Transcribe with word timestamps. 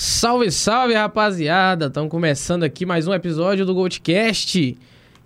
Salve, 0.00 0.52
salve, 0.52 0.94
rapaziada! 0.94 1.86
Estamos 1.86 2.08
começando 2.08 2.62
aqui 2.62 2.86
mais 2.86 3.08
um 3.08 3.12
episódio 3.12 3.66
do 3.66 3.74
Goldcast. 3.74 4.78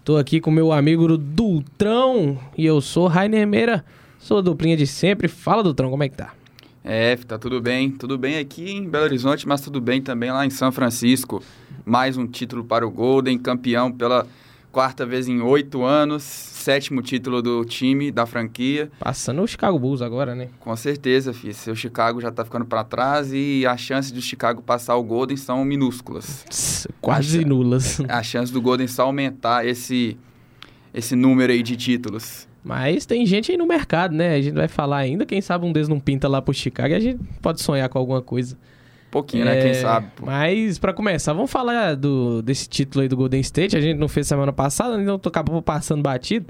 Tô 0.03 0.17
aqui 0.17 0.41
com 0.41 0.51
meu 0.51 0.73
amigo 0.73 1.19
Dultrão 1.19 2.39
e 2.57 2.65
eu 2.65 2.81
sou 2.81 3.07
Rainer 3.07 3.47
Meira, 3.47 3.85
sou 4.19 4.41
duplinha 4.41 4.75
de 4.75 4.87
sempre. 4.87 5.29
Fala, 5.29 5.63
Dultrão, 5.63 5.91
como 5.91 6.05
é 6.05 6.09
que 6.09 6.17
tá? 6.17 6.33
É, 6.83 7.15
tá 7.17 7.39
tudo 7.39 7.61
bem. 7.61 7.91
Tudo 7.91 8.17
bem 8.17 8.39
aqui 8.39 8.71
em 8.71 8.89
Belo 8.89 9.05
Horizonte, 9.05 9.47
mas 9.47 9.61
tudo 9.61 9.79
bem 9.79 10.01
também 10.01 10.33
lá 10.33 10.47
em 10.47 10.51
São 10.51 10.73
Francisco. 10.73 11.43
Mais 11.85 12.17
um 12.17 12.27
título 12.27 12.65
para 12.65 12.87
o 12.87 12.91
Golden, 12.91 13.37
campeão 13.37 13.93
pela 13.93 14.27
quarta 14.73 15.05
vez 15.05 15.29
em 15.29 15.43
oito 15.43 15.85
anos, 15.85 16.23
sétimo 16.23 17.03
título 17.03 17.43
do 17.43 17.63
time, 17.63 18.11
da 18.11 18.25
franquia. 18.25 18.91
Passando 18.99 19.43
o 19.43 19.47
Chicago 19.47 19.79
Bulls 19.79 20.01
agora, 20.01 20.35
né? 20.35 20.49
Com 20.59 20.75
certeza, 20.75 21.35
filho. 21.35 21.53
Seu 21.53 21.77
Chicago 21.77 22.21
já 22.23 22.33
tá 22.33 22.43
ficando 22.43 22.65
para 22.65 22.83
trás 22.83 23.33
e 23.33 23.67
as 23.67 23.79
chances 23.79 24.11
do 24.11 24.23
Chicago 24.23 24.63
passar 24.63 24.97
o 24.97 25.03
Golden 25.03 25.37
são 25.37 25.63
minúsculas. 25.65 26.87
Quase 27.03 27.45
a 27.45 27.47
nulas. 27.47 28.01
A 28.09 28.23
chance 28.23 28.51
do 28.51 28.63
Golden 28.63 28.89
só 28.89 29.03
aumentar 29.03 29.67
esse, 29.67 30.17
esse 30.95 31.15
número 31.15 31.53
aí 31.53 31.63
de 31.63 31.77
títulos. 31.77 32.49
Mas 32.65 33.05
tem 33.05 33.27
gente 33.27 33.53
aí 33.53 33.59
no 33.59 33.67
mercado, 33.67 34.15
né? 34.15 34.37
A 34.37 34.41
gente 34.41 34.55
vai 34.55 34.69
falar 34.69 34.99
ainda. 34.99 35.27
Quem 35.27 35.41
sabe 35.41 35.67
um 35.67 35.73
deles 35.73 35.89
não 35.89 36.01
pinta 36.01 36.29
lá 36.29 36.41
pro 36.41 36.55
Chicago 36.55 36.95
e 36.95 36.95
a 36.95 37.01
gente 37.01 37.21
pode 37.43 37.61
sonhar 37.61 37.89
com 37.91 37.99
alguma 37.99 38.23
coisa. 38.23 38.57
Pouquinho, 39.13 39.45
né? 39.45 39.61
Quem 39.61 39.75
sabe. 39.75 40.09
pô. 40.17 40.25
Mas 40.25 40.79
para 40.79 40.95
começar, 40.95 41.35
vamos 41.35 41.51
falar 41.51 41.95
do, 41.95 42.41
desse 42.41 42.67
título 42.67 43.03
aí 43.03 43.09
do 43.09 43.15
Golden 43.15 43.43
State. 43.43 43.77
A 43.77 43.81
gente 43.81 43.99
não 43.99 44.09
fez 44.09 44.27
semana 44.27 44.55
passada, 44.55 45.01
então 45.01 45.21
acabou 45.23 45.61
passando 45.61 46.03
batido. 46.03 46.47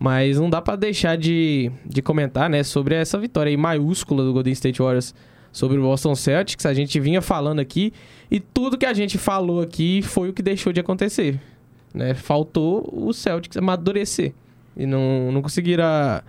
Mas 0.00 0.36
não 0.36 0.50
dá 0.50 0.60
para 0.60 0.74
deixar 0.74 1.16
de, 1.16 1.70
de 1.86 2.02
comentar, 2.02 2.50
né, 2.50 2.64
sobre 2.64 2.96
essa 2.96 3.16
vitória 3.20 3.50
aí 3.50 3.56
maiúscula 3.56 4.24
do 4.24 4.32
Golden 4.32 4.52
State 4.52 4.82
Warriors 4.82 5.14
sobre 5.52 5.78
o 5.78 5.82
Boston 5.82 6.16
Celtics. 6.16 6.66
A 6.66 6.74
gente 6.74 6.98
vinha 6.98 7.22
falando 7.22 7.60
aqui 7.60 7.92
e 8.28 8.40
tudo 8.40 8.76
que 8.76 8.86
a 8.86 8.92
gente 8.92 9.16
falou 9.16 9.62
aqui 9.62 10.02
foi 10.02 10.28
o 10.28 10.32
que 10.32 10.42
deixou 10.42 10.72
de 10.72 10.80
acontecer. 10.80 11.38
Né? 11.94 12.14
Faltou 12.14 12.90
o 12.92 13.12
Celtics 13.12 13.56
amadurecer 13.56 14.32
e 14.76 14.86
não, 14.86 15.30
não 15.30 15.40
conseguiram 15.40 15.84
a, 15.84 16.24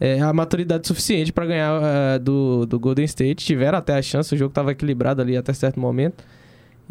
é, 0.00 0.20
a 0.20 0.32
maturidade 0.32 0.86
suficiente 0.86 1.32
para 1.32 1.46
ganhar 1.46 1.80
uh, 1.80 2.18
do, 2.18 2.66
do 2.66 2.78
Golden 2.78 3.04
State. 3.04 3.44
Tiveram 3.44 3.78
até 3.78 3.96
a 3.96 4.02
chance, 4.02 4.34
o 4.34 4.38
jogo 4.38 4.50
estava 4.50 4.72
equilibrado 4.72 5.22
ali 5.22 5.36
até 5.36 5.52
certo 5.52 5.80
momento. 5.80 6.24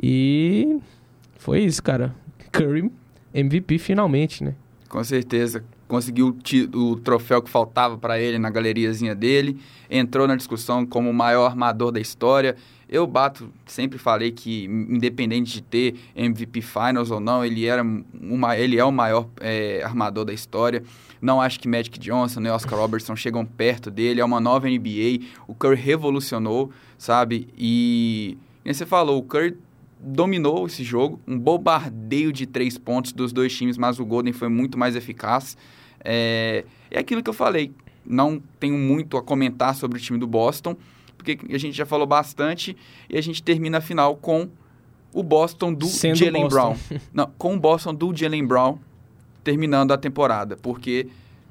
E 0.01 0.79
foi 1.37 1.61
isso, 1.61 1.81
cara. 1.81 2.13
Curry 2.51 2.91
MVP 3.33 3.77
finalmente, 3.77 4.43
né? 4.43 4.55
Com 4.89 5.03
certeza. 5.03 5.63
Conseguiu 5.87 6.35
o 6.73 6.95
troféu 6.95 7.41
que 7.41 7.49
faltava 7.49 7.97
para 7.97 8.19
ele 8.19 8.39
na 8.39 8.49
galeriazinha 8.49 9.13
dele. 9.13 9.59
Entrou 9.89 10.27
na 10.27 10.35
discussão 10.35 10.85
como 10.85 11.09
o 11.09 11.13
maior 11.13 11.45
armador 11.45 11.91
da 11.91 11.99
história. 11.99 12.55
Eu 12.87 13.07
bato, 13.07 13.51
sempre 13.65 13.97
falei 13.97 14.31
que, 14.31 14.65
independente 14.65 15.53
de 15.53 15.61
ter 15.61 15.95
MVP 16.15 16.61
Finals 16.61 17.09
ou 17.09 17.19
não, 17.19 17.43
ele, 17.43 17.65
era 17.65 17.83
uma, 17.83 18.57
ele 18.57 18.77
é 18.77 18.85
o 18.85 18.91
maior 18.91 19.27
é, 19.39 19.81
armador 19.83 20.23
da 20.25 20.33
história. 20.33 20.83
Não 21.19 21.41
acho 21.41 21.59
que 21.59 21.67
Magic 21.67 21.97
Johnson 21.99 22.41
e 22.41 22.49
Oscar 22.49 22.79
Robertson 22.79 23.15
chegam 23.15 23.45
perto 23.45 23.89
dele. 23.89 24.21
É 24.21 24.25
uma 24.25 24.39
nova 24.39 24.69
NBA. 24.69 25.25
O 25.47 25.55
Curry 25.55 25.75
revolucionou, 25.75 26.71
sabe? 26.97 27.47
E, 27.57 28.37
e 28.63 28.73
você 28.73 28.85
falou, 28.85 29.17
o 29.17 29.23
Curry 29.23 29.57
dominou 29.99 30.67
esse 30.67 30.83
jogo, 30.83 31.19
um 31.27 31.39
bombardeio 31.39 32.31
de 32.31 32.45
três 32.45 32.77
pontos 32.77 33.11
dos 33.11 33.33
dois 33.33 33.55
times, 33.55 33.77
mas 33.77 33.99
o 33.99 34.05
Golden 34.05 34.33
foi 34.33 34.49
muito 34.49 34.77
mais 34.77 34.95
eficaz. 34.95 35.57
É, 36.03 36.63
é 36.91 36.99
aquilo 36.99 37.23
que 37.23 37.29
eu 37.29 37.33
falei, 37.33 37.71
não 38.05 38.41
tenho 38.59 38.77
muito 38.77 39.17
a 39.17 39.23
comentar 39.23 39.73
sobre 39.73 39.97
o 39.97 40.01
time 40.01 40.19
do 40.19 40.27
Boston, 40.27 40.77
porque 41.33 41.53
a 41.53 41.57
gente 41.57 41.75
já 41.75 41.85
falou 41.85 42.05
bastante 42.05 42.77
e 43.09 43.17
a 43.17 43.21
gente 43.21 43.41
termina 43.41 43.79
a 43.79 43.81
final 43.81 44.15
com 44.15 44.47
o 45.13 45.23
Boston 45.23 45.73
do 45.73 45.87
Jalen 45.87 46.47
Brown. 46.47 46.75
Não, 47.13 47.31
com 47.37 47.55
o 47.55 47.59
Boston 47.59 47.95
do 47.95 48.15
Jalen 48.15 48.45
Brown 48.45 48.77
terminando 49.43 49.91
a 49.91 49.97
temporada, 49.97 50.57
porque 50.57 51.07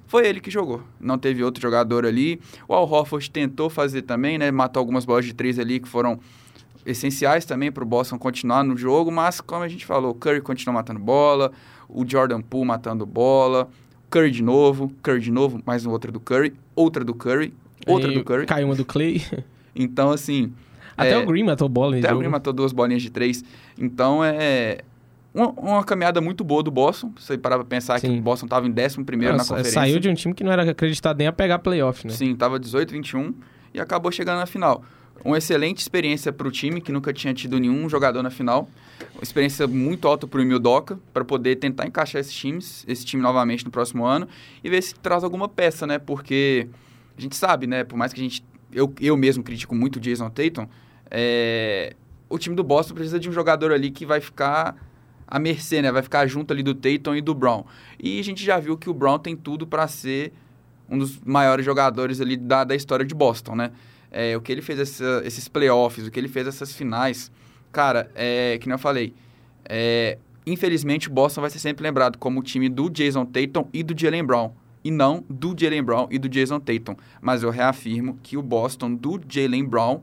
foi 0.07 0.27
ele 0.27 0.41
que 0.41 0.51
jogou. 0.51 0.83
Não 1.01 1.19
teve 1.19 1.43
outro 1.43 1.63
jogador 1.63 2.05
ali. 2.05 2.41
O 2.69 2.75
Al 2.75 2.89
Horford 2.89 3.31
tentou 3.31 3.71
fazer 3.71 4.03
também, 4.03 4.37
né? 4.37 4.51
Matou 4.51 4.81
algumas 4.81 5.05
bolas 5.05 5.25
de 5.25 5.33
três 5.33 5.59
ali 5.59 5.81
que 5.81 5.89
foram 5.89 6.19
essenciais 6.85 7.45
também 7.45 7.73
para 7.73 7.83
o 7.83 7.87
Boston 7.87 8.19
continuar 8.19 8.63
no 8.63 8.77
jogo, 8.77 9.11
mas 9.11 9.41
como 9.41 9.63
a 9.63 9.69
gente 9.69 9.87
falou, 9.87 10.11
o 10.11 10.15
Curry 10.15 10.43
continua 10.43 10.75
matando 10.75 11.01
bola, 11.01 11.51
o 11.89 12.07
Jordan 12.07 12.43
Poole 12.43 12.67
matando 12.67 13.07
bola, 13.07 13.69
Curry 14.11 14.31
de 14.31 14.43
novo, 14.43 14.93
Curry 15.03 15.21
de 15.21 15.31
novo, 15.31 15.63
mais 15.65 15.87
uma 15.87 15.93
outra 15.93 16.13
do 16.13 16.21
Curry, 16.21 16.53
outra 16.77 17.03
do 17.03 17.15
Curry, 17.15 17.55
outra 17.87 18.11
Aí 18.11 18.15
do 18.15 18.25
Curry. 18.25 18.47
Caiu 18.47 18.67
uma 18.67 18.75
do 18.75 18.85
Clay. 18.85 19.23
Então, 19.75 20.11
assim... 20.11 20.53
Até 20.97 21.13
é, 21.13 21.19
o 21.19 21.27
Green 21.27 21.43
matou 21.43 21.69
bola 21.69 21.97
Até 21.97 22.09
jogo. 22.09 22.17
o 22.17 22.19
Green 22.21 22.31
matou 22.31 22.53
duas 22.53 22.73
bolinhas 22.73 23.03
de 23.03 23.11
três. 23.11 23.45
Então, 23.79 24.25
é... 24.25 24.79
Uma, 25.35 25.49
uma, 25.51 25.85
caminhada 25.85 26.21
muito 26.21 26.45
boa 26.45 26.63
do 26.63 26.71
Boston. 26.71 27.13
Você 27.19 27.37
parar 27.37 27.57
pra 27.57 27.65
pensar 27.65 27.99
Sim. 27.99 28.13
que 28.13 28.19
o 28.19 28.23
Boston 28.23 28.47
estava 28.47 28.69
em 28.69 28.71
11 28.71 29.03
primeiro 29.03 29.37
na 29.37 29.43
conferência. 29.43 29.73
Saiu 29.73 29.99
de 29.99 30.09
um 30.09 30.15
time 30.15 30.33
que 30.33 30.45
não 30.45 30.53
era 30.53 30.71
acreditado 30.71 31.19
nem 31.19 31.27
a 31.27 31.33
pegar 31.33 31.59
playoff, 31.59 32.07
né? 32.07 32.13
Sim, 32.13 32.33
estava 32.33 32.57
18, 32.57 32.93
21 32.93 33.35
e 33.75 33.81
acabou 33.81 34.13
chegando 34.13 34.39
na 34.39 34.47
final. 34.47 34.85
Uma 35.25 35.39
excelente 35.39 35.79
experiência 35.79 36.33
para 36.33 36.47
o 36.47 36.51
time, 36.51 36.81
que 36.81 36.93
nunca 36.93 37.13
tinha 37.13 37.33
tido 37.33 37.59
nenhum 37.59 37.89
jogador 37.89 38.23
na 38.23 38.31
final. 38.31 38.69
Uma 39.15 39.23
experiência 39.23 39.67
muito 39.67 40.07
alta 40.07 40.27
para 40.27 40.39
o 40.39 40.43
Emil 40.43 40.59
Doca, 40.59 40.99
para 41.13 41.25
poder 41.25 41.57
tentar 41.57 41.87
encaixar 41.87 42.21
esses 42.21 42.35
times, 42.35 42.85
esse 42.87 43.05
time 43.05 43.23
novamente 43.23 43.65
no 43.65 43.71
próximo 43.71 44.05
ano 44.05 44.29
e 44.63 44.69
ver 44.69 44.83
se 44.83 44.95
traz 44.95 45.25
alguma 45.25 45.49
peça, 45.49 45.87
né? 45.87 45.99
Porque 45.99 46.69
a 47.17 47.21
gente 47.21 47.37
sabe, 47.37 47.67
né? 47.67 47.85
Por 47.85 47.97
mais 47.97 48.13
que 48.13 48.21
a 48.21 48.23
gente. 48.23 48.45
Eu, 48.75 48.93
eu 49.01 49.17
mesmo 49.17 49.43
critico 49.43 49.75
muito 49.75 49.97
o 49.97 50.01
Jason 50.01 50.29
Tatum, 50.29 50.67
é, 51.11 51.95
o 52.29 52.39
time 52.39 52.57
do 52.57 52.65
Boston 52.65 52.95
precisa 52.95 53.21
de 53.21 53.29
um 53.29 53.33
jogador 53.33 53.73
ali 53.73 53.91
que 53.91 54.05
vai 54.05 54.21
ficar 54.21 54.77
à 55.27 55.39
mercê, 55.39 55.81
né? 55.81 55.93
Vai 55.93 56.03
ficar 56.03 56.27
junto 56.27 56.53
ali 56.53 56.63
do 56.63 56.75
Tatum 56.75 57.15
e 57.15 57.21
do 57.21 57.35
Brown. 57.35 57.65
E 57.99 58.19
a 58.19 58.25
gente 58.25 58.45
já 58.45 58.59
viu 58.59 58.77
que 58.77 58.91
o 58.91 58.95
Brown 58.95 59.19
tem 59.19 59.37
tudo 59.37 59.67
para 59.67 59.87
ser 59.87 60.33
um 60.89 60.99
dos 60.99 61.21
maiores 61.21 61.65
jogadores 61.65 62.21
ali 62.21 62.37
da, 62.37 62.65
da 62.65 62.75
história 62.75 63.05
de 63.05 63.15
Boston, 63.15 63.55
né? 63.55 63.71
É, 64.11 64.37
o 64.37 64.41
que 64.41 64.53
ele 64.53 64.63
fez 64.63 64.79
essa, 64.79 65.23
esses 65.25 65.49
playoffs, 65.49 66.07
o 66.07 66.11
que 66.11 66.21
ele 66.21 66.29
fez 66.29 66.47
essas 66.47 66.73
finais, 66.73 67.33
cara, 67.73 68.11
é 68.15 68.59
que 68.59 68.69
nem 68.69 68.75
eu 68.75 68.79
falei, 68.79 69.13
é, 69.65 70.19
infelizmente 70.47 71.09
o 71.09 71.13
Boston 71.13 71.41
vai 71.41 71.51
ser 71.51 71.59
sempre 71.59 71.83
lembrado 71.83 72.17
como 72.17 72.39
o 72.39 72.43
time 72.43 72.69
do 72.69 72.89
Jason 72.89 73.25
Tatum 73.25 73.67
e 73.73 73.83
do 73.83 73.99
Jalen 73.99 74.25
Brown, 74.25 74.53
e 74.85 74.91
não 74.91 75.25
do 75.29 75.57
Jalen 75.59 75.83
Brown 75.83 76.07
e 76.11 76.19
do 76.19 76.29
Jason 76.29 76.61
Tatum. 76.61 76.95
Mas 77.21 77.43
eu 77.43 77.51
reafirmo 77.51 78.19
que 78.23 78.37
o 78.37 78.43
Boston 78.43 78.95
do 78.95 79.21
Jalen 79.27 79.65
Brown 79.65 80.03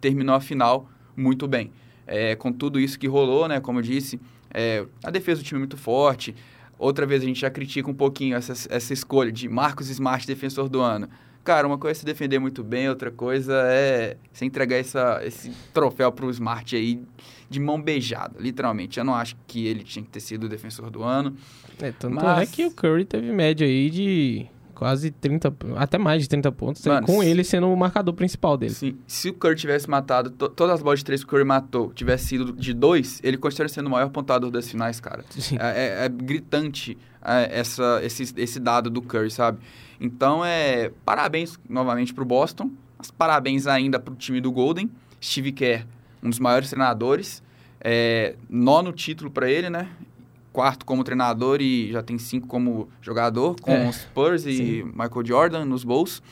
terminou 0.00 0.34
a 0.34 0.40
final 0.40 0.88
muito 1.16 1.48
bem. 1.48 1.72
É, 2.06 2.34
com 2.36 2.52
tudo 2.52 2.78
isso 2.80 2.98
que 2.98 3.06
rolou, 3.06 3.46
né, 3.48 3.60
como 3.60 3.80
eu 3.80 3.82
disse, 3.82 4.20
é, 4.52 4.86
a 5.04 5.10
defesa 5.10 5.42
do 5.42 5.44
time 5.44 5.58
é 5.58 5.60
muito 5.60 5.76
forte. 5.76 6.34
Outra 6.78 7.04
vez 7.04 7.22
a 7.22 7.26
gente 7.26 7.40
já 7.40 7.50
critica 7.50 7.90
um 7.90 7.94
pouquinho 7.94 8.36
essa, 8.36 8.52
essa 8.74 8.92
escolha 8.92 9.30
de 9.30 9.48
Marcos 9.48 9.90
Smart, 9.90 10.26
defensor 10.26 10.68
do 10.68 10.80
ano. 10.80 11.08
Cara, 11.44 11.66
uma 11.66 11.78
coisa 11.78 11.98
é 11.98 12.00
se 12.00 12.04
defender 12.04 12.38
muito 12.38 12.62
bem, 12.62 12.88
outra 12.88 13.10
coisa 13.10 13.54
é 13.66 14.16
você 14.32 14.44
entregar 14.44 14.76
essa, 14.76 15.20
esse 15.24 15.50
troféu 15.72 16.12
pro 16.12 16.30
Smart 16.30 16.74
aí 16.76 17.02
de 17.50 17.58
mão 17.58 17.82
beijada, 17.82 18.36
literalmente. 18.38 18.98
Eu 18.98 19.04
não 19.04 19.14
acho 19.14 19.36
que 19.46 19.66
ele 19.66 19.82
tinha 19.82 20.04
que 20.04 20.10
ter 20.10 20.20
sido 20.20 20.44
o 20.44 20.48
defensor 20.48 20.88
do 20.88 21.02
ano. 21.02 21.34
É, 21.80 21.90
tanto 21.90 22.14
mas... 22.14 22.48
é 22.48 22.52
que 22.52 22.64
o 22.64 22.70
Curry 22.70 23.04
teve 23.04 23.32
média 23.32 23.66
aí 23.66 23.90
de 23.90 24.46
quase 24.80 25.10
30, 25.10 25.54
até 25.76 25.98
mais 25.98 26.22
de 26.22 26.28
30 26.30 26.52
pontos, 26.52 26.86
Mano, 26.86 27.06
com 27.06 27.22
ele 27.22 27.44
sendo 27.44 27.70
o 27.70 27.76
marcador 27.76 28.14
principal 28.14 28.56
dele. 28.56 28.72
Sim, 28.72 28.96
se 29.06 29.28
o 29.28 29.34
Curry 29.34 29.56
tivesse 29.56 29.90
matado, 29.90 30.30
to, 30.30 30.48
todas 30.48 30.76
as 30.76 30.82
bolas 30.82 31.00
de 31.00 31.04
três 31.04 31.22
que 31.22 31.26
o 31.26 31.30
Curry 31.30 31.44
matou, 31.44 31.92
tivesse 31.92 32.28
sido 32.28 32.50
de 32.52 32.72
dois, 32.72 33.20
ele 33.22 33.36
continuaria 33.36 33.74
sendo 33.74 33.88
o 33.88 33.90
maior 33.90 34.08
pontuador 34.08 34.50
das 34.50 34.70
finais, 34.70 34.98
cara. 34.98 35.22
É, 35.58 36.02
é, 36.02 36.04
é, 36.06 36.08
gritante 36.08 36.96
é, 37.22 37.58
essa, 37.58 38.00
esse, 38.02 38.32
esse 38.36 38.58
dado 38.58 38.88
do 38.88 39.02
Curry, 39.02 39.30
sabe? 39.30 39.58
Então, 40.00 40.42
é 40.42 40.90
parabéns 41.04 41.58
novamente 41.68 42.14
para 42.14 42.22
o 42.22 42.26
Boston, 42.26 42.70
mas 42.96 43.10
parabéns 43.10 43.66
ainda 43.66 43.98
para 43.98 44.14
o 44.14 44.16
time 44.16 44.40
do 44.40 44.50
Golden. 44.50 44.90
Steve 45.22 45.52
Kerr, 45.52 45.86
um 46.22 46.28
dos 46.28 46.38
maiores 46.38 46.68
treinadores, 46.68 47.42
é, 47.80 48.36
nono 48.48 48.92
título 48.92 49.30
para 49.30 49.50
ele, 49.50 49.70
né? 49.70 49.88
Quarto 50.52 50.84
como 50.84 51.04
treinador 51.04 51.60
e 51.60 51.92
já 51.92 52.02
tem 52.02 52.18
cinco 52.18 52.46
como 52.46 52.88
jogador, 53.00 53.56
com 53.60 53.70
é, 53.70 53.92
Spurs 53.92 54.44
e 54.46 54.56
sim. 54.56 54.82
Michael 54.84 55.24
Jordan 55.24 55.64
nos 55.64 55.84
bolsos. 55.84 56.22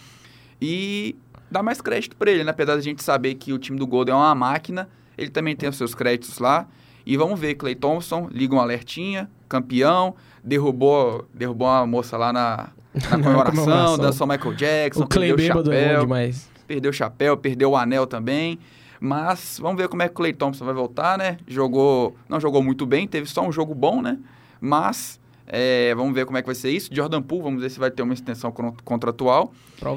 E 0.60 1.14
dá 1.50 1.62
mais 1.62 1.80
crédito 1.80 2.16
para 2.16 2.30
ele, 2.30 2.44
né? 2.44 2.50
Apesar 2.50 2.74
da 2.74 2.80
gente 2.80 3.02
saber 3.02 3.34
que 3.34 3.52
o 3.52 3.58
time 3.58 3.78
do 3.78 3.86
Golden 3.86 4.14
é 4.14 4.16
uma 4.16 4.34
máquina, 4.34 4.88
ele 5.16 5.30
também 5.30 5.54
tem 5.54 5.68
os 5.68 5.76
seus 5.76 5.94
créditos 5.94 6.38
lá. 6.38 6.66
E 7.06 7.16
vamos 7.16 7.40
ver, 7.40 7.54
Clay 7.54 7.74
Thompson, 7.74 8.28
liga 8.30 8.54
um 8.54 8.60
alertinha, 8.60 9.30
campeão, 9.48 10.14
derrubou, 10.44 11.26
derrubou 11.32 11.68
uma 11.68 11.86
moça 11.86 12.16
lá 12.18 12.32
na, 12.32 12.68
na 12.94 13.08
comemoração, 13.10 13.64
comemoração. 13.64 13.98
dançou 13.98 14.26
Michael 14.26 14.54
Jackson, 14.54 15.04
o 15.04 15.08
Clay 15.08 15.34
perdeu 15.34 15.54
o 15.54 15.64
chapéu, 15.64 15.72
é 15.72 16.00
demais. 16.00 16.50
perdeu 16.66 16.90
o 16.90 16.94
chapéu, 16.94 17.36
perdeu 17.36 17.70
o 17.70 17.76
anel 17.76 18.06
também. 18.06 18.58
Mas 19.00 19.58
vamos 19.60 19.76
ver 19.80 19.88
como 19.88 20.02
é 20.02 20.06
que 20.08 20.12
o 20.12 20.16
Clay 20.16 20.32
Thompson 20.32 20.64
vai 20.64 20.74
voltar, 20.74 21.16
né? 21.18 21.38
Jogou, 21.46 22.16
não 22.28 22.40
jogou 22.40 22.62
muito 22.62 22.84
bem, 22.86 23.06
teve 23.06 23.26
só 23.28 23.46
um 23.46 23.52
jogo 23.52 23.74
bom, 23.74 24.02
né? 24.02 24.18
Mas 24.60 25.18
É, 25.50 25.94
vamos 25.94 26.12
ver 26.14 26.26
como 26.26 26.36
é 26.36 26.42
que 26.42 26.46
vai 26.46 26.54
ser 26.54 26.70
isso. 26.70 26.90
Jordan 26.92 27.22
Poole, 27.22 27.42
vamos 27.44 27.62
ver 27.62 27.70
se 27.70 27.78
vai 27.80 27.90
ter 27.90 28.02
uma 28.02 28.12
extensão 28.12 28.52
con- 28.52 28.74
contratual. 28.84 29.50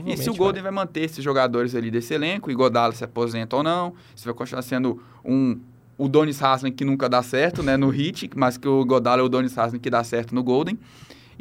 E 0.08 0.16
se 0.16 0.30
o 0.30 0.34
Golden 0.38 0.64
vai 0.64 0.72
manter 0.72 1.02
esses 1.02 1.22
jogadores 1.22 1.76
ali 1.76 1.92
desse 1.92 2.14
elenco, 2.14 2.48
o 2.48 2.52
Iguodala 2.54 2.94
se 2.94 3.04
aposenta 3.04 3.58
ou 3.58 3.62
não, 3.62 3.94
se 4.16 4.24
vai 4.24 4.34
continuar 4.34 4.62
sendo 4.62 5.04
um 5.26 5.60
o 5.98 6.08
Donis 6.08 6.42
Haslem 6.42 6.72
que 6.72 6.86
nunca 6.86 7.10
dá 7.10 7.22
certo, 7.22 7.62
né, 7.62 7.76
no 7.76 7.94
Heat, 7.94 8.30
mas 8.34 8.56
que 8.56 8.66
o 8.66 8.82
Iguodala 8.82 9.22
é 9.22 9.26
o 9.26 9.28
Donis 9.28 9.58
Haslem 9.58 9.82
que 9.82 9.90
dá 9.90 10.02
certo 10.06 10.34
no 10.34 10.42
Golden. 10.42 10.80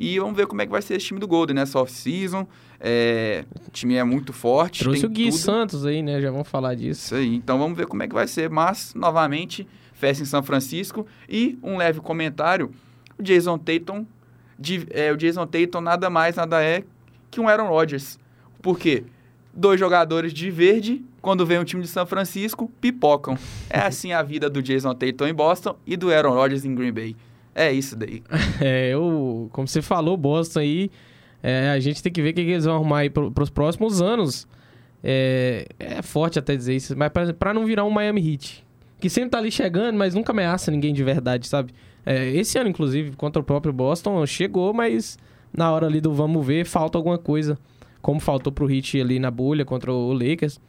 E 0.02 0.18
vamos 0.18 0.34
ver 0.34 0.46
como 0.46 0.62
é 0.62 0.64
que 0.66 0.72
vai 0.72 0.80
ser 0.80 0.94
esse 0.94 1.04
time 1.06 1.20
do 1.20 1.28
Golden, 1.28 1.54
né, 1.56 1.66
soft 1.66 1.92
season. 1.92 2.46
É, 2.80 3.44
o 3.68 3.70
time 3.70 3.96
é 3.96 4.02
muito 4.02 4.32
forte, 4.32 4.82
Trouxe 4.82 5.04
o 5.04 5.10
Gui 5.10 5.26
tudo. 5.26 5.36
Santos 5.36 5.84
aí, 5.84 6.02
né? 6.02 6.18
Já 6.22 6.30
vamos 6.30 6.48
falar 6.48 6.74
disso. 6.74 7.04
Isso 7.04 7.14
aí. 7.16 7.34
Então 7.36 7.58
vamos 7.58 7.76
ver 7.76 7.86
como 7.86 8.02
é 8.02 8.08
que 8.08 8.14
vai 8.14 8.26
ser. 8.26 8.48
Mas, 8.48 8.94
novamente, 8.94 9.68
festa 9.92 10.22
em 10.22 10.26
São 10.26 10.42
Francisco. 10.42 11.06
E 11.28 11.58
um 11.62 11.76
leve 11.76 12.00
comentário: 12.00 12.70
o 13.18 13.22
Jason 13.22 13.58
Tatum, 13.58 14.06
de- 14.58 14.86
é, 14.90 15.12
o 15.12 15.16
Jason 15.18 15.46
Tatum 15.46 15.82
nada 15.82 16.08
mais, 16.08 16.36
nada 16.36 16.62
é 16.64 16.82
que 17.30 17.38
um 17.38 17.46
Aaron 17.46 17.68
Rodgers. 17.68 18.18
Por 18.62 18.78
quê? 18.78 19.04
Dois 19.52 19.78
jogadores 19.78 20.32
de 20.32 20.50
verde, 20.50 21.04
quando 21.20 21.44
vem 21.44 21.58
um 21.58 21.64
time 21.64 21.82
de 21.82 21.88
São 21.88 22.06
Francisco, 22.06 22.72
pipocam. 22.80 23.36
É 23.68 23.80
assim 23.80 24.12
a 24.14 24.22
vida 24.22 24.48
do 24.48 24.62
Jason 24.62 24.94
Tatum 24.94 25.26
em 25.26 25.34
Boston 25.34 25.76
e 25.86 25.94
do 25.96 26.10
Aaron 26.10 26.32
Rodgers 26.32 26.64
em 26.64 26.74
Green 26.74 26.92
Bay. 26.92 27.14
É 27.54 27.72
isso 27.72 27.96
daí. 27.96 28.22
É, 28.60 28.90
eu, 28.90 29.48
como 29.52 29.66
você 29.66 29.80
falou, 29.80 30.16
Boston 30.16 30.60
aí, 30.60 30.90
é, 31.42 31.70
a 31.70 31.80
gente 31.80 32.02
tem 32.02 32.12
que 32.12 32.20
ver 32.20 32.30
o 32.30 32.34
que, 32.34 32.40
eles 32.40 32.64
vão 32.64 32.74
arrumar 32.74 32.98
aí 32.98 33.10
pro, 33.10 33.30
pros 33.30 33.50
próximos 33.50 34.02
anos. 34.02 34.46
É, 35.02 35.66
é 35.78 36.02
forte 36.02 36.38
até 36.38 36.54
dizer 36.54 36.76
isso, 36.76 36.96
mas 36.96 37.10
pra 37.38 37.54
não 37.54 37.64
virar 37.64 37.84
um 37.84 37.90
Miami 37.90 38.32
Heat. 38.32 38.66
Que 39.00 39.08
sempre 39.08 39.30
tá 39.30 39.38
ali 39.38 39.50
chegando, 39.50 39.96
mas 39.96 40.14
nunca 40.14 40.32
ameaça 40.32 40.70
ninguém 40.70 40.92
de 40.92 41.02
verdade, 41.02 41.48
sabe? 41.48 41.72
É, 42.04 42.28
esse 42.30 42.58
ano, 42.58 42.68
inclusive, 42.68 43.16
contra 43.16 43.40
o 43.40 43.44
próprio 43.44 43.72
Boston, 43.72 44.24
chegou, 44.26 44.74
mas 44.74 45.18
na 45.56 45.72
hora 45.72 45.86
ali 45.86 46.00
do 46.00 46.12
vamos 46.12 46.46
ver, 46.46 46.66
falta 46.66 46.98
alguma 46.98 47.18
coisa. 47.18 47.58
Como 48.02 48.20
faltou 48.20 48.52
pro 48.52 48.70
Heat 48.70 49.00
ali 49.00 49.18
na 49.18 49.30
bolha 49.30 49.64
contra 49.64 49.92
o 49.92 50.12
Lakers. 50.12 50.60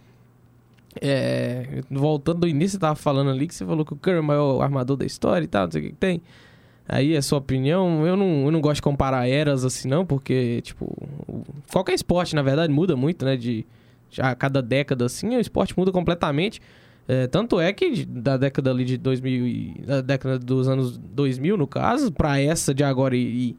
É, 1.01 1.81
voltando 1.89 2.42
do 2.42 2.48
início, 2.48 2.72
você 2.72 2.80
tava 2.80 2.95
falando 2.95 3.30
ali 3.30 3.48
que 3.48 3.56
você 3.56 3.66
falou 3.66 3.86
que 3.86 3.94
o 3.94 3.95
Curry 3.95 4.18
é 4.18 4.19
o 4.19 4.24
maior 4.24 4.62
armador 4.62 4.98
da 4.98 5.06
história 5.06 5.45
e 5.45 5.48
tal, 5.48 5.66
não 5.66 5.72
sei 5.72 5.81
o 5.81 5.83
que, 5.86 5.89
que 5.92 5.95
tem. 5.95 6.22
Aí 6.88 7.16
é 7.16 7.22
sua 7.22 7.38
opinião. 7.39 8.06
Eu 8.06 8.16
não, 8.18 8.45
eu 8.45 8.51
não 8.51 8.62
gosto 8.62 8.75
de 8.75 8.81
comparar 8.81 9.28
eras 9.28 9.63
assim, 9.63 9.88
não, 9.88 10.06
porque, 10.06 10.62
tipo, 10.62 10.92
qualquer 11.72 11.94
esporte, 11.94 12.36
na 12.36 12.42
verdade, 12.42 12.72
muda 12.72 12.95
muito, 12.95 13.24
né? 13.25 13.38
De, 13.38 13.66
a 14.19 14.36
cada 14.36 14.62
década, 14.62 15.06
assim, 15.06 15.36
o 15.36 15.39
esporte 15.39 15.78
muda 15.78 15.92
completamente. 15.92 16.62
É, 17.07 17.28
tanto 17.28 17.60
é 17.60 17.74
que 17.74 18.06
da 18.06 18.38
década 18.38 18.72
ali 18.72 18.86
de 18.86 18.98
2000, 18.98 19.48
e, 19.48 19.81
da 19.86 20.01
década 20.01 20.39
dos 20.39 20.68
anos 20.68 20.98
2000, 20.98 21.57
no 21.57 21.68
caso, 21.68 22.12
pra 22.12 22.39
essa 22.39 22.74
de 22.74 22.83
agora 22.83 23.16
e, 23.16 23.19
e 23.50 23.57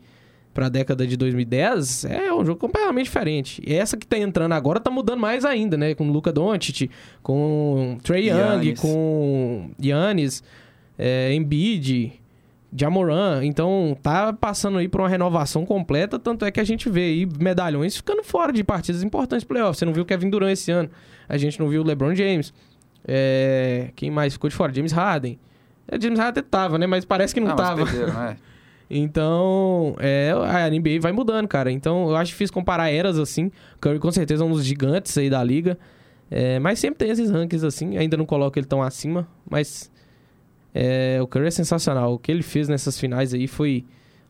pra 0.55 0.69
década 0.69 1.07
de 1.07 1.17
2010, 1.17 2.05
é 2.05 2.33
um 2.33 2.45
jogo 2.45 2.61
completamente 2.61 3.05
diferente. 3.05 3.63
E 3.67 3.75
essa 3.75 3.97
que 3.97 4.07
tá 4.07 4.19
entrando 4.19 4.53
agora 4.53 4.79
tá 4.79 4.91
mudando 4.91 5.21
mais 5.21 5.45
ainda, 5.45 5.77
né? 5.77 5.95
Com 5.95 6.09
o 6.09 6.13
Luca 6.13 6.33
Doncic, 6.33 6.91
com 7.23 7.99
Trey 8.03 8.29
Young, 8.29 8.37
Giannis. 8.37 8.81
com 8.81 9.71
Yannis, 9.83 10.45
é, 10.99 11.35
Embiid, 11.35 12.13
Jamoran. 12.75 13.45
Então 13.45 13.97
tá 14.03 14.33
passando 14.33 14.79
aí 14.79 14.89
por 14.89 15.01
uma 15.01 15.09
renovação 15.09 15.67
completa, 15.67 16.19
tanto 16.19 16.45
é 16.45 16.51
que 16.51 16.61
a 16.61 16.65
gente 16.65 16.89
vê 16.89 17.03
aí 17.03 17.29
medalhões 17.39 17.97
ficando 17.97 18.23
fora 18.23 18.53
de 18.53 18.65
partidas 18.65 19.03
importantes 19.03 19.45
playoffs. 19.45 19.79
Você 19.79 19.85
não 19.85 19.93
viu 19.93 20.03
o 20.03 20.07
Kevin 20.07 20.31
Durant 20.31 20.53
esse 20.53 20.71
ano, 20.71 20.91
a 21.29 21.37
gente 21.37 21.61
não 21.61 21.69
viu 21.69 21.83
o 21.83 21.85
LeBron 21.85 22.15
James. 22.15 22.53
É, 23.07 23.91
quem 23.97 24.11
mais 24.11 24.33
ficou 24.33 24.49
de 24.49 24.57
fora? 24.57 24.73
James 24.73 24.93
Harden. 24.93 25.39
É, 25.89 26.01
James 26.01 26.19
Harden 26.19 26.41
até 26.41 26.43
tava, 26.43 26.79
né? 26.79 26.87
Mas 26.87 27.05
parece 27.05 27.35
que 27.35 27.41
não, 27.41 27.49
mas 27.49 27.57
tava. 27.57 27.85
perderam, 27.85 28.15
né? 28.15 28.37
Então, 28.95 29.97
é, 29.99 30.33
a 30.33 30.69
NBA 30.69 31.01
vai 31.01 31.13
mudando, 31.13 31.49
cara. 31.49 31.73
Então, 31.73 32.11
eu 32.11 32.17
acho 32.17 32.33
difícil 32.33 32.53
comparar 32.53 32.91
eras 32.91 33.19
assim. 33.19 33.51
Curry 33.81 33.99
com 33.99 34.13
certeza 34.13 34.45
é 34.45 34.47
um 34.47 34.51
dos 34.51 34.63
gigantes 34.63 35.17
aí 35.17 35.31
da 35.31 35.43
liga. 35.43 35.79
É, 36.31 36.59
mas 36.59 36.79
sempre 36.79 36.99
tem 36.99 37.09
esses 37.09 37.31
rankings 37.31 37.65
assim. 37.65 37.97
Ainda 37.97 38.19
não 38.19 38.27
coloco 38.27 38.59
ele 38.59 38.67
tão 38.67 38.83
acima, 38.83 39.27
mas 39.49 39.91
é, 40.75 41.19
o 41.23 41.27
Curry 41.27 41.47
é 41.47 41.51
sensacional. 41.51 42.15
O 42.15 42.19
que 42.19 42.31
ele 42.33 42.43
fez 42.43 42.69
nessas 42.69 42.99
finais 42.99 43.33
aí 43.35 43.47
foi 43.47 43.85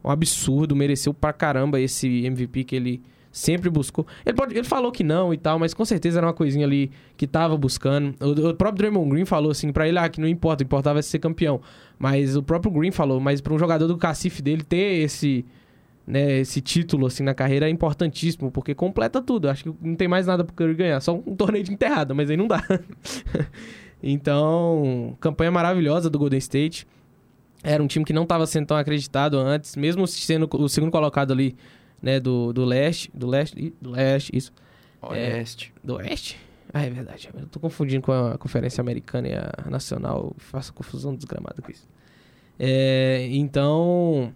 um 0.04 0.10
absurdo. 0.10 0.74
Mereceu 0.76 1.12
pra 1.14 1.32
caramba 1.32 1.80
esse 1.80 2.24
MVP 2.26 2.64
que 2.64 2.76
ele 2.76 3.02
sempre 3.30 3.70
buscou. 3.70 4.06
Ele, 4.26 4.36
pode- 4.36 4.54
ele 4.54 4.64
falou 4.66 4.92
que 4.92 5.02
não 5.02 5.32
e 5.32 5.38
tal, 5.38 5.58
mas 5.58 5.72
com 5.72 5.84
certeza 5.86 6.18
era 6.18 6.26
uma 6.26 6.34
coisinha 6.34 6.66
ali 6.66 6.90
que 7.16 7.26
tava 7.26 7.56
buscando. 7.56 8.14
O, 8.20 8.48
o 8.50 8.54
próprio 8.54 8.78
Draymond 8.90 9.08
Green 9.10 9.24
falou 9.24 9.50
assim 9.50 9.72
pra 9.72 9.88
ele, 9.88 9.98
ah, 9.98 10.08
que 10.08 10.20
não 10.20 10.28
importa, 10.28 10.62
importava 10.62 10.98
é 10.98 11.02
ser 11.02 11.18
campeão. 11.18 11.60
Mas 11.98 12.36
o 12.36 12.42
próprio 12.42 12.70
Green 12.70 12.90
falou, 12.90 13.18
mas 13.20 13.40
pra 13.40 13.54
um 13.54 13.58
jogador 13.58 13.86
do 13.86 13.96
cacife 13.96 14.42
dele 14.42 14.62
ter 14.62 15.02
esse, 15.02 15.46
né, 16.06 16.40
esse 16.40 16.60
título 16.60 17.06
assim 17.06 17.22
na 17.22 17.32
carreira 17.32 17.66
é 17.66 17.70
importantíssimo, 17.70 18.50
porque 18.50 18.74
completa 18.74 19.22
tudo. 19.22 19.48
Acho 19.48 19.64
que 19.64 19.74
não 19.80 19.94
tem 19.94 20.08
mais 20.08 20.26
nada 20.26 20.44
pro 20.44 20.52
Curry 20.54 20.74
ganhar, 20.74 21.00
só 21.00 21.14
um 21.14 21.34
torneio 21.34 21.64
de 21.64 21.72
enterrada, 21.72 22.12
mas 22.12 22.28
aí 22.28 22.36
não 22.36 22.46
dá. 22.48 22.62
então, 24.02 25.16
campanha 25.20 25.50
maravilhosa 25.50 26.10
do 26.10 26.18
Golden 26.18 26.38
State. 26.38 26.86
Era 27.62 27.82
um 27.82 27.86
time 27.86 28.04
que 28.04 28.12
não 28.12 28.24
estava 28.24 28.46
sendo 28.46 28.66
tão 28.66 28.76
acreditado 28.76 29.38
antes, 29.38 29.76
mesmo 29.76 30.06
sendo 30.06 30.48
o 30.52 30.68
segundo 30.68 30.90
colocado 30.90 31.32
ali, 31.32 31.54
né, 32.00 32.18
do, 32.18 32.52
do 32.52 32.64
leste, 32.64 33.10
do 33.14 33.28
leste, 33.28 33.72
do 33.80 33.90
leste, 33.90 34.36
isso, 34.36 34.52
Oeste. 35.00 35.72
do 35.82 35.94
oeste. 35.94 36.38
Ah, 36.74 36.84
é 36.84 36.90
verdade. 36.90 37.28
Eu 37.34 37.46
tô 37.46 37.60
confundindo 37.60 38.02
com 38.02 38.12
a 38.12 38.38
Conferência 38.38 38.80
Americana 38.80 39.28
e 39.28 39.34
a 39.34 39.70
Nacional. 39.70 40.34
Faço 40.38 40.72
confusão 40.72 41.14
desgramada 41.14 41.60
com 41.60 41.70
isso. 41.70 41.86
É, 42.58 43.28
então, 43.30 44.32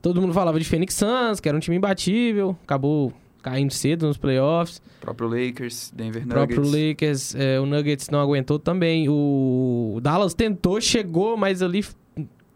todo 0.00 0.20
mundo 0.20 0.32
falava 0.32 0.58
de 0.58 0.64
Phoenix 0.64 0.94
Suns, 0.94 1.40
que 1.40 1.48
era 1.48 1.56
um 1.56 1.60
time 1.60 1.76
imbatível. 1.76 2.56
Acabou 2.62 3.12
caindo 3.42 3.72
cedo 3.72 4.06
nos 4.06 4.16
playoffs. 4.16 4.80
Próprio 5.00 5.28
Lakers, 5.28 5.92
Denver 5.94 6.26
Nuggets. 6.26 6.32
próprio 6.32 6.88
Lakers, 6.88 7.34
é, 7.34 7.58
o 7.60 7.66
Nuggets 7.66 8.08
não 8.08 8.20
aguentou 8.20 8.58
também. 8.58 9.08
O 9.08 9.98
Dallas 10.00 10.32
tentou, 10.32 10.80
chegou, 10.80 11.36
mas 11.36 11.60
ali 11.60 11.84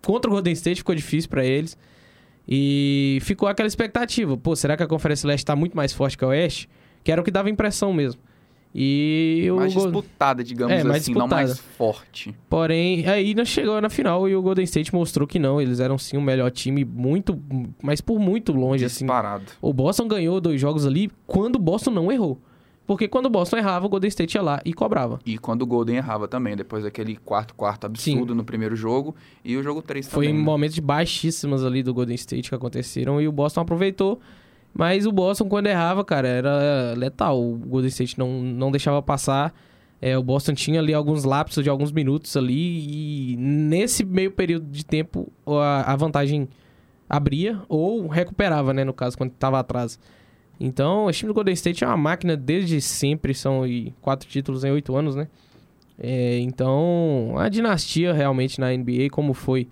contra 0.00 0.30
o 0.30 0.34
Golden 0.34 0.52
State 0.52 0.76
ficou 0.76 0.94
difícil 0.94 1.28
pra 1.28 1.44
eles. 1.44 1.76
E 2.48 3.18
ficou 3.22 3.48
aquela 3.48 3.66
expectativa. 3.66 4.36
Pô, 4.36 4.54
será 4.54 4.76
que 4.76 4.82
a 4.82 4.86
Conferência 4.86 5.26
Leste 5.26 5.44
tá 5.44 5.56
muito 5.56 5.76
mais 5.76 5.92
forte 5.92 6.16
que 6.16 6.24
a 6.24 6.28
Oeste? 6.28 6.68
Que 7.02 7.10
era 7.10 7.20
o 7.20 7.24
que 7.24 7.30
dava 7.30 7.50
impressão 7.50 7.92
mesmo. 7.92 8.20
E 8.78 9.48
o 9.50 9.56
mais 9.56 9.72
disputada, 9.72 10.44
digamos 10.44 10.74
É, 10.74 10.84
mais 10.84 11.02
assim, 11.02 11.14
não 11.14 11.22
disputada. 11.22 11.46
mais 11.46 11.58
forte. 11.58 12.34
Porém, 12.48 13.06
aí 13.08 13.34
chegou 13.46 13.80
na 13.80 13.88
final 13.88 14.28
e 14.28 14.36
o 14.36 14.42
Golden 14.42 14.64
State 14.64 14.94
mostrou 14.94 15.26
que 15.26 15.38
não. 15.38 15.58
Eles 15.58 15.80
eram 15.80 15.96
sim 15.96 16.18
o 16.18 16.20
melhor 16.20 16.50
time, 16.50 16.84
muito, 16.84 17.40
mas 17.82 18.02
por 18.02 18.18
muito 18.18 18.52
longe, 18.52 18.84
assim. 18.84 19.06
Disparado. 19.06 19.44
O 19.62 19.72
Boston 19.72 20.06
ganhou 20.06 20.40
dois 20.42 20.60
jogos 20.60 20.84
ali 20.84 21.10
quando 21.26 21.56
o 21.56 21.58
Boston 21.58 21.90
não 21.90 22.12
errou. 22.12 22.38
Porque 22.86 23.08
quando 23.08 23.26
o 23.26 23.30
Boston 23.30 23.56
errava, 23.56 23.86
o 23.86 23.88
Golden 23.88 24.08
State 24.08 24.36
ia 24.36 24.42
lá 24.42 24.60
e 24.64 24.72
cobrava. 24.72 25.18
E 25.26 25.38
quando 25.38 25.62
o 25.62 25.66
Golden 25.66 25.96
errava 25.96 26.28
também, 26.28 26.54
depois 26.54 26.84
daquele 26.84 27.16
quarto 27.16 27.54
quarto 27.54 27.84
absurdo 27.86 28.32
no 28.34 28.44
primeiro 28.44 28.76
jogo. 28.76 29.16
E 29.44 29.56
o 29.56 29.62
jogo 29.62 29.80
3 29.82 30.06
Foi 30.06 30.26
também. 30.26 30.38
né? 30.38 30.44
momentos 30.44 30.78
baixíssimas 30.78 31.64
ali 31.64 31.82
do 31.82 31.92
Golden 31.94 32.14
State 32.14 32.48
que 32.48 32.54
aconteceram 32.54 33.20
e 33.20 33.26
o 33.26 33.32
Boston 33.32 33.62
aproveitou. 33.62 34.20
Mas 34.76 35.06
o 35.06 35.12
Boston, 35.12 35.48
quando 35.48 35.68
errava, 35.68 36.04
cara, 36.04 36.28
era 36.28 36.94
letal. 36.94 37.42
O 37.42 37.56
Golden 37.56 37.88
State 37.88 38.18
não, 38.18 38.42
não 38.42 38.70
deixava 38.70 39.00
passar. 39.00 39.54
É, 40.02 40.18
o 40.18 40.22
Boston 40.22 40.52
tinha 40.52 40.80
ali 40.80 40.92
alguns 40.92 41.24
lapsos 41.24 41.64
de 41.64 41.70
alguns 41.70 41.90
minutos 41.90 42.36
ali 42.36 43.32
e 43.32 43.36
nesse 43.38 44.04
meio 44.04 44.30
período 44.30 44.66
de 44.66 44.84
tempo 44.84 45.32
a, 45.46 45.92
a 45.92 45.96
vantagem 45.96 46.46
abria 47.08 47.58
ou 47.66 48.06
recuperava, 48.06 48.74
né, 48.74 48.84
no 48.84 48.92
caso, 48.92 49.16
quando 49.16 49.30
estava 49.30 49.58
atrás. 49.58 49.98
Então, 50.60 51.06
o 51.06 51.12
time 51.12 51.28
do 51.28 51.34
Golden 51.34 51.54
State 51.54 51.82
é 51.82 51.86
uma 51.86 51.96
máquina 51.96 52.36
desde 52.36 52.78
sempre, 52.82 53.32
são 53.32 53.62
quatro 54.02 54.28
títulos 54.28 54.62
em 54.62 54.70
oito 54.70 54.94
anos, 54.94 55.16
né? 55.16 55.26
É, 55.98 56.38
então, 56.40 57.34
a 57.38 57.48
dinastia 57.48 58.12
realmente 58.12 58.60
na 58.60 58.70
NBA, 58.70 59.08
como 59.10 59.32
foi 59.32 59.68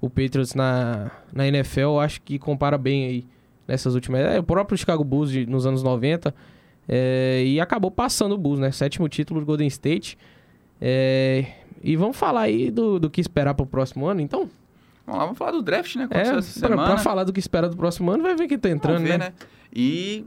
o 0.00 0.08
Patriots 0.08 0.54
na, 0.54 1.10
na 1.30 1.46
NFL, 1.46 1.98
acho 1.98 2.22
que 2.22 2.38
compara 2.38 2.78
bem 2.78 3.04
aí 3.04 3.26
nessas 3.68 3.94
últimas. 3.94 4.20
É, 4.22 4.38
o 4.40 4.42
próprio 4.42 4.76
Chicago 4.76 5.04
Bulls 5.04 5.30
de- 5.30 5.46
nos 5.46 5.66
anos 5.66 5.82
90 5.82 6.34
é, 6.88 7.44
e 7.46 7.60
acabou 7.60 7.90
passando 7.90 8.32
o 8.32 8.38
Bulls, 8.38 8.58
né? 8.58 8.72
Sétimo 8.72 9.08
título 9.08 9.40
do 9.40 9.46
Golden 9.46 9.68
State. 9.68 10.16
É, 10.80 11.44
e 11.82 11.94
vamos 11.96 12.16
falar 12.16 12.42
aí 12.42 12.70
do, 12.70 12.98
do 12.98 13.10
que 13.10 13.20
esperar 13.20 13.54
pro 13.54 13.66
próximo 13.66 14.06
ano, 14.06 14.20
então? 14.20 14.48
Vamos 15.06 15.18
lá, 15.20 15.24
vamos 15.26 15.38
falar 15.38 15.50
do 15.52 15.62
draft, 15.62 15.96
né? 15.96 16.02
É, 16.02 16.06
Aconteceu 16.06 16.38
essa 16.38 16.60
pra, 16.60 16.68
semana. 16.68 16.88
pra 16.88 16.98
falar 16.98 17.24
do 17.24 17.32
que 17.32 17.40
espera 17.40 17.68
do 17.68 17.76
próximo 17.76 18.10
ano, 18.10 18.22
vai 18.22 18.34
ver 18.36 18.46
quem 18.48 18.58
tá 18.58 18.68
entrando, 18.70 19.02
ver, 19.02 19.18
né? 19.18 19.26
né? 19.26 19.32
E 19.74 20.24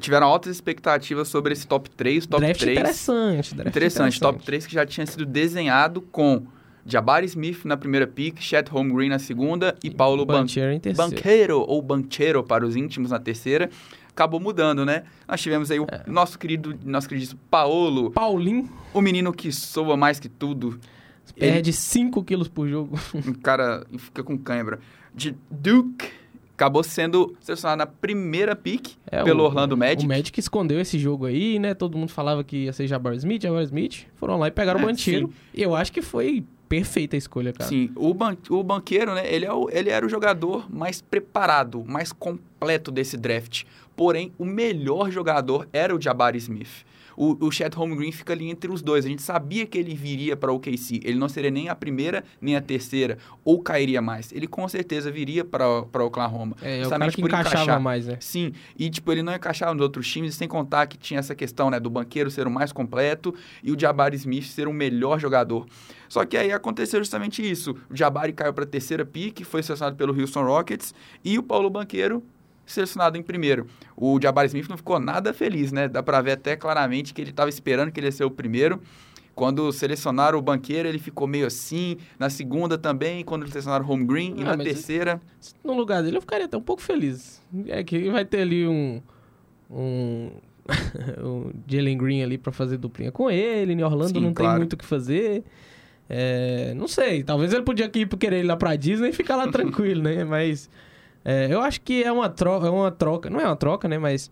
tiveram 0.00 0.26
altas 0.28 0.52
expectativas 0.54 1.26
sobre 1.28 1.52
esse 1.52 1.66
top 1.66 1.90
3, 1.90 2.26
top 2.26 2.40
draft 2.44 2.60
3. 2.60 2.72
interessante. 2.78 3.54
Draft 3.54 3.68
Interessante, 3.70 4.20
top 4.20 4.44
3 4.44 4.66
que 4.66 4.74
já 4.74 4.86
tinha 4.86 5.06
sido 5.06 5.26
desenhado 5.26 6.00
com 6.00 6.42
Jabari 6.86 7.26
Smith 7.26 7.64
na 7.64 7.76
primeira 7.76 8.06
pick, 8.06 8.40
Chet 8.40 8.70
Holmgren 8.70 9.08
na 9.08 9.18
segunda 9.18 9.74
e 9.82 9.90
Paulo 9.90 10.24
Ban 10.24 10.42
Banchero 10.42 10.72
em 10.72 10.78
terceiro. 10.80 11.10
Banqueiro 11.10 11.60
ou 11.66 11.82
Banchero 11.82 12.44
para 12.44 12.64
os 12.64 12.76
íntimos 12.76 13.10
na 13.10 13.18
terceira. 13.18 13.68
Acabou 14.10 14.40
mudando, 14.40 14.84
né? 14.86 15.02
Nós 15.28 15.40
tivemos 15.42 15.70
aí 15.70 15.78
o 15.80 15.86
É. 15.90 16.02
nosso 16.06 16.38
querido, 16.38 16.78
nosso 16.84 17.08
queridíssimo 17.08 17.38
Paolo, 17.50 18.10
Paulinho 18.12 18.70
o 18.94 19.00
menino 19.02 19.32
que 19.32 19.52
soa 19.52 19.96
mais 19.96 20.18
que 20.20 20.28
tudo. 20.28 20.78
perde 21.38 21.72
5 21.72 22.22
quilos 22.22 22.48
por 22.48 22.66
jogo. 22.68 22.98
Um 23.14 23.34
cara 23.34 23.84
fica 23.98 24.22
com 24.22 24.38
cãibra. 24.38 24.78
De 25.14 25.36
Duke 25.50 26.08
acabou 26.54 26.82
sendo 26.82 27.36
selecionado 27.40 27.78
na 27.80 27.86
primeira 27.86 28.56
pick 28.56 28.92
É, 29.10 29.22
pelo 29.22 29.42
o- 29.42 29.46
Orlando 29.46 29.76
Magic. 29.76 30.04
O 30.04 30.08
Magic 30.08 30.40
escondeu 30.40 30.80
esse 30.80 30.98
jogo 30.98 31.26
aí, 31.26 31.58
né? 31.58 31.74
Todo 31.74 31.98
mundo 31.98 32.08
falava 32.08 32.42
que 32.42 32.64
ia 32.64 32.72
ser 32.72 32.86
Jabbar 32.86 33.12
Smith, 33.14 33.42
Jabbar 33.42 33.62
Smith. 33.64 34.06
Foram 34.14 34.38
lá 34.38 34.48
e 34.48 34.50
pegaram 34.50 34.80
É, 34.80 34.82
o 34.82 34.86
Banchero. 34.86 35.30
E 35.52 35.60
eu 35.62 35.74
acho 35.74 35.92
que 35.92 36.00
foi 36.00 36.42
perfeita 36.68 37.16
escolha, 37.16 37.52
cara. 37.52 37.68
Sim, 37.68 37.90
o, 37.96 38.12
ban 38.14 38.36
o 38.50 38.62
banqueiro, 38.62 39.14
né? 39.14 39.32
Ele, 39.32 39.44
é 39.46 39.52
o- 39.52 39.68
ele 39.70 39.90
era 39.90 40.04
o 40.04 40.08
jogador 40.08 40.66
mais 40.72 41.00
preparado, 41.00 41.84
mais 41.86 42.12
completo 42.12 42.90
desse 42.90 43.16
draft. 43.16 43.64
Porém, 43.96 44.32
o 44.38 44.44
melhor 44.44 45.10
jogador 45.10 45.68
era 45.72 45.94
o 45.94 46.00
Jabari 46.00 46.38
Smith. 46.38 46.84
O, 47.16 47.46
o 47.46 47.50
Chet 47.50 47.74
Holmgren 47.74 48.12
fica 48.12 48.32
ali 48.32 48.50
entre 48.50 48.70
os 48.70 48.82
dois. 48.82 49.04
A 49.04 49.08
gente 49.08 49.22
sabia 49.22 49.66
que 49.66 49.78
ele 49.78 49.94
viria 49.94 50.36
para 50.36 50.52
o 50.52 50.56
OKC. 50.56 51.00
Ele 51.02 51.18
não 51.18 51.28
seria 51.28 51.50
nem 51.50 51.68
a 51.68 51.74
primeira, 51.74 52.24
nem 52.40 52.56
a 52.56 52.60
terceira, 52.60 53.18
ou 53.44 53.60
cairia 53.60 54.02
mais. 54.02 54.32
Ele 54.32 54.46
com 54.46 54.68
certeza 54.68 55.10
viria 55.10 55.44
para 55.44 56.04
Oklahoma. 56.04 56.56
É, 56.62 56.80
é 56.80 56.86
o 56.86 56.90
cara 56.90 57.10
que 57.10 57.20
por 57.20 57.28
encaixava 57.30 57.62
encaixar. 57.62 57.80
mais, 57.80 58.06
né? 58.06 58.18
Sim, 58.20 58.52
e 58.78 58.90
tipo, 58.90 59.10
ele 59.12 59.22
não 59.22 59.34
encaixava 59.34 59.72
nos 59.72 59.82
outros 59.82 60.10
times, 60.10 60.34
sem 60.34 60.48
contar 60.48 60.86
que 60.86 60.96
tinha 60.96 61.20
essa 61.20 61.34
questão, 61.34 61.70
né, 61.70 61.80
do 61.80 61.88
banqueiro 61.88 62.30
ser 62.30 62.46
o 62.46 62.50
mais 62.50 62.72
completo 62.72 63.34
e 63.62 63.72
o 63.72 63.78
Jabari 63.78 64.16
Smith 64.16 64.44
ser 64.44 64.68
o 64.68 64.72
melhor 64.72 65.18
jogador. 65.18 65.66
Só 66.08 66.24
que 66.24 66.36
aí 66.36 66.52
aconteceu 66.52 67.00
justamente 67.00 67.48
isso. 67.48 67.74
O 67.90 67.96
Jabari 67.96 68.32
caiu 68.32 68.52
para 68.52 68.64
a 68.64 68.66
terceira 68.66 69.04
pick, 69.04 69.44
foi 69.44 69.62
selecionado 69.62 69.96
pelo 69.96 70.18
Houston 70.18 70.44
Rockets 70.44 70.94
e 71.24 71.38
o 71.38 71.42
Paulo 71.42 71.68
Banqueiro 71.70 72.22
selecionado 72.66 73.16
em 73.16 73.22
primeiro. 73.22 73.66
O 73.96 74.18
Jabari 74.20 74.48
Smith 74.48 74.68
não 74.68 74.76
ficou 74.76 74.98
nada 75.00 75.32
feliz, 75.32 75.72
né? 75.72 75.88
Dá 75.88 76.02
para 76.02 76.20
ver 76.20 76.32
até 76.32 76.56
claramente 76.56 77.14
que 77.14 77.20
ele 77.22 77.30
estava 77.30 77.48
esperando 77.48 77.90
que 77.92 78.00
ele 78.00 78.08
ia 78.08 78.12
ser 78.12 78.24
o 78.24 78.30
primeiro. 78.30 78.80
Quando 79.34 79.70
selecionaram 79.70 80.38
o 80.38 80.42
banqueiro, 80.42 80.88
ele 80.88 80.98
ficou 80.98 81.26
meio 81.26 81.46
assim. 81.46 81.98
Na 82.18 82.30
segunda 82.30 82.78
também, 82.78 83.22
quando 83.22 83.46
selecionaram 83.48 83.84
o 83.86 83.90
Home 83.90 84.04
Green. 84.04 84.34
E 84.38 84.42
Ah, 84.42 84.46
na 84.46 84.56
mas 84.56 84.66
terceira, 84.66 85.20
No 85.62 85.74
lugar 85.74 86.02
dele, 86.02 86.16
eu 86.16 86.20
ficaria 86.22 86.46
até 86.46 86.56
um 86.56 86.62
pouco 86.62 86.80
feliz. 86.82 87.42
É 87.68 87.84
que 87.84 88.10
vai 88.10 88.24
ter 88.24 88.40
ali 88.40 88.66
um. 88.66 89.00
Um. 89.70 90.30
o 91.22 91.52
Jalen 91.68 91.98
Green 91.98 92.22
ali 92.22 92.38
pra 92.38 92.50
fazer 92.50 92.78
duplinha 92.78 93.12
com 93.12 93.30
ele. 93.30 93.74
Em 93.74 93.82
Orlando 93.82 94.18
Sim, 94.18 94.24
não 94.24 94.32
tem 94.32 94.44
claro. 94.46 94.58
muito 94.58 94.72
o 94.72 94.76
que 94.76 94.86
fazer. 94.86 95.44
É, 96.08 96.72
não 96.74 96.86
sei, 96.86 97.24
talvez 97.24 97.52
ele 97.52 97.62
podia 97.62 97.90
ir 97.92 98.08
querer 98.16 98.40
ir 98.40 98.46
lá 98.46 98.56
pra 98.56 98.76
Disney 98.76 99.10
e 99.10 99.12
ficar 99.12 99.36
lá 99.36 99.48
tranquilo, 99.52 100.02
né? 100.02 100.24
Mas 100.24 100.70
é, 101.28 101.48
eu 101.52 101.60
acho 101.60 101.80
que 101.80 102.04
é 102.04 102.12
uma, 102.12 102.28
troca, 102.28 102.66
é 102.68 102.70
uma 102.70 102.90
troca, 102.92 103.28
não 103.28 103.40
é 103.40 103.44
uma 103.46 103.56
troca, 103.56 103.88
né? 103.88 103.98
Mas 103.98 104.30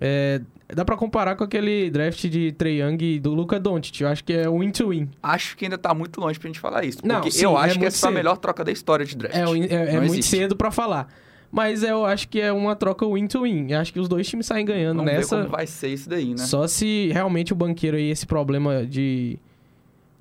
é, 0.00 0.40
dá 0.74 0.84
pra 0.84 0.96
comparar 0.96 1.36
com 1.36 1.44
aquele 1.44 1.88
draft 1.90 2.26
de 2.26 2.50
Trey 2.52 2.80
Young 2.82 2.98
e 3.00 3.20
do 3.20 3.32
Luca 3.32 3.60
Doncic. 3.60 4.00
Eu 4.00 4.08
acho 4.08 4.24
que 4.24 4.32
é 4.32 4.48
win-to-win. 4.50 5.08
acho 5.22 5.56
que 5.56 5.64
ainda 5.64 5.78
tá 5.78 5.94
muito 5.94 6.20
longe 6.20 6.38
pra 6.38 6.48
gente 6.48 6.58
falar 6.58 6.84
isso. 6.84 6.98
Não, 7.04 7.16
Porque 7.16 7.30
sim, 7.30 7.44
eu 7.44 7.52
é 7.56 7.60
acho 7.62 7.74
que 7.74 7.78
muito 7.80 7.88
essa 7.92 8.00
foi 8.00 8.08
a 8.08 8.12
melhor 8.12 8.36
troca 8.38 8.64
da 8.64 8.72
história 8.72 9.06
de 9.06 9.16
draft. 9.16 9.36
É, 9.36 9.74
é- 9.74 9.94
é 9.94 10.00
muito 10.00 10.24
cedo 10.24 10.56
pra 10.56 10.70
falar. 10.72 11.08
Mas 11.52 11.84
eu 11.84 12.04
acho 12.04 12.28
que 12.28 12.40
é 12.40 12.52
uma 12.52 12.74
troca 12.74 13.06
win-to-win. 13.06 13.70
Eu 13.70 13.78
acho 13.78 13.92
que 13.92 14.00
os 14.00 14.08
dois 14.08 14.26
times 14.28 14.44
saem 14.46 14.66
ganhando 14.66 14.96
Vamos 14.96 15.12
ver 15.12 15.18
nessa. 15.18 15.36
como 15.36 15.48
vai 15.50 15.68
ser 15.68 15.88
isso 15.90 16.08
daí, 16.08 16.30
né? 16.30 16.38
Só 16.38 16.66
se 16.66 17.10
realmente 17.12 17.52
o 17.52 17.56
banqueiro 17.56 17.96
aí, 17.96 18.10
esse 18.10 18.26
problema 18.26 18.84
de. 18.84 19.38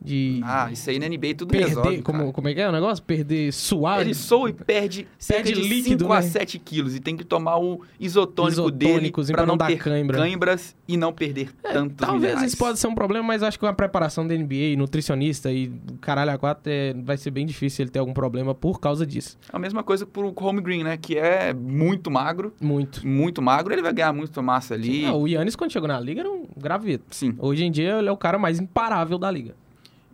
De 0.03 0.41
Ah, 0.43 0.69
isso 0.71 0.89
aí 0.89 0.99
na 0.99 1.07
NBA 1.07 1.33
tudo 1.37 1.49
perder. 1.51 1.67
resolve, 1.67 2.01
como, 2.01 2.19
cara. 2.19 2.31
como 2.33 2.47
é 2.49 2.53
que 2.53 2.61
é 2.61 2.67
o 2.69 2.71
negócio? 2.71 3.03
Perder 3.03 3.51
suave. 3.53 4.01
Ele 4.01 4.13
soa 4.13 4.49
e 4.49 4.53
perde 4.53 5.07
Perde 5.27 5.53
de 5.53 5.61
líquido, 5.61 6.03
5 6.05 6.13
a 6.13 6.15
né? 6.17 6.21
7 6.23 6.59
quilos 6.59 6.95
e 6.95 6.99
tem 6.99 7.15
que 7.15 7.23
tomar 7.23 7.57
o 7.57 7.81
isotônico 7.99 8.69
dele 8.71 8.91
Isotônicozinho 8.91 9.35
pra 9.35 9.43
pra 9.43 9.47
não 9.47 9.53
não 9.53 9.57
dar 9.57 9.67
ter 9.67 9.77
cãibra. 9.77 10.17
cãibras 10.17 10.75
e 10.87 10.97
não 10.97 11.13
perder 11.13 11.49
É, 11.63 11.73
tantos 11.73 11.95
Talvez 11.97 12.21
minerais. 12.21 12.47
isso 12.51 12.57
pode 12.57 12.79
ser 12.79 12.87
um 12.87 12.95
problema, 12.95 13.25
mas 13.25 13.41
acho 13.43 13.57
que 13.57 13.61
com 13.61 13.67
a 13.67 13.73
preparação 13.73 14.27
da 14.27 14.35
NBA, 14.35 14.75
nutricionista 14.77 15.51
e 15.51 15.71
caralho 16.01 16.31
a 16.31 16.37
quatro, 16.37 16.63
é, 16.71 16.93
vai 16.93 17.15
ser 17.17 17.31
bem 17.31 17.45
difícil 17.45 17.83
ele 17.83 17.91
ter 17.91 17.99
algum 17.99 18.13
problema 18.13 18.53
por 18.53 18.79
causa 18.79 19.05
disso. 19.05 19.37
A 19.51 19.57
mesma 19.59 19.83
coisa 19.83 20.05
pro 20.05 20.33
Home 20.35 20.61
Green, 20.61 20.83
né? 20.83 20.97
Que 20.97 21.17
é 21.17 21.53
muito 21.53 22.11
magro, 22.11 22.53
Muito. 22.59 23.05
muito 23.07 23.41
magro. 23.41 23.73
Ele 23.73 23.81
vai 23.81 23.93
ganhar 23.93 24.11
muito 24.13 24.41
massa 24.43 24.73
ali. 24.73 25.05
Ah, 25.05 25.13
o 25.13 25.27
Yannis, 25.27 25.55
quando 25.55 25.71
chegou 25.71 25.87
na 25.87 25.99
liga, 25.99 26.21
era 26.21 26.29
um 26.31 26.45
graveto. 26.57 27.03
Sim. 27.11 27.35
Hoje 27.39 27.63
em 27.63 27.71
dia, 27.71 27.99
ele 27.99 28.09
é 28.09 28.11
o 28.11 28.17
cara 28.17 28.37
mais 28.37 28.59
imparável 28.59 29.17
da 29.17 29.29
liga. 29.31 29.55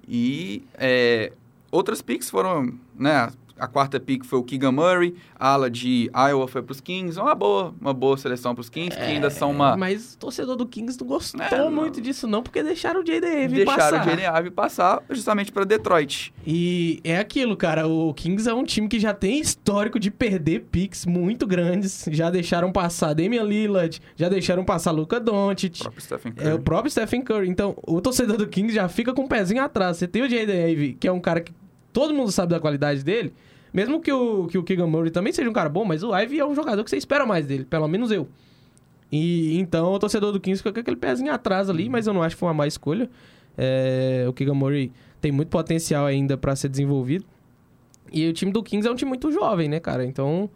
E 0.09 0.63
é, 0.73 1.31
outras 1.71 2.01
picks 2.01 2.31
foram, 2.31 2.73
né? 2.95 3.31
A 3.59 3.67
quarta 3.67 3.99
pick 3.99 4.23
foi 4.23 4.39
o 4.39 4.43
Keegan 4.43 4.71
Murray, 4.71 5.15
a 5.37 5.49
ala 5.53 5.69
de 5.69 6.09
Iowa 6.15 6.47
foi 6.47 6.61
pros 6.61 6.79
Kings. 6.81 7.19
Uma 7.19 7.35
boa, 7.35 7.73
uma 7.79 7.93
boa 7.93 8.17
seleção 8.17 8.55
pros 8.55 8.69
Kings, 8.69 8.95
que 8.95 9.01
ainda 9.03 9.29
são 9.29 9.51
uma... 9.51 9.73
É, 9.73 9.77
Mas 9.77 10.13
o 10.13 10.17
torcedor 10.17 10.55
do 10.55 10.65
Kings 10.65 10.97
não 10.99 11.07
gostou 11.07 11.41
É, 11.41 11.57
não. 11.57 11.71
muito 11.71 11.99
disso, 12.01 12.27
não, 12.27 12.41
porque 12.41 12.63
deixaram 12.63 13.01
o 13.01 13.03
J.D. 13.03 13.27
Ave 13.27 13.47
Deixaram 13.57 13.77
passar. 13.77 14.01
o 14.01 14.09
Jalen 14.09 14.37
Ivey 14.39 14.51
passar 14.51 15.03
justamente 15.09 15.51
para 15.51 15.63
Detroit. 15.65 16.33
E 16.45 16.99
é 17.03 17.17
aquilo, 17.17 17.55
cara. 17.57 17.87
O 17.87 18.13
Kings 18.13 18.47
é 18.49 18.53
um 18.53 18.63
time 18.63 18.87
que 18.87 18.99
já 18.99 19.13
tem 19.13 19.39
histórico 19.39 19.99
de 19.99 20.09
perder 20.09 20.65
picks 20.71 21.05
muito 21.05 21.45
grandes. 21.45 22.05
Já 22.11 22.29
deixaram 22.29 22.71
passar 22.71 23.13
Damian 23.13 23.43
Lillard, 23.43 24.01
já 24.15 24.29
deixaram 24.29 24.63
passar 24.63 24.91
Luca 24.91 25.17
O 25.17 25.19
Doncic. 25.19 25.79
próprio 25.79 26.01
Stephen 26.01 26.33
É 26.37 26.41
o 26.41 26.51
Curry. 26.51 26.63
próprio 26.63 26.91
Stephen 26.91 27.21
Curry. 27.21 27.49
Então, 27.49 27.75
o 27.85 27.99
torcedor 28.01 28.37
do 28.37 28.47
Kings 28.47 28.73
já 28.73 28.87
fica 28.87 29.13
com 29.13 29.23
o 29.23 29.27
pezinho 29.27 29.61
atrás. 29.63 29.97
Você 29.97 30.07
tem 30.07 30.21
o 30.21 30.27
J.D. 30.29 30.51
Ave, 30.71 30.93
que 30.99 31.07
é 31.07 31.11
um 31.11 31.19
cara 31.19 31.41
que 31.41 31.51
todo 31.91 32.13
mundo 32.13 32.31
sabe 32.31 32.51
da 32.51 32.59
qualidade 32.59 33.03
dele. 33.03 33.33
Mesmo 33.73 34.01
que 34.01 34.11
o, 34.11 34.47
que 34.47 34.57
o 34.57 34.63
Keegan 34.63 34.87
Murray 34.87 35.11
também 35.11 35.31
seja 35.31 35.49
um 35.49 35.53
cara 35.53 35.69
bom, 35.69 35.85
mas 35.85 36.03
o 36.03 36.15
Ivy 36.15 36.39
é 36.39 36.45
um 36.45 36.55
jogador 36.55 36.83
que 36.83 36.89
você 36.89 36.97
espera 36.97 37.25
mais 37.25 37.45
dele, 37.45 37.65
pelo 37.65 37.87
menos 37.87 38.11
eu. 38.11 38.27
E 39.11 39.59
então 39.59 39.91
o 39.93 39.99
torcedor 39.99 40.31
do 40.31 40.39
Kings 40.39 40.59
fica 40.61 40.73
com 40.73 40.79
aquele 40.79 40.97
pezinho 40.97 41.33
atrás 41.33 41.69
ali, 41.69 41.89
mas 41.89 42.07
eu 42.07 42.13
não 42.13 42.21
acho 42.21 42.35
que 42.35 42.39
foi 42.39 42.47
uma 42.47 42.53
má 42.53 42.67
escolha. 42.67 43.09
É, 43.57 44.25
o 44.27 44.33
Keegan 44.33 44.53
Murray 44.53 44.91
tem 45.19 45.31
muito 45.31 45.49
potencial 45.49 46.05
ainda 46.05 46.37
pra 46.37 46.55
ser 46.55 46.69
desenvolvido. 46.69 47.25
E 48.11 48.27
o 48.27 48.33
time 48.33 48.51
do 48.51 48.63
Kings 48.63 48.87
é 48.87 48.91
um 48.91 48.95
time 48.95 49.09
muito 49.09 49.31
jovem, 49.31 49.67
né, 49.67 49.79
cara? 49.79 50.05
Então 50.05 50.49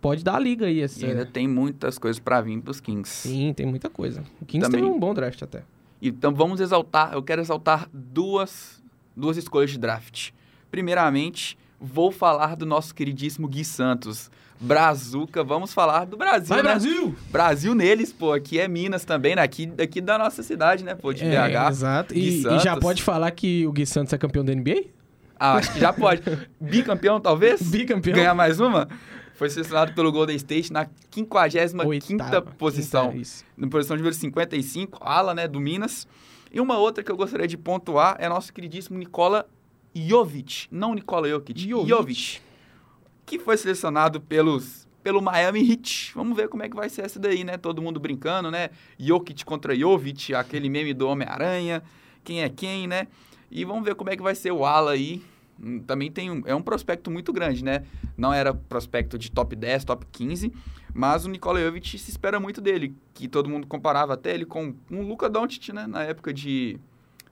pode 0.00 0.24
dar 0.24 0.36
a 0.36 0.38
liga 0.38 0.66
aí. 0.66 0.80
Essa... 0.80 1.04
E 1.04 1.10
ainda 1.10 1.26
tem 1.26 1.46
muitas 1.48 1.98
coisas 1.98 2.18
para 2.18 2.40
vir 2.40 2.60
pros 2.60 2.80
Kings. 2.80 3.10
Sim, 3.10 3.52
tem 3.52 3.66
muita 3.66 3.90
coisa. 3.90 4.22
O 4.40 4.44
Kings 4.46 4.66
Também- 4.66 4.82
teve 4.82 4.94
um 4.94 4.98
bom 4.98 5.12
draft 5.14 5.42
até. 5.42 5.62
Então 6.00 6.34
vamos 6.34 6.60
exaltar, 6.60 7.12
eu 7.14 7.22
quero 7.22 7.40
exaltar 7.40 7.88
duas, 7.92 8.82
duas 9.16 9.36
escolhas 9.36 9.70
de 9.70 9.78
draft. 9.78 10.30
Primeiramente, 10.70 11.56
vou 11.80 12.10
falar 12.10 12.56
do 12.56 12.64
nosso 12.66 12.94
queridíssimo 12.94 13.46
Gui 13.48 13.64
Santos. 13.64 14.30
Brazuca, 14.58 15.44
vamos 15.44 15.74
falar 15.74 16.06
do 16.06 16.16
Brasil, 16.16 16.48
Vai, 16.48 16.58
né? 16.62 16.70
Brasil! 16.70 17.14
Brasil 17.30 17.74
neles, 17.74 18.10
pô, 18.12 18.32
aqui 18.32 18.58
é 18.58 18.66
Minas 18.66 19.04
também, 19.04 19.36
né? 19.36 19.42
Aqui, 19.42 19.66
daqui 19.66 20.00
da 20.00 20.16
nossa 20.16 20.42
cidade, 20.42 20.82
né, 20.82 20.94
pô, 20.94 21.12
de 21.12 21.24
É, 21.24 21.48
BH. 21.48 21.68
exato. 21.70 22.14
Gui 22.14 22.42
E, 22.42 22.46
e 22.46 22.58
já 22.60 22.74
pode 22.76 23.02
falar 23.02 23.30
que 23.32 23.66
o 23.66 23.72
Gui 23.72 23.84
Santos 23.84 24.12
é 24.14 24.18
campeão 24.18 24.42
da 24.44 24.54
NBA? 24.54 24.84
Ah, 25.38 25.56
acho 25.56 25.72
que 25.74 25.78
já 25.80 25.92
pode. 25.92 26.22
Bicampeão, 26.58 27.20
talvez? 27.20 27.60
Bicampeão. 27.60 28.14
Ganhar 28.16 28.34
mais 28.34 28.58
uma? 28.58 28.88
Foi 29.34 29.50
selecionado 29.50 29.92
pelo 29.92 30.10
Golden 30.10 30.34
State 30.36 30.72
na 30.72 30.86
55ª 31.14 31.86
Oitava, 31.86 32.40
posição. 32.56 33.08
quinta, 33.10 33.18
isso. 33.20 33.44
na 33.54 33.68
posição 33.68 33.94
de 33.94 34.02
número 34.02 34.16
55, 34.16 34.98
ala, 35.02 35.34
né, 35.34 35.46
do 35.46 35.60
Minas. 35.60 36.08
E 36.50 36.58
uma 36.58 36.78
outra 36.78 37.04
que 37.04 37.12
eu 37.12 37.16
gostaria 37.18 37.46
de 37.46 37.58
pontuar 37.58 38.16
é 38.18 38.26
nosso 38.30 38.50
queridíssimo 38.54 38.96
Nikola 38.98 39.46
Jovic. 39.96 40.68
Não 40.70 40.94
Nikola 40.94 41.28
Jokic, 41.28 41.68
Jovic. 41.68 41.88
Jovic. 41.88 42.40
Que 43.24 43.38
foi 43.38 43.56
selecionado 43.56 44.20
pelos, 44.20 44.86
pelo 45.02 45.22
Miami 45.22 45.70
Heat. 45.70 46.12
Vamos 46.14 46.36
ver 46.36 46.48
como 46.48 46.62
é 46.62 46.68
que 46.68 46.76
vai 46.76 46.88
ser 46.88 47.04
essa 47.04 47.18
daí, 47.18 47.44
né? 47.44 47.56
Todo 47.56 47.80
mundo 47.80 47.98
brincando, 47.98 48.50
né? 48.50 48.70
Jokic 48.98 49.44
contra 49.44 49.74
Jovic, 49.74 50.34
aquele 50.34 50.68
meme 50.68 50.92
do 50.92 51.08
Homem-Aranha. 51.08 51.82
Quem 52.22 52.42
é 52.42 52.48
quem, 52.48 52.86
né? 52.86 53.08
E 53.50 53.64
vamos 53.64 53.84
ver 53.84 53.94
como 53.94 54.10
é 54.10 54.16
que 54.16 54.22
vai 54.22 54.34
ser 54.34 54.52
o 54.52 54.64
ala 54.64 54.92
aí. 54.92 55.22
Hum, 55.60 55.78
Também 55.80 56.10
tem 56.10 56.30
um, 56.30 56.42
é 56.44 56.54
um 56.54 56.62
prospecto 56.62 57.10
muito 57.10 57.32
grande, 57.32 57.64
né? 57.64 57.84
Não 58.16 58.32
era 58.32 58.52
prospecto 58.52 59.18
de 59.18 59.30
top 59.30 59.56
10, 59.56 59.84
top 59.84 60.06
15, 60.12 60.52
mas 60.92 61.24
o 61.24 61.28
Nikola 61.28 61.60
Jovic 61.60 61.98
se 61.98 62.10
espera 62.10 62.38
muito 62.38 62.60
dele, 62.60 62.94
que 63.14 63.28
todo 63.28 63.48
mundo 63.48 63.66
comparava 63.66 64.14
até 64.14 64.34
ele 64.34 64.44
com 64.44 64.74
um 64.90 65.02
Luka 65.02 65.28
Doncic, 65.28 65.72
né? 65.72 65.86
Na 65.86 66.02
época 66.02 66.32
de, 66.32 66.78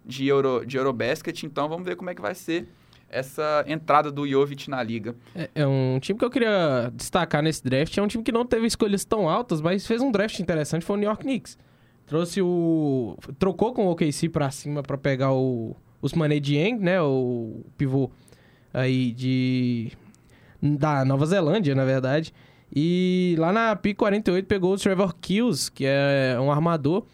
de, 0.05 0.27
Euro, 0.27 0.65
de 0.67 0.77
Eurobasket. 0.77 1.45
Então 1.45 1.69
vamos 1.69 1.85
ver 1.85 1.97
como 1.97 2.11
é 2.11 2.15
que 2.15 2.21
vai 2.21 2.35
ser 2.35 2.69
essa 3.09 3.65
entrada 3.69 4.11
do 4.11 4.27
Jovic 4.27 4.69
na 4.69 4.83
liga. 4.83 5.15
É, 5.35 5.49
é 5.55 5.67
um 5.67 5.99
time 6.01 6.19
que 6.19 6.25
eu 6.25 6.31
queria 6.31 6.91
destacar 6.95 7.43
nesse 7.43 7.63
draft. 7.63 7.97
É 7.97 8.03
um 8.03 8.09
time 8.09 8.25
que 8.25 8.33
não 8.33 8.45
teve 8.45 8.67
escolhas 8.67 9.05
tão 9.05 9.29
altas, 9.29 9.61
mas 9.61 9.87
fez 9.87 10.03
um 10.03 10.11
draft 10.11 10.39
interessante. 10.41 10.85
Foi 10.85 10.97
o 10.97 10.99
New 10.99 11.09
York 11.09 11.23
Knicks. 11.23 11.57
Trouxe 12.07 12.43
o. 12.43 13.17
Trocou 13.39 13.73
com 13.73 13.87
o 13.87 13.91
OKC 13.93 14.29
pra 14.29 14.51
cima 14.51 14.83
pra 14.83 14.99
pegar 14.99 15.33
o 15.33 15.75
Usmane 16.03 16.39
Dieng, 16.41 16.79
né? 16.79 17.01
O 17.01 17.65
pivô 17.79 18.11
aí 18.73 19.13
de. 19.13 19.93
Da 20.61 21.05
Nova 21.05 21.25
Zelândia, 21.27 21.75
na 21.75 21.85
verdade. 21.85 22.33
E 22.75 23.37
lá 23.39 23.53
na 23.53 23.77
PIC 23.77 23.97
48 23.97 24.47
pegou 24.47 24.75
o 24.75 24.77
Trevor 24.77 25.15
Kills, 25.21 25.71
que 25.71 25.85
é 25.87 26.37
um 26.41 26.51
armador. 26.51 27.07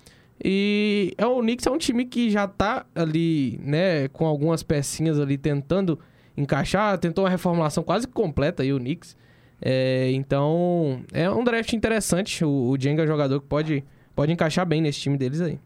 E 0.42 1.12
é, 1.18 1.26
o 1.26 1.40
Knicks 1.40 1.66
é 1.66 1.70
um 1.70 1.78
time 1.78 2.04
que 2.04 2.30
já 2.30 2.49
tá 2.49 2.87
ali, 2.94 3.61
né, 3.62 4.09
com 4.09 4.26
algumas 4.26 4.62
pecinhas 4.62 5.18
ali 5.20 5.37
tentando 5.37 5.99
encaixar. 6.37 6.97
Tentou 6.99 7.25
uma 7.25 7.30
reformulação 7.30 7.82
quase 7.82 8.06
completa 8.06 8.62
aí 8.62 8.73
o 8.73 8.78
Knicks. 8.78 9.16
É, 9.61 10.11
então, 10.12 11.02
é 11.12 11.30
um 11.30 11.44
draft 11.44 11.73
interessante. 11.73 12.44
O, 12.44 12.70
o 12.70 12.80
Jenga 12.80 13.02
é 13.02 13.04
um 13.04 13.09
jogador 13.09 13.40
que 13.40 13.47
pode, 13.47 13.85
pode 14.14 14.32
encaixar 14.32 14.64
bem 14.64 14.80
nesse 14.80 15.00
time 15.00 15.18
deles 15.18 15.40
aí. 15.40 15.59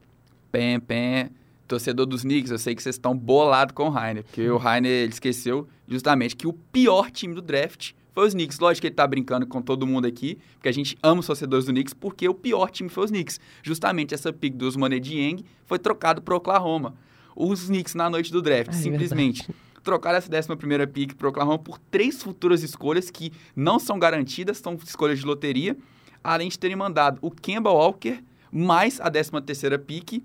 Pem, 0.50 0.80
pem. 0.80 1.30
Torcedor 1.66 2.04
dos 2.04 2.22
Knicks, 2.22 2.50
eu 2.50 2.58
sei 2.58 2.74
que 2.74 2.82
vocês 2.82 2.96
estão 2.96 3.16
bolados 3.16 3.74
com 3.74 3.84
o 3.84 3.88
Rainer, 3.88 4.22
porque 4.22 4.48
o 4.50 4.58
Rainer 4.58 5.08
esqueceu 5.08 5.66
justamente 5.88 6.36
que 6.36 6.46
o 6.46 6.52
pior 6.52 7.10
time 7.10 7.34
do 7.34 7.40
draft 7.40 7.92
foi 8.14 8.26
os 8.28 8.32
Knicks. 8.32 8.58
Lógico 8.58 8.82
que 8.82 8.86
ele 8.86 8.94
tá 8.94 9.06
brincando 9.06 9.46
com 9.46 9.60
todo 9.60 9.86
mundo 9.86 10.06
aqui, 10.06 10.38
porque 10.54 10.68
a 10.68 10.72
gente 10.72 10.96
ama 11.02 11.20
os 11.20 11.26
torcedores 11.26 11.66
do 11.66 11.72
Knicks, 11.72 11.92
porque 11.92 12.28
o 12.28 12.34
pior 12.34 12.70
time 12.70 12.88
foi 12.88 13.04
os 13.04 13.10
Knicks. 13.10 13.40
Justamente 13.62 14.14
essa 14.14 14.32
pick 14.32 14.54
dos 14.54 14.76
Money 14.76 15.00
Dieng 15.00 15.44
foi 15.66 15.78
trocado 15.78 16.22
pro 16.22 16.36
Oklahoma. 16.36 16.94
Os 17.36 17.66
Knicks 17.66 17.94
na 17.94 18.08
noite 18.08 18.30
do 18.30 18.40
draft, 18.40 18.70
É 18.70 18.72
simplesmente. 18.72 19.38
verdade. 19.38 19.58
Trocaram 19.82 20.16
essa 20.16 20.30
11 20.34 20.56
primeira 20.56 20.86
pick 20.86 21.14
pro 21.14 21.28
Oklahoma 21.28 21.58
por 21.58 21.76
três 21.78 22.22
futuras 22.22 22.62
escolhas 22.62 23.10
que 23.10 23.30
não 23.54 23.78
são 23.78 23.98
garantidas, 23.98 24.56
são 24.58 24.78
escolhas 24.82 25.18
de 25.18 25.26
loteria, 25.26 25.76
além 26.22 26.48
de 26.48 26.58
terem 26.58 26.76
mandado 26.76 27.18
o 27.20 27.30
Kemba 27.30 27.70
Walker 27.70 28.22
mais 28.50 28.98
a 29.00 29.10
13 29.10 29.42
terceira 29.44 29.78
pick, 29.78 30.22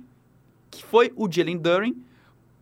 que 0.71 0.85
foi 0.85 1.11
o 1.15 1.29
Jalen 1.29 1.57
Duren, 1.57 1.95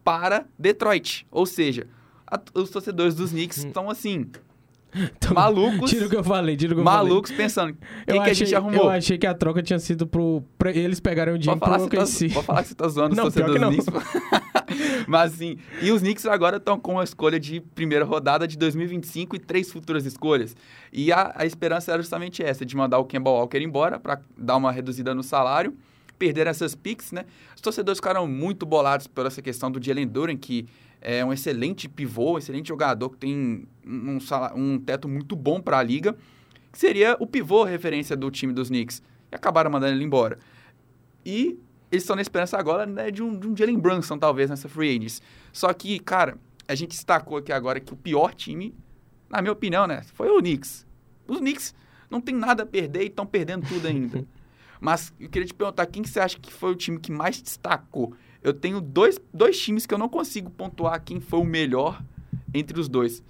para 0.03 0.47
Detroit. 0.57 1.27
Ou 1.29 1.45
seja, 1.45 1.85
a- 2.25 2.39
os 2.55 2.69
torcedores 2.69 3.13
dos 3.13 3.31
Knicks 3.31 3.63
Hum. 3.63 3.67
estão 3.67 3.89
assim, 3.89 4.25
Então, 5.17 5.33
malucos, 5.33 5.89
Tira 5.91 6.07
o 6.07 6.09
que 6.09 6.15
eu 6.15 6.23
falei, 6.23 6.55
tira 6.55 6.71
o 6.73 6.75
que 6.75 6.81
eu 6.81 6.85
falei. 6.85 7.07
malucos 7.09 7.31
pensando, 7.31 7.73
quem 7.73 7.81
Eu 8.07 8.13
que 8.23 8.29
a 8.29 8.31
achei, 8.31 8.35
gente 8.35 8.51
eu 8.53 8.57
arrumou? 8.59 8.89
achei 8.89 9.17
que 9.17 9.27
a 9.27 9.33
troca 9.33 9.61
tinha 9.61 9.77
sido 9.79 10.07
pro. 10.07 10.43
pra 10.57 10.71
eles 10.71 10.99
pegarem 10.99 11.33
o 11.33 11.37
dinheiro 11.37 11.59
pro 11.59 11.87
que 11.89 11.95
você 11.97 12.25
OKC. 12.25 12.27
tá, 12.29 12.33
pode 12.35 12.45
falar 12.45 12.61
que 12.63 12.67
você 12.69 12.75
tá 12.75 12.87
zoando 12.87 13.11
os 13.11 13.17
Não, 13.17 13.23
torcedores 13.25 13.61
dos 13.61 13.85
Knicks. 13.85 15.07
Mas 15.07 15.33
assim, 15.33 15.57
e 15.81 15.91
os 15.91 16.01
Knicks 16.01 16.25
agora 16.25 16.57
estão 16.57 16.79
com 16.79 16.99
a 16.99 17.03
escolha 17.03 17.39
de 17.39 17.59
primeira 17.61 18.05
rodada 18.05 18.47
de 18.47 18.57
2025 18.57 19.35
e 19.35 19.39
três 19.39 19.71
futuras 19.71 20.05
escolhas. 20.05 20.55
E 20.91 21.11
a, 21.11 21.31
a 21.35 21.45
esperança 21.45 21.91
era 21.91 22.01
justamente 22.01 22.41
essa, 22.43 22.65
de 22.65 22.75
mandar 22.75 22.99
o 22.99 23.05
Kemba 23.05 23.29
Walker 23.29 23.59
embora 23.59 23.99
para 23.99 24.19
dar 24.37 24.55
uma 24.57 24.71
reduzida 24.71 25.13
no 25.13 25.23
salário, 25.23 25.75
perder 26.17 26.47
essas 26.47 26.75
picks, 26.75 27.11
né? 27.11 27.25
Os 27.55 27.61
torcedores 27.61 27.99
ficaram 27.99 28.27
muito 28.27 28.65
bolados 28.65 29.07
por 29.07 29.25
essa 29.25 29.41
questão 29.41 29.69
do 29.71 29.81
Jalen 29.83 30.07
Duren, 30.07 30.37
que 30.37 30.65
é 31.09 31.23
um 31.23 31.31
excelente 31.31 31.87
pivô, 31.87 32.33
um 32.33 32.37
excelente 32.37 32.67
jogador 32.67 33.11
que 33.11 33.15
tem 33.15 33.65
um, 33.85 34.17
um 34.53 34.77
teto 34.77 35.07
muito 35.07 35.37
bom 35.37 35.61
para 35.61 35.77
a 35.77 35.83
liga, 35.83 36.13
que 36.69 36.77
seria 36.77 37.15
o 37.17 37.25
pivô 37.25 37.63
referência 37.63 38.13
do 38.13 38.29
time 38.29 38.51
dos 38.51 38.67
Knicks. 38.67 39.01
E 39.31 39.35
acabaram 39.35 39.71
mandando 39.71 39.93
ele 39.93 40.03
embora. 40.03 40.37
E 41.25 41.57
eles 41.89 42.03
estão 42.03 42.13
na 42.13 42.21
esperança 42.21 42.57
agora 42.57 42.85
né, 42.85 43.09
de, 43.09 43.23
um, 43.23 43.39
de 43.39 43.47
um 43.47 43.55
Jalen 43.55 43.79
Brunson, 43.79 44.17
talvez, 44.17 44.49
nessa 44.49 44.67
free 44.67 44.97
agents. 44.97 45.21
Só 45.53 45.71
que, 45.71 45.97
cara, 45.97 46.37
a 46.67 46.75
gente 46.75 46.89
destacou 46.89 47.37
aqui 47.37 47.53
agora 47.53 47.79
que 47.79 47.93
o 47.93 47.95
pior 47.95 48.33
time, 48.33 48.75
na 49.29 49.41
minha 49.41 49.53
opinião, 49.53 49.87
né, 49.87 50.01
foi 50.13 50.29
o 50.29 50.39
Knicks. 50.39 50.85
Os 51.25 51.39
Knicks 51.39 51.73
não 52.11 52.19
tem 52.19 52.35
nada 52.35 52.63
a 52.63 52.65
perder 52.65 53.03
e 53.03 53.07
estão 53.07 53.25
perdendo 53.25 53.65
tudo 53.65 53.87
ainda. 53.87 54.25
Mas 54.81 55.13
eu 55.17 55.29
queria 55.29 55.47
te 55.47 55.53
perguntar, 55.53 55.85
quem 55.85 56.03
que 56.03 56.09
você 56.09 56.19
acha 56.19 56.37
que 56.37 56.51
foi 56.51 56.71
o 56.71 56.75
time 56.75 56.99
que 56.99 57.13
mais 57.13 57.41
destacou? 57.41 58.13
Eu 58.43 58.53
tenho 58.53 58.79
dois, 58.79 59.19
dois 59.33 59.59
times 59.59 59.85
que 59.85 59.93
eu 59.93 59.97
não 59.97 60.09
consigo 60.09 60.49
pontuar 60.49 61.01
quem 61.03 61.19
foi 61.19 61.39
o 61.39 61.43
melhor 61.43 62.01
entre 62.53 62.79
os 62.79 62.87
dois. 62.87 63.23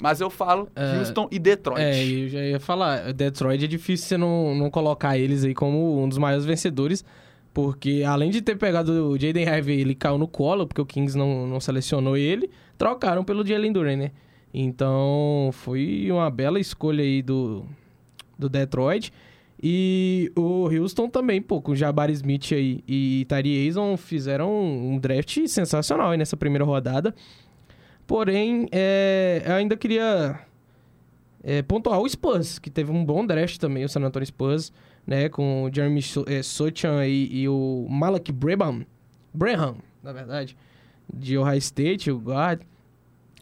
Mas 0.00 0.20
eu 0.20 0.30
falo 0.30 0.68
É, 0.76 0.98
Houston 0.98 1.28
e 1.30 1.38
Detroit. 1.38 1.80
É, 1.80 2.04
eu 2.04 2.28
já 2.28 2.40
ia 2.40 2.60
falar, 2.60 3.12
Detroit 3.12 3.64
é 3.64 3.66
difícil 3.66 4.06
você 4.06 4.16
não, 4.16 4.54
não 4.54 4.70
colocar 4.70 5.18
eles 5.18 5.44
aí 5.44 5.54
como 5.54 6.00
um 6.02 6.08
dos 6.08 6.18
maiores 6.18 6.44
vencedores, 6.44 7.04
porque 7.52 8.04
além 8.06 8.30
de 8.30 8.40
ter 8.40 8.56
pegado 8.56 9.10
o 9.10 9.18
Jaden 9.18 9.48
Ivey, 9.58 9.80
ele 9.80 9.94
caiu 9.94 10.16
no 10.16 10.28
colo, 10.28 10.66
porque 10.66 10.80
o 10.80 10.86
Kings 10.86 11.18
não, 11.18 11.46
não 11.46 11.58
selecionou 11.58 12.16
ele, 12.16 12.48
trocaram 12.76 13.24
pelo 13.24 13.44
Jalen 13.44 13.72
Duren, 13.72 13.96
né? 13.96 14.10
Então, 14.54 15.50
foi 15.52 16.08
uma 16.10 16.30
bela 16.30 16.60
escolha 16.60 17.02
aí 17.02 17.20
do, 17.20 17.66
do 18.38 18.48
Detroit. 18.48 19.12
E 19.60 20.30
o 20.36 20.68
Houston 20.68 21.08
também, 21.08 21.42
pô, 21.42 21.60
com 21.60 21.74
Jabari 21.74 22.12
Smith 22.12 22.52
aí 22.52 22.82
e 22.86 23.24
Tari 23.28 23.66
Eason 23.66 23.96
fizeram 23.96 24.50
um 24.52 24.98
draft 24.98 25.46
sensacional 25.48 26.10
aí 26.12 26.18
nessa 26.18 26.36
primeira 26.36 26.64
rodada. 26.64 27.14
Porém, 28.06 28.68
é, 28.70 29.42
eu 29.44 29.54
ainda 29.54 29.76
queria 29.76 30.38
é, 31.42 31.60
pontuar 31.62 32.00
o 32.00 32.08
Spurs, 32.08 32.58
que 32.58 32.70
teve 32.70 32.90
um 32.92 33.04
bom 33.04 33.26
draft 33.26 33.58
também, 33.58 33.84
o 33.84 33.88
San 33.88 34.00
Antonio 34.02 34.26
Spurs, 34.26 34.72
né? 35.06 35.28
Com 35.28 35.64
o 35.64 35.74
Jeremy 35.74 36.02
So- 36.02 36.24
é, 36.28 36.42
Sochan 36.42 37.04
e, 37.06 37.42
e 37.42 37.48
o 37.48 37.86
Malak 37.90 38.30
Brabham, 38.32 38.86
Braham, 39.34 39.76
na 40.02 40.12
verdade, 40.12 40.56
de 41.12 41.36
Ohio 41.36 41.58
State, 41.58 42.10
o 42.10 42.18
guard. 42.18 42.60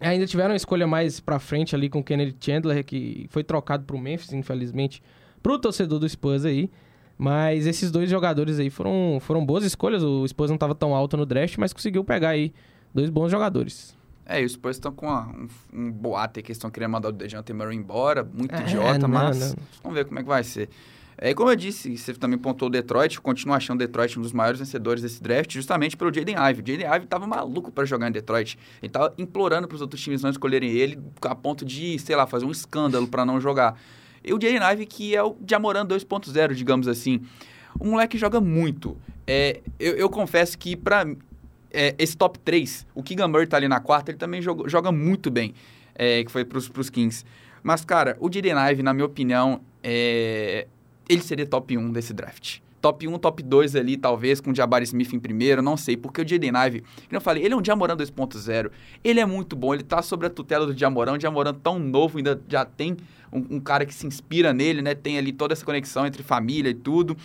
Ainda 0.00 0.26
tiveram 0.26 0.50
uma 0.50 0.56
escolha 0.56 0.86
mais 0.86 1.20
pra 1.20 1.38
frente 1.38 1.74
ali 1.74 1.88
com 1.88 2.00
o 2.00 2.04
Kennedy 2.04 2.36
Chandler, 2.40 2.84
que 2.84 3.26
foi 3.30 3.44
trocado 3.44 3.84
pro 3.84 3.98
Memphis, 3.98 4.32
infelizmente, 4.32 5.02
pro 5.42 5.58
torcedor 5.58 5.98
do 5.98 6.08
Spurs 6.08 6.44
aí. 6.44 6.70
Mas 7.18 7.66
esses 7.66 7.90
dois 7.90 8.10
jogadores 8.10 8.58
aí 8.58 8.68
foram, 8.68 9.18
foram 9.20 9.44
boas 9.44 9.64
escolhas. 9.64 10.02
O 10.02 10.26
Spurs 10.28 10.50
não 10.50 10.58
tava 10.58 10.74
tão 10.74 10.94
alto 10.94 11.16
no 11.16 11.24
draft, 11.24 11.56
mas 11.56 11.72
conseguiu 11.72 12.04
pegar 12.04 12.30
aí 12.30 12.52
dois 12.94 13.08
bons 13.08 13.30
jogadores. 13.30 13.96
É, 14.26 14.42
e 14.42 14.44
os 14.44 14.52
Spurs 14.52 14.76
estão 14.76 14.92
com 14.92 15.06
uma- 15.06 15.26
um, 15.28 15.48
um 15.72 15.90
boato 15.90 16.38
aí 16.38 16.42
que 16.42 16.50
eles 16.50 16.58
estão 16.58 16.70
querendo 16.70 16.90
mandar 16.90 17.08
o 17.08 17.12
Dejante 17.12 17.52
Murray 17.54 17.76
embora, 17.76 18.22
muito 18.22 18.54
É, 18.54 18.60
idiota, 18.60 18.98
não, 18.98 19.08
mas 19.08 19.54
não. 19.54 19.56
vamos 19.82 19.96
ver 19.96 20.04
como 20.04 20.18
é 20.18 20.22
que 20.22 20.28
vai 20.28 20.44
ser. 20.44 20.68
É, 21.16 21.32
como 21.32 21.48
eu 21.50 21.56
disse, 21.56 21.96
você 21.96 22.12
também 22.12 22.36
pontuou 22.38 22.68
o 22.68 22.70
Detroit, 22.70 23.16
eu 23.16 23.22
continuo 23.22 23.54
achando 23.54 23.76
o 23.76 23.86
Detroit 23.86 24.18
um 24.18 24.22
dos 24.22 24.32
maiores 24.32 24.58
vencedores 24.58 25.00
desse 25.02 25.22
draft, 25.22 25.50
justamente 25.54 25.96
pelo 25.96 26.12
Jaden 26.12 26.34
Ive. 26.50 26.60
O 26.60 26.66
Jaden 26.66 26.86
Ive 26.96 27.06
tava 27.06 27.26
maluco 27.26 27.70
para 27.72 27.86
jogar 27.86 28.08
em 28.08 28.12
Detroit. 28.12 28.58
Ele 28.82 28.90
tava 28.92 29.14
implorando 29.16 29.66
para 29.66 29.74
os 29.76 29.80
outros 29.80 30.02
times 30.02 30.20
não 30.22 30.28
escolherem 30.28 30.68
ele, 30.70 30.98
a 31.22 31.34
ponto 31.34 31.64
de, 31.64 31.98
sei 32.00 32.14
lá, 32.14 32.26
fazer 32.26 32.44
um 32.44 32.50
escândalo 32.50 33.06
para 33.08 33.24
não 33.24 33.40
jogar. 33.40 33.80
O 34.32 34.40
Jaden 34.40 34.60
Ive, 34.72 34.86
que 34.86 35.14
é 35.14 35.22
o 35.22 35.36
Jamoran 35.48 35.86
2.0, 35.86 36.54
digamos 36.54 36.88
assim. 36.88 37.20
O 37.78 37.86
moleque 37.86 38.18
joga 38.18 38.40
muito. 38.40 38.96
É, 39.26 39.60
eu, 39.78 39.94
eu 39.94 40.08
confesso 40.08 40.58
que, 40.58 40.76
para 40.76 41.06
é, 41.70 41.94
esse 41.98 42.16
top 42.16 42.38
3, 42.38 42.86
o 42.94 43.02
Keegan 43.02 43.28
Murray 43.28 43.46
tá 43.46 43.56
ali 43.56 43.68
na 43.68 43.80
quarta, 43.80 44.10
ele 44.10 44.18
também 44.18 44.40
joga, 44.40 44.68
joga 44.68 44.90
muito 44.90 45.30
bem, 45.30 45.54
é, 45.94 46.24
que 46.24 46.30
foi 46.30 46.44
pros, 46.44 46.68
pros 46.68 46.88
Kings. 46.88 47.24
Mas, 47.62 47.84
cara, 47.84 48.16
o 48.20 48.32
Jaden 48.32 48.54
Ive, 48.70 48.82
na 48.82 48.94
minha 48.94 49.06
opinião, 49.06 49.60
é, 49.82 50.66
ele 51.08 51.22
seria 51.22 51.46
top 51.46 51.76
1 51.76 51.92
desse 51.92 52.14
draft. 52.14 52.60
Top 52.80 53.06
1, 53.06 53.18
top 53.18 53.42
2 53.42 53.74
ali, 53.76 53.96
talvez, 53.96 54.40
com 54.40 54.50
o 54.50 54.54
Jabari 54.54 54.84
Smith 54.84 55.12
em 55.12 55.18
primeiro, 55.18 55.62
não 55.62 55.76
sei. 55.76 55.96
Porque 55.96 56.20
o 56.20 56.28
Jaden 56.28 56.52
Ive, 56.66 56.84
eu 57.10 57.20
falei, 57.20 57.44
ele 57.44 57.54
é 57.54 57.56
um 57.56 57.64
Jamoran 57.64 57.96
2.0. 57.96 58.70
Ele 59.02 59.20
é 59.20 59.26
muito 59.26 59.56
bom, 59.56 59.74
ele 59.74 59.82
tá 59.82 60.02
sobre 60.02 60.26
a 60.26 60.30
tutela 60.30 60.66
do 60.66 60.78
Jamoran. 60.78 61.14
O 61.14 61.20
Jamoran 61.20 61.54
tão 61.54 61.78
novo, 61.78 62.18
ainda 62.18 62.40
já 62.48 62.64
tem 62.64 62.96
um, 63.32 63.56
um 63.56 63.60
cara 63.60 63.84
que 63.84 63.94
se 63.94 64.06
inspira 64.06 64.52
nele, 64.52 64.82
né? 64.82 64.94
Tem 64.94 65.18
ali 65.18 65.32
toda 65.32 65.52
essa 65.52 65.64
conexão 65.64 66.06
entre 66.06 66.22
família 66.22 66.70
e 66.70 66.74
tudo. 66.74 67.16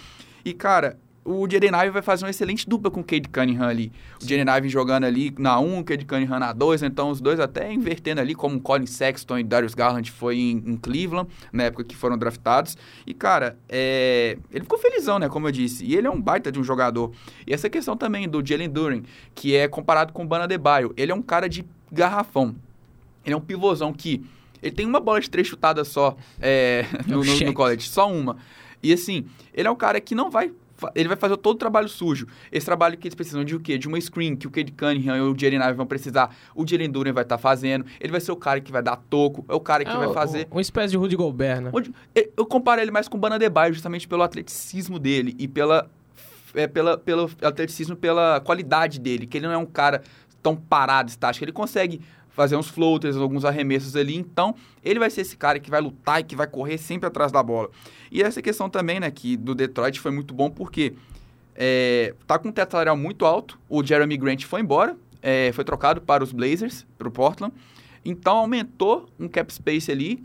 E, 0.44 0.54
cara, 0.54 0.98
o 1.24 1.48
Jaden 1.48 1.70
Ive 1.70 1.92
vai 1.92 2.02
fazer 2.02 2.26
uma 2.26 2.32
excelente 2.32 2.68
dupla 2.68 2.90
com 2.90 3.02
o 3.02 3.04
Cade 3.04 3.30
Cunningham 3.30 3.68
ali. 3.68 3.92
O 4.22 4.28
Jaden 4.28 4.46
Ive 4.58 4.70
jogando 4.70 5.04
ali 5.04 5.34
na 5.38 5.60
1, 5.60 5.80
o 5.80 5.84
Cade 5.84 6.06
Cunningham 6.06 6.40
na 6.40 6.52
2, 6.52 6.82
então 6.82 7.10
os 7.10 7.22
dois 7.22 7.40
até 7.40 7.72
invertendo 7.72 8.22
ali, 8.22 8.34
como 8.34 8.58
o 8.58 8.60
Colin 8.60 8.88
Sexton 8.88 9.38
e 9.38 9.44
Darius 9.44 9.76
Garland 9.76 10.10
foi 10.12 10.38
em, 10.38 10.64
em 10.66 10.78
Cleveland, 10.78 11.30
na 11.54 11.64
época 11.64 11.84
que 11.84 11.96
foram 11.96 12.18
draftados. 12.18 12.76
E, 13.06 13.14
cara, 13.14 13.58
é, 13.70 14.38
ele 14.52 14.64
ficou 14.64 14.80
felizão, 14.80 15.20
né, 15.20 15.30
como 15.30 15.48
eu 15.48 15.52
disse. 15.52 15.86
E 15.86 15.96
ele 15.96 16.08
é 16.08 16.10
um 16.10 16.20
baita 16.20 16.52
de 16.52 16.60
um 16.60 16.64
jogador. 16.64 17.12
E 17.46 17.54
essa 17.54 17.70
questão 17.70 17.96
também 17.96 18.28
do 18.28 18.46
Jalen 18.46 18.70
Duren, 18.70 19.04
que 19.36 19.56
é 19.56 19.68
comparado 19.68 20.14
com 20.14 20.24
o 20.24 20.28
Bana 20.28 20.48
Debaio. 20.48 20.92
Ele 20.98 21.12
é 21.12 21.16
um 21.16 21.22
cara 21.22 21.48
de 21.48 21.64
garrafão. 21.92 22.56
Ele 23.24 23.34
é 23.34 23.38
um 23.38 23.42
pivôzão 23.42 23.94
que... 23.94 24.24
Ele 24.62 24.76
tem 24.76 24.86
uma 24.86 25.00
bola 25.00 25.20
de 25.20 25.30
três 25.30 25.48
chutada 25.48 25.84
só 25.84 26.16
é, 26.40 26.86
no, 27.08 27.24
no, 27.24 27.40
no 27.40 27.54
college, 27.54 27.90
só 27.90 28.12
uma. 28.12 28.38
E 28.84 28.94
assim, 28.94 29.26
ele 29.54 29.68
é 29.68 29.72
um 29.72 29.76
cara 29.76 30.00
que 30.00 30.14
não 30.14 30.30
vai. 30.30 30.52
Ele 30.96 31.08
vai 31.08 31.18
fazer 31.18 31.38
todo 31.38 31.56
o 31.56 31.60
trabalho 31.60 31.88
sujo. 31.88 32.28
Esse 32.52 32.66
trabalho 32.66 32.98
que 32.98 33.08
eles 33.08 33.16
precisam 33.16 33.44
de 33.44 33.56
o 33.56 33.60
quê? 33.60 33.78
De 33.78 33.88
uma 33.88 34.00
screen 34.00 34.36
que 34.36 34.48
o 34.48 34.52
Cade 34.52 34.72
Cunningham 34.72 35.18
e 35.18 35.22
o 35.22 35.36
Jalen 35.38 35.60
Ive 35.62 35.74
vão 35.74 35.86
precisar. 35.86 36.36
O 36.56 36.66
Jalen 36.68 36.90
Duren 36.90 37.14
vai 37.14 37.24
estar 37.24 37.38
fazendo. 37.38 37.86
Ele 38.00 38.12
vai 38.12 38.22
ser 38.22 38.32
o 38.32 38.36
cara 38.36 38.60
que 38.62 38.72
vai 38.72 38.82
dar 38.82 38.96
toco. 38.96 39.46
É 39.48 39.54
o 39.54 39.60
cara 39.60 39.84
que 39.86 39.92
É 39.92 39.98
vai 39.98 40.14
fazer. 40.14 40.48
Uma 40.52 40.62
espécie 40.62 40.92
de 40.92 40.98
Rudy 40.98 41.16
Gobert, 41.16 41.62
né? 41.62 41.72
Eu- 42.38 42.46
comparo 42.46 42.82
ele 42.82 42.92
mais 42.92 43.08
com 43.08 43.18
o 43.18 43.20
Bana 43.20 43.38
Debaio 43.40 43.74
justamente 43.74 44.08
pelo 44.08 44.24
atleticismo 44.24 45.00
dele 45.00 45.36
e 45.40 45.48
pela, 45.48 45.90
é, 46.54 46.68
pela, 46.68 46.98
pelo 46.98 47.30
atleticismo, 47.42 47.96
pela 47.96 48.40
qualidade 48.42 49.00
dele, 49.00 49.26
que 49.26 49.38
ele 49.38 49.48
não 49.48 49.54
é 49.54 49.58
um 49.58 49.66
cara 49.66 50.02
tão 50.44 50.56
parado, 50.56 51.10
estático. 51.10 51.46
Ele 51.46 51.52
consegue 51.52 52.02
fazer 52.34 52.56
uns 52.56 52.68
floaters, 52.68 53.16
alguns 53.16 53.46
arremessos 53.46 53.96
ali, 53.96 54.16
então 54.16 54.56
ele 54.84 55.00
vai 55.00 55.10
ser 55.10 55.22
esse 55.22 55.36
cara 55.36 55.60
que 55.60 55.70
vai 55.70 55.82
lutar 55.82 56.22
e 56.22 56.24
que 56.24 56.36
vai 56.36 56.48
correr 56.48 56.78
sempre 56.78 57.08
atrás 57.08 57.32
da 57.32 57.44
bola. 57.44 57.70
E 58.12 58.22
essa 58.22 58.42
questão 58.42 58.70
também, 58.70 59.00
né, 59.00 59.12
que 59.12 59.36
do 59.38 59.54
Detroit 59.54 60.00
foi 60.00 60.12
muito 60.12 60.34
bom 60.34 60.50
porque 60.50 60.94
é, 61.56 62.14
tá 62.26 62.40
com 62.40 62.50
um 62.50 62.52
teto 62.52 62.72
salarial 62.72 62.98
muito 62.98 63.26
alto, 63.26 63.60
o 63.70 63.84
Jeremy 63.84 64.18
Grant 64.18 64.44
foi 64.44 64.62
embora, 64.62 64.96
é, 65.22 65.52
foi 65.54 65.64
trocado 65.64 66.02
para 66.02 66.24
os 66.24 66.32
Blazers, 66.32 66.86
para 66.98 67.08
o 67.08 67.12
Portland, 67.12 67.54
então 68.04 68.38
aumentou 68.38 69.08
um 69.20 69.28
cap 69.28 69.54
space 69.54 69.92
ali, 69.92 70.22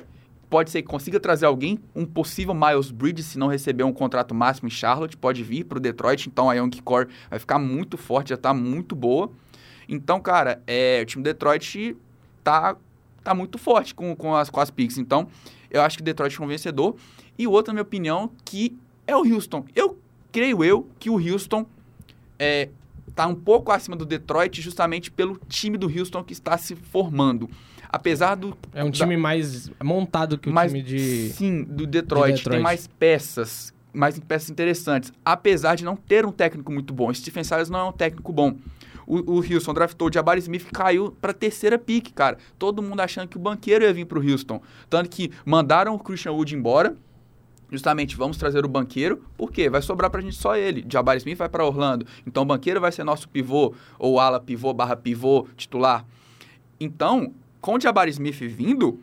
pode 0.49 0.71
ser 0.71 0.83
que 0.83 0.89
consiga 0.89 1.19
trazer 1.19 1.47
alguém, 1.47 1.79
um 1.95 2.07
possível 2.07 2.55
Miles 2.55 2.91
Bridges, 2.91 3.27
se 3.27 3.39
não 3.39 3.49
receber 3.49 3.85
um 3.85 3.93
contrato 3.93 4.35
máximo 4.35 4.69
em 4.69 4.71
Charlotte, 4.71 5.17
pode 5.17 5.43
vir 5.43 5.65
para 5.65 5.79
o 5.79 5.81
Detroit, 5.81 6.27
então 6.29 6.49
a 6.49 6.55
Young 6.55 6.71
Core 6.85 7.09
vai 7.29 7.39
ficar 7.39 7.59
muito 7.59 7.97
forte, 7.99 8.31
já 8.31 8.37
está 8.37 8.55
muito 8.55 8.95
boa. 8.95 9.31
Então, 9.89 10.21
cara, 10.21 10.63
é, 10.67 11.01
o 11.03 11.07
time 11.07 11.23
do 11.23 11.27
Detroit 11.27 11.97
tá, 12.43 12.77
tá 13.23 13.35
muito 13.35 13.59
forte 13.59 13.95
com, 13.95 14.15
com, 14.17 14.35
as, 14.35 14.51
com 14.51 14.61
as 14.61 14.71
picks. 14.71 14.99
Então, 14.99 15.29
eu 15.71 15.83
acho 15.83 15.97
que 15.97 16.03
o 16.03 16.05
Detroit 16.05 16.41
é 16.41 16.45
um 16.45 16.49
vencedor. 16.49 16.97
E 17.39 17.47
o 17.47 17.51
outro, 17.51 17.73
na 17.73 17.75
minha 17.75 17.83
opinião, 17.83 18.31
que 18.45 18.77
é 19.07 19.15
o 19.15 19.21
Houston. 19.21 19.65
Eu 19.75 19.99
creio 20.33 20.65
eu 20.65 20.89
que 20.99 21.09
o 21.11 21.15
Houston 21.15 21.67
é, 22.39 22.69
tá 23.15 23.27
um 23.27 23.35
pouco 23.35 23.73
acima 23.73 23.97
do 23.97 24.05
Detroit 24.05 24.61
justamente 24.61 25.11
pelo 25.11 25.39
time 25.49 25.79
do 25.79 25.87
Houston 25.87 26.23
que 26.23 26.33
está 26.33 26.59
se 26.59 26.75
formando. 26.75 27.49
Apesar 27.89 28.35
do... 28.35 28.57
É 28.75 28.83
um 28.83 28.91
time 28.91 29.15
da, 29.15 29.23
mais 29.23 29.71
montado 29.83 30.37
que 30.37 30.49
o 30.49 30.53
mais, 30.53 30.73
time 30.73 30.83
de... 30.83 31.31
Sim, 31.31 31.63
do 31.63 31.87
Detroit. 31.87 32.33
De 32.33 32.37
Detroit. 32.39 32.57
Tem 32.57 32.63
mais 32.63 32.87
peças, 32.87 33.73
mais 33.93 34.19
peças 34.19 34.51
interessantes. 34.51 35.13
Apesar 35.25 35.77
de 35.77 35.85
não 35.85 35.97
ter 35.97 36.27
um 36.27 36.33
técnico 36.33 36.71
muito 36.73 36.93
bom. 36.93 37.13
Stephen 37.15 37.45
Silas 37.45 37.71
não 37.71 37.79
é 37.79 37.85
um 37.85 37.93
técnico 37.93 38.33
bom. 38.33 38.57
O, 39.07 39.37
o 39.37 39.37
Houston 39.39 39.73
draftou 39.73 40.09
o 40.09 40.13
Jabari 40.13 40.41
Smith 40.41 40.67
caiu 40.73 41.17
para 41.21 41.33
terceira 41.33 41.79
pick, 41.79 42.13
cara. 42.13 42.39
Todo 42.59 42.83
mundo 42.83 43.01
achando 43.01 43.29
que 43.29 43.37
o 43.37 43.41
banqueiro 43.41 43.85
ia 43.85 43.93
vir 43.93 44.05
para 44.05 44.19
o 44.19 44.23
Houston. 44.23 44.61
Tanto 44.91 45.09
que 45.09 45.31
mandaram 45.45 45.95
o 45.95 45.99
Christian 45.99 46.33
Wood 46.33 46.55
embora. 46.55 46.97
Justamente, 47.71 48.17
vamos 48.17 48.37
trazer 48.37 48.65
o 48.65 48.69
banqueiro, 48.69 49.25
por 49.37 49.51
quê? 49.51 49.69
Vai 49.69 49.83
sobrar 49.83 50.09
pra 50.09 50.21
gente 50.21 50.37
só 50.37 50.57
ele. 50.57 50.85
Jabari 50.89 51.19
Smith 51.19 51.37
vai 51.37 51.49
para 51.49 51.65
Orlando. 51.65 52.07
Então 52.25 52.45
o 52.45 52.47
banqueiro 52.47 52.81
vai 52.81 52.93
ser 52.93 53.03
nosso 53.03 53.29
pivô, 53.29 53.75
ou 53.99 54.21
ala 54.21 54.39
pivô 54.39 54.73
barra 54.73 54.95
pivô 54.95 55.49
titular. 55.57 56.07
Então, 56.79 57.33
com 57.61 57.75
o 57.75 57.81
Jabari 57.81 58.11
Smith 58.11 58.37
vindo, 58.37 59.01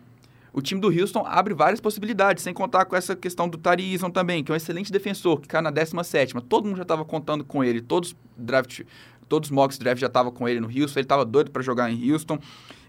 o 0.54 0.62
time 0.62 0.80
do 0.80 0.88
Houston 0.88 1.26
abre 1.26 1.54
várias 1.54 1.82
possibilidades, 1.82 2.44
sem 2.44 2.54
contar 2.54 2.86
com 2.86 2.96
essa 2.96 3.16
questão 3.16 3.50
do 3.50 3.58
Tari 3.58 3.92
Eason 3.92 4.12
também, 4.12 4.44
que 4.44 4.52
é 4.52 4.54
um 4.54 4.56
excelente 4.56 4.92
defensor, 4.92 5.42
que 5.42 5.48
cai 5.48 5.62
na 5.62 5.72
17 5.72 6.36
Todo 6.48 6.66
mundo 6.66 6.78
já 6.78 6.84
estava 6.84 7.04
contando 7.04 7.44
com 7.44 7.64
ele, 7.64 7.82
todos 7.82 8.16
draft 8.38 8.82
todos 9.28 9.50
os 9.50 9.52
mocks 9.52 9.78
draft 9.78 10.00
já 10.00 10.08
estavam 10.08 10.32
com 10.32 10.48
ele 10.48 10.60
no 10.60 10.68
Houston, 10.68 11.00
ele 11.00 11.06
estava 11.06 11.26
doido 11.26 11.52
para 11.52 11.62
jogar 11.62 11.92
em 11.92 12.12
Houston. 12.12 12.40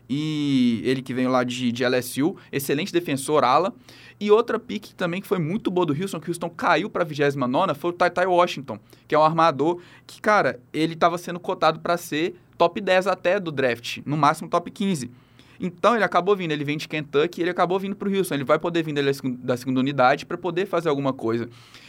E 0.09 0.83
ele 0.85 1.01
que 1.01 1.15
veio 1.15 1.31
lá 1.31 1.45
de, 1.45 1.73
de 1.73 1.85
LSU, 1.85 2.37
excelente 2.53 2.93
defensor, 2.93 3.43
ala. 3.43 3.73
E 4.21 4.31
outra 4.31 4.59
pick 4.59 4.93
também 4.93 5.21
que 5.21 5.27
foi 5.27 5.39
muito 5.39 5.71
boa 5.71 5.87
do 5.87 5.93
Houston, 5.93 6.21
que 6.21 6.29
o 6.29 6.31
Houston 6.31 6.51
caiu 6.51 6.89
para 6.89 7.03
a 7.03 7.07
29 7.07 7.75
foi 7.75 7.91
o 7.91 7.93
Tai 7.93 8.11
Tai 8.11 8.27
Washington, 8.27 8.79
que 9.09 9.15
é 9.15 9.19
um 9.19 9.25
armador 9.25 9.81
que, 10.07 10.21
cara, 10.21 10.61
ele 10.73 10.95
estava 10.95 11.19
sendo 11.19 11.41
cotado 11.41 11.81
para 11.81 11.97
ser 11.97 12.37
top 12.57 12.81
10 12.81 13.07
até 13.07 13.41
do 13.41 13.51
draft, 13.51 13.99
no 14.05 14.17
máximo 14.17 14.49
top 14.49 14.71
15. 14.71 15.11
Então 15.59 15.95
ele 15.95 16.05
acabou 16.05 16.37
vindo, 16.37 16.53
ele 16.53 16.65
vem 16.65 16.77
de 16.77 16.87
Kentucky, 16.87 17.41
ele 17.41 17.51
acabou 17.51 17.79
vindo 17.79 17.97
para 17.97 18.09
o 18.09 18.15
Houston, 18.15 18.35
ele 18.35 18.45
vai 18.45 18.59
poder 18.59 18.83
vir 18.83 18.95
da 19.39 19.57
segunda 19.57 19.81
unidade 19.81 20.27
para 20.27 20.37
poder 20.37 20.67
fazer 20.67 20.89
alguma 20.89 21.13
coisa. 21.13 21.49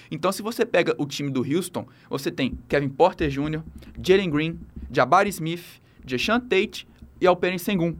Então, 0.10 0.32
se 0.32 0.42
você 0.42 0.66
pega 0.66 0.96
o 0.98 1.06
time 1.06 1.30
do 1.30 1.42
Houston, 1.42 1.88
você 2.10 2.32
tem 2.32 2.58
Kevin 2.68 2.90
Porter 2.90 3.30
Jr., 3.30 3.62
Jalen 4.02 4.30
Green, 4.30 4.60
Jabari 4.92 5.30
Smith, 5.30 5.82
Deshaun 6.04 6.40
Tate 6.40 6.88
e 7.20 7.28
Alperen 7.28 7.58
Sengun. 7.58 7.96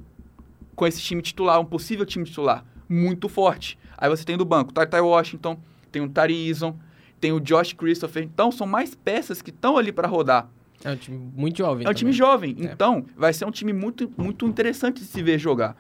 Com 0.76 0.86
esse 0.86 1.02
time 1.02 1.22
titular, 1.22 1.60
um 1.60 1.66
possível 1.66 2.06
time 2.06 2.26
titular, 2.26 2.66
muito 2.88 3.30
forte. 3.30 3.78
Aí 3.98 4.10
você 4.10 4.24
tem 4.26 4.38
do 4.38 4.46
banco 4.46 4.74
Ty 4.74 5.00
Washington, 5.00 5.58
tem 5.92 6.02
o 6.02 6.10
Tari 6.10 6.48
Eason, 6.48 6.78
tem 7.20 7.32
o 7.32 7.40
Josh 7.40 7.74
Christopher. 7.74 8.24
Então, 8.24 8.52
são 8.52 8.68
mais 8.68 8.94
peças 8.94 9.42
que 9.42 9.50
estão 9.50 9.78
ali 9.78 9.92
para 9.92 10.08
rodar. 10.08 10.50
É 10.84 10.92
um 10.92 10.96
time 10.96 11.32
muito 11.36 11.58
jovem. 11.58 11.80
É 11.86 11.90
um 11.90 11.94
também. 11.94 11.96
time 11.96 12.12
jovem. 12.12 12.56
É. 12.60 12.66
Então, 12.66 13.06
vai 13.16 13.34
ser 13.34 13.46
um 13.46 13.52
time 13.52 13.74
muito, 13.74 14.12
muito 14.18 14.46
interessante 14.46 15.02
de 15.02 15.08
se 15.08 15.24
ver 15.24 15.40
jogar. 15.40 15.76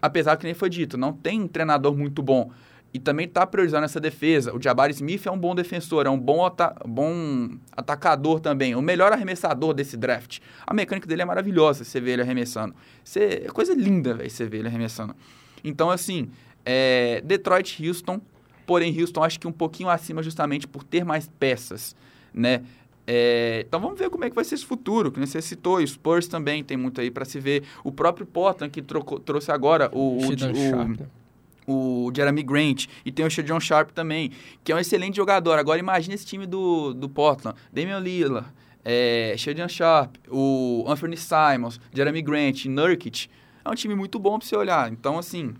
Apesar 0.00 0.36
que 0.36 0.44
nem 0.44 0.52
foi 0.52 0.68
dito, 0.68 0.98
não 0.98 1.12
tem 1.12 1.40
um 1.40 1.48
treinador 1.48 1.96
muito 1.96 2.22
bom 2.22 2.50
e 2.94 2.98
também 2.98 3.26
está 3.26 3.46
priorizando 3.46 3.84
essa 3.84 3.98
defesa. 3.98 4.54
O 4.54 4.60
Jabari 4.60 4.92
Smith 4.92 5.26
é 5.26 5.30
um 5.30 5.38
bom 5.38 5.54
defensor, 5.54 6.06
é 6.06 6.10
um 6.10 6.18
bom, 6.18 6.44
ata 6.44 6.74
bom 6.86 7.50
atacador 7.74 8.38
também, 8.38 8.74
o 8.74 8.82
melhor 8.82 9.12
arremessador 9.12 9.72
desse 9.72 9.96
draft. 9.96 10.40
A 10.66 10.74
mecânica 10.74 11.06
dele 11.06 11.22
é 11.22 11.24
maravilhosa, 11.24 11.84
você 11.84 12.00
vê 12.00 12.12
ele 12.12 12.22
arremessando. 12.22 12.74
Você, 13.02 13.44
é 13.46 13.48
coisa 13.48 13.74
linda, 13.74 14.14
velho, 14.14 14.30
você 14.30 14.44
vê 14.44 14.58
ele 14.58 14.68
arremessando. 14.68 15.16
Então, 15.64 15.90
assim, 15.90 16.30
é, 16.64 17.22
Detroit, 17.24 17.86
Houston, 17.86 18.20
porém 18.66 18.98
Houston 19.00 19.24
acho 19.24 19.40
que 19.40 19.48
um 19.48 19.52
pouquinho 19.52 19.88
acima 19.88 20.22
justamente 20.22 20.66
por 20.66 20.84
ter 20.84 21.04
mais 21.04 21.28
peças, 21.38 21.96
né? 22.32 22.62
É, 23.04 23.64
então 23.66 23.80
vamos 23.80 23.98
ver 23.98 24.08
como 24.10 24.24
é 24.24 24.30
que 24.30 24.36
vai 24.36 24.44
ser 24.44 24.54
esse 24.54 24.64
futuro, 24.64 25.10
que 25.10 25.18
você 25.18 25.42
citou, 25.42 25.80
e 25.80 25.84
o 25.84 25.88
Spurs 25.88 26.28
também 26.28 26.62
tem 26.62 26.76
muito 26.76 27.00
aí 27.00 27.10
para 27.10 27.24
se 27.24 27.40
ver. 27.40 27.64
O 27.82 27.90
próprio 27.90 28.24
Portland 28.24 28.70
que 28.70 28.80
trocou, 28.80 29.18
trouxe 29.18 29.50
agora 29.50 29.90
o, 29.92 30.18
o, 30.18 30.28
o 30.28 31.21
o 31.66 32.10
Jeremy 32.14 32.42
Grant 32.42 32.86
e 33.04 33.12
tem 33.12 33.24
o 33.24 33.30
Shadon 33.30 33.60
Sharp 33.60 33.90
também, 33.90 34.30
que 34.64 34.72
é 34.72 34.74
um 34.74 34.78
excelente 34.78 35.16
jogador. 35.16 35.58
Agora 35.58 35.78
imagine 35.78 36.14
esse 36.14 36.26
time 36.26 36.46
do, 36.46 36.92
do 36.92 37.08
Portland, 37.08 37.58
Damian 37.72 38.00
Lillard, 38.00 38.48
é, 38.84 39.34
Shadon 39.36 39.68
Sharp, 39.68 40.16
o 40.28 40.84
Anthony 40.88 41.16
Simons, 41.16 41.80
Jeremy 41.92 42.22
Grant, 42.22 42.64
Nurkic. 42.66 43.28
É 43.64 43.70
um 43.70 43.74
time 43.74 43.94
muito 43.94 44.18
bom 44.18 44.38
para 44.38 44.46
você 44.46 44.56
olhar. 44.56 44.90
Então, 44.92 45.18
assim, 45.18 45.54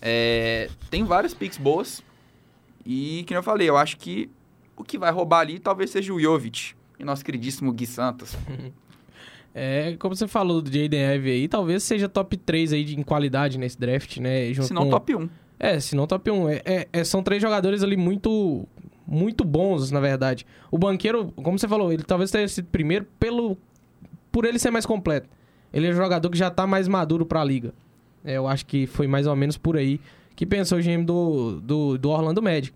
é, 0.00 0.68
tem 0.90 1.04
várias 1.04 1.32
picks 1.32 1.58
boas 1.58 2.02
e, 2.84 3.24
como 3.26 3.38
eu 3.38 3.42
falei, 3.42 3.68
eu 3.68 3.76
acho 3.76 3.96
que 3.96 4.30
o 4.76 4.84
que 4.84 4.98
vai 4.98 5.10
roubar 5.10 5.40
ali 5.40 5.58
talvez 5.58 5.90
seja 5.90 6.12
o 6.12 6.20
Jovic 6.20 6.74
e 6.98 7.04
nosso 7.04 7.24
queridíssimo 7.24 7.72
Gui 7.72 7.86
Santos. 7.86 8.36
É, 9.54 9.96
como 9.98 10.14
você 10.14 10.28
falou 10.28 10.62
do 10.62 10.70
Jaden 10.70 11.14
Ivey 11.14 11.32
aí, 11.32 11.48
talvez 11.48 11.82
seja 11.82 12.08
top 12.08 12.36
3 12.36 12.72
aí 12.72 12.84
de, 12.84 12.98
em 12.98 13.02
qualidade 13.02 13.58
nesse 13.58 13.78
draft, 13.78 14.18
né? 14.18 14.52
se 14.54 14.72
não 14.72 14.84
com... 14.84 14.90
top 14.90 15.16
1. 15.16 15.28
É, 15.58 15.80
se 15.80 15.96
não 15.96 16.06
top 16.06 16.30
1. 16.30 16.48
É, 16.48 16.62
é, 16.64 16.88
é, 16.92 17.04
são 17.04 17.22
três 17.22 17.42
jogadores 17.42 17.82
ali 17.82 17.96
muito 17.96 18.66
muito 19.06 19.44
bons, 19.44 19.90
na 19.90 19.98
verdade. 19.98 20.46
O 20.70 20.78
banqueiro, 20.78 21.32
como 21.42 21.58
você 21.58 21.66
falou, 21.66 21.92
ele 21.92 22.04
talvez 22.04 22.30
tenha 22.30 22.46
sido 22.46 22.66
primeiro 22.66 23.06
pelo 23.18 23.58
por 24.30 24.44
ele 24.44 24.58
ser 24.58 24.70
mais 24.70 24.86
completo. 24.86 25.28
Ele 25.72 25.88
é 25.88 25.90
um 25.90 25.94
jogador 25.94 26.30
que 26.30 26.38
já 26.38 26.48
tá 26.48 26.66
mais 26.66 26.86
maduro 26.86 27.26
para 27.26 27.40
a 27.40 27.44
liga. 27.44 27.74
É, 28.24 28.36
eu 28.36 28.46
acho 28.46 28.64
que 28.66 28.86
foi 28.86 29.08
mais 29.08 29.26
ou 29.26 29.34
menos 29.34 29.56
por 29.56 29.76
aí 29.76 30.00
que 30.36 30.46
pensou 30.46 30.78
o 30.78 30.82
GM 30.82 31.04
do, 31.04 31.60
do, 31.60 31.98
do 31.98 32.10
Orlando 32.10 32.40
Magic. 32.40 32.74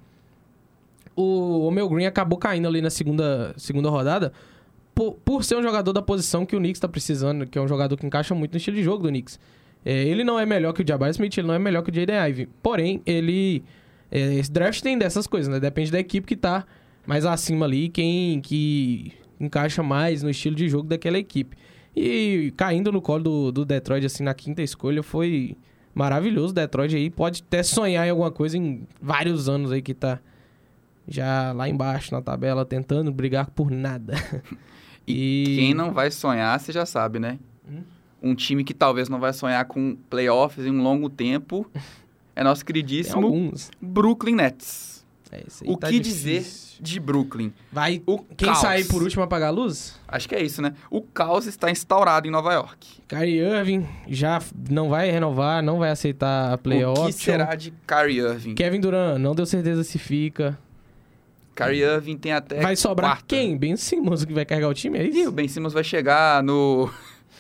O, 1.17 1.69
o 1.69 1.71
meu 1.71 1.89
Green 1.89 2.07
acabou 2.07 2.39
caindo 2.39 2.67
ali 2.67 2.83
na 2.83 2.91
segunda, 2.91 3.55
segunda 3.57 3.89
rodada, 3.89 4.33
por, 4.95 5.15
por 5.25 5.45
ser 5.45 5.57
um 5.57 5.63
jogador 5.63 5.93
da 5.93 6.01
posição 6.01 6.47
que 6.47 6.55
o 6.55 6.59
Knicks 6.59 6.79
está 6.79 6.89
precisando, 6.89 7.47
que 7.47 7.59
é 7.59 7.63
um 7.63 7.69
jogador 7.69 7.97
que 7.97 8.07
encaixa 8.07 8.35
muito 8.35 8.53
no 8.53 8.57
estilo 8.59 8.77
de 8.77 8.83
jogo 8.83 9.03
do 9.03 9.09
Knicks. 9.09 9.39
É, 9.85 9.93
ele 10.05 10.25
não 10.25 10.39
é 10.39 10.47
melhor 10.47 10.73
que 10.73 10.83
o 10.83 10.87
Jabari 10.87 11.11
Smith, 11.11 11.37
ele 11.37 11.47
não 11.47 11.55
é 11.55 11.59
melhor 11.59 11.83
que 11.83 11.91
o 11.91 11.95
Jaden 11.95 12.29
Ivey. 12.31 12.49
Porém, 12.63 13.03
ele... 13.05 13.63
É, 14.11 14.35
esse 14.35 14.51
draft 14.51 14.81
tem 14.81 14.97
dessas 14.97 15.27
coisas, 15.27 15.53
né? 15.53 15.61
Depende 15.61 15.91
da 15.91 15.99
equipe 15.99 16.27
que 16.27 16.37
tá 16.37 16.65
mais 17.07 17.27
acima 17.27 17.67
ali, 17.67 17.89
quem 17.89 18.41
que 18.41 19.13
encaixa 19.39 19.83
mais 19.83 20.23
no 20.23 20.31
estilo 20.31 20.55
de 20.55 20.69
jogo 20.69 20.89
daquela 20.89 21.19
equipe. 21.19 21.57
E 21.95 22.53
caindo 22.57 22.91
no 22.91 23.03
colo 23.03 23.23
do, 23.23 23.53
do 23.53 23.65
Detroit, 23.65 24.07
assim, 24.07 24.25
na 24.25 24.35
quinta 24.35 24.63
escolha, 24.63 25.03
foi 25.03 25.57
maravilhoso. 25.95 26.55
Detroit 26.55 26.95
aí 26.95 27.11
pode 27.11 27.45
até 27.47 27.63
sonhar 27.63 28.07
em 28.07 28.11
alguma 28.11 28.31
coisa 28.31 28.57
em 28.57 28.87
vários 29.01 29.49
anos 29.49 29.71
aí 29.71 29.83
que 29.83 29.95
tá 29.95 30.19
já 31.07 31.53
lá 31.53 31.69
embaixo 31.69 32.15
na 32.15 32.23
tabela, 32.23 32.65
tentando 32.65 33.13
brigar 33.13 33.51
por 33.51 33.71
nada. 33.71 34.15
E, 35.07 35.57
quem 35.59 35.75
não 35.75 35.93
vai 35.93 36.11
sonhar, 36.11 36.59
você 36.59 36.73
já 36.73 36.87
sabe, 36.87 37.19
né? 37.19 37.39
Hum? 37.69 37.83
Um 38.23 38.35
time 38.35 38.65
que 38.65 38.73
talvez 38.73 39.09
não 39.09 39.21
vai 39.21 39.33
sonhar 39.33 39.65
com 39.67 39.97
playoffs 40.09 40.65
em 40.65 40.71
um 40.71 40.83
longo 40.83 41.11
tempo 41.11 41.71
é 42.35 42.43
nosso 42.43 42.65
queridíssimo 42.65 43.53
Brooklyn 43.81 44.35
Nets. 44.35 44.95
É, 45.31 45.43
o 45.65 45.77
tá 45.77 45.89
que 45.89 45.99
difícil. 45.99 46.41
dizer 46.41 46.65
de 46.81 47.01
Brooklyn? 47.01 47.53
Vai 47.73 48.03
o 48.07 48.19
quem 48.19 48.49
caos. 48.49 48.59
sair 48.59 48.85
por 48.87 49.03
último 49.03 49.23
apagar 49.23 49.49
a 49.49 49.53
luz? 49.53 49.99
Acho 50.07 50.29
que 50.29 50.35
é 50.35 50.43
isso, 50.43 50.63
né? 50.63 50.75
O 50.91 51.03
caos 51.03 51.47
está 51.47 51.71
instaurado 51.71 52.29
em 52.29 52.31
Nova 52.31 52.53
York. 52.53 53.01
Kyrie 53.09 53.41
Irving 53.41 53.87
já 54.09 54.41
não 54.71 54.89
vai 54.89 55.11
renovar, 55.11 55.63
não 55.63 55.79
vai 55.79 55.91
aceitar 55.91 56.53
a 56.53 56.59
playoff. 56.59 57.01
O 57.01 57.07
que 57.07 57.13
será 57.13 57.55
de 57.55 57.73
Kyrie 57.87 58.19
Irving? 58.19 58.55
Kevin 58.55 58.81
Durant 58.81 59.19
não 59.19 59.35
deu 59.35 59.47
certeza 59.47 59.83
se 59.83 59.99
fica. 59.99 60.59
Kyrie 61.55 61.83
Irving 61.83 62.17
tem 62.17 62.33
até. 62.33 62.61
Vai 62.61 62.77
sobrar 62.77 63.13
quarta. 63.13 63.27
quem? 63.29 63.57
Ben 63.57 63.77
Simmons 63.77 64.25
que 64.25 64.33
vai 64.33 64.45
carregar 64.45 64.69
o 64.69 64.75
time? 64.75 64.99
É 64.99 65.07
isso? 65.07 65.19
E 65.19 65.27
o 65.27 65.33
Ben 65.33 65.49
Simmons 65.49 65.73
vai 65.73 65.85
chegar 65.85 66.43
no. 66.43 66.91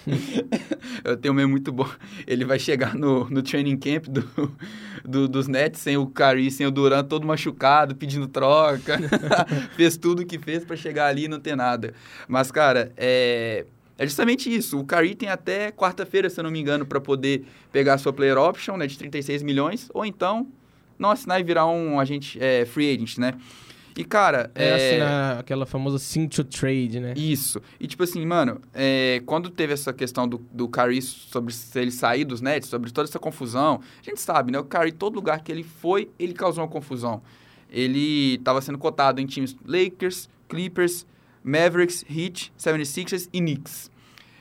eu 1.02 1.16
tenho 1.16 1.32
um 1.32 1.36
meio 1.36 1.48
muito 1.48 1.72
bom. 1.72 1.88
Ele 2.26 2.44
vai 2.44 2.58
chegar 2.58 2.94
no, 2.94 3.28
no 3.28 3.42
training 3.42 3.76
camp 3.76 4.06
do, 4.06 4.56
do, 5.04 5.28
dos 5.28 5.48
Nets 5.48 5.80
sem 5.80 5.96
o 5.96 6.06
Kyrie, 6.06 6.50
sem 6.50 6.66
o 6.66 6.70
Durant, 6.70 7.06
todo 7.06 7.26
machucado, 7.26 7.94
pedindo 7.96 8.28
troca. 8.28 8.98
fez 9.76 9.96
tudo 9.96 10.22
o 10.22 10.26
que 10.26 10.38
fez 10.38 10.64
para 10.64 10.76
chegar 10.76 11.06
ali 11.06 11.24
e 11.24 11.28
não 11.28 11.40
ter 11.40 11.56
nada. 11.56 11.94
Mas, 12.28 12.52
cara, 12.52 12.92
é, 12.96 13.66
é 13.98 14.06
justamente 14.06 14.54
isso. 14.54 14.78
O 14.78 14.84
Kyrie 14.84 15.14
tem 15.14 15.28
até 15.28 15.72
quarta-feira, 15.72 16.28
se 16.28 16.38
eu 16.38 16.44
não 16.44 16.50
me 16.50 16.60
engano, 16.60 16.86
para 16.86 17.00
poder 17.00 17.44
pegar 17.72 17.94
a 17.94 17.98
sua 17.98 18.12
player 18.12 18.38
option 18.38 18.76
né, 18.76 18.86
de 18.86 18.98
36 18.98 19.42
milhões, 19.42 19.88
ou 19.92 20.04
então 20.04 20.46
não 20.98 21.10
assinar 21.10 21.40
e 21.40 21.42
virar 21.42 21.66
um 21.66 21.98
agente 21.98 22.38
é, 22.40 22.64
free 22.64 22.94
agent, 22.94 23.18
né? 23.18 23.34
E, 23.96 24.04
cara. 24.04 24.50
É, 24.54 24.68
é... 24.68 24.74
assinar 24.74 25.38
aquela 25.38 25.66
famosa 25.66 25.98
sim 25.98 26.26
to 26.26 26.44
trade, 26.44 27.00
né? 27.00 27.14
Isso. 27.16 27.60
E, 27.78 27.86
tipo 27.86 28.02
assim, 28.02 28.24
mano, 28.26 28.60
é... 28.72 29.22
quando 29.26 29.50
teve 29.50 29.72
essa 29.72 29.92
questão 29.92 30.26
do, 30.26 30.38
do 30.52 30.68
Curry 30.68 31.00
sobre 31.00 31.52
se 31.52 31.78
ele 31.78 31.90
sair 31.90 32.24
dos 32.24 32.40
Nets, 32.40 32.68
sobre 32.68 32.90
toda 32.90 33.08
essa 33.08 33.18
confusão, 33.18 33.80
a 34.00 34.04
gente 34.04 34.20
sabe, 34.20 34.52
né? 34.52 34.58
O 34.58 34.64
Curry, 34.64 34.92
todo 34.92 35.14
lugar 35.14 35.40
que 35.42 35.52
ele 35.52 35.62
foi, 35.62 36.10
ele 36.18 36.32
causou 36.32 36.64
uma 36.64 36.70
confusão. 36.70 37.22
Ele 37.70 38.34
estava 38.34 38.60
sendo 38.60 38.78
cotado 38.78 39.20
em 39.20 39.26
times 39.26 39.56
Lakers, 39.64 40.28
Clippers, 40.48 41.06
Mavericks, 41.42 42.04
Heat, 42.08 42.52
76ers 42.58 43.28
e 43.32 43.40
Knicks. 43.40 43.90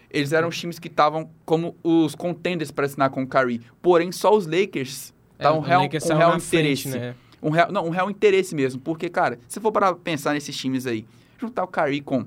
Eles 0.10 0.32
eram 0.32 0.48
os 0.48 0.58
times 0.58 0.78
que 0.78 0.88
estavam 0.88 1.30
como 1.44 1.76
os 1.84 2.14
contenders 2.14 2.70
para 2.70 2.86
assinar 2.86 3.10
com 3.10 3.24
o 3.24 3.28
Curry. 3.28 3.62
Porém, 3.82 4.12
só 4.12 4.36
os 4.36 4.46
Lakers 4.46 5.12
estavam 5.34 5.64
é, 5.64 5.68
real, 5.68 5.90
com 5.90 6.16
real 6.16 6.38
interesse. 6.38 6.84
Frente, 6.84 6.88
né? 6.90 7.16
Um 7.44 7.50
real, 7.50 7.72
não, 7.72 7.86
um 7.86 7.90
real 7.90 8.10
interesse 8.10 8.56
mesmo. 8.56 8.80
Porque, 8.80 9.10
cara, 9.10 9.38
se 9.48 9.60
for 9.60 9.72
para 9.72 9.94
pensar 9.94 10.34
nesses 10.34 10.56
times 10.56 10.88
aí, 10.88 11.06
juntar 11.40 11.64
o 11.64 11.68
Curry 11.68 12.02
com 12.02 12.26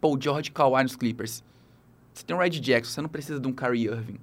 Paul 0.00 0.18
George 0.20 0.50
Kawhi 0.50 0.82
nos 0.82 0.94
Clippers. 0.94 1.42
Você 2.12 2.24
tem 2.24 2.36
o 2.36 2.38
Red 2.38 2.50
Jackson, 2.50 2.92
você 2.92 3.02
não 3.02 3.08
precisa 3.08 3.40
de 3.40 3.46
um 3.48 3.52
Kyrie 3.52 3.86
Irving. 3.86 4.18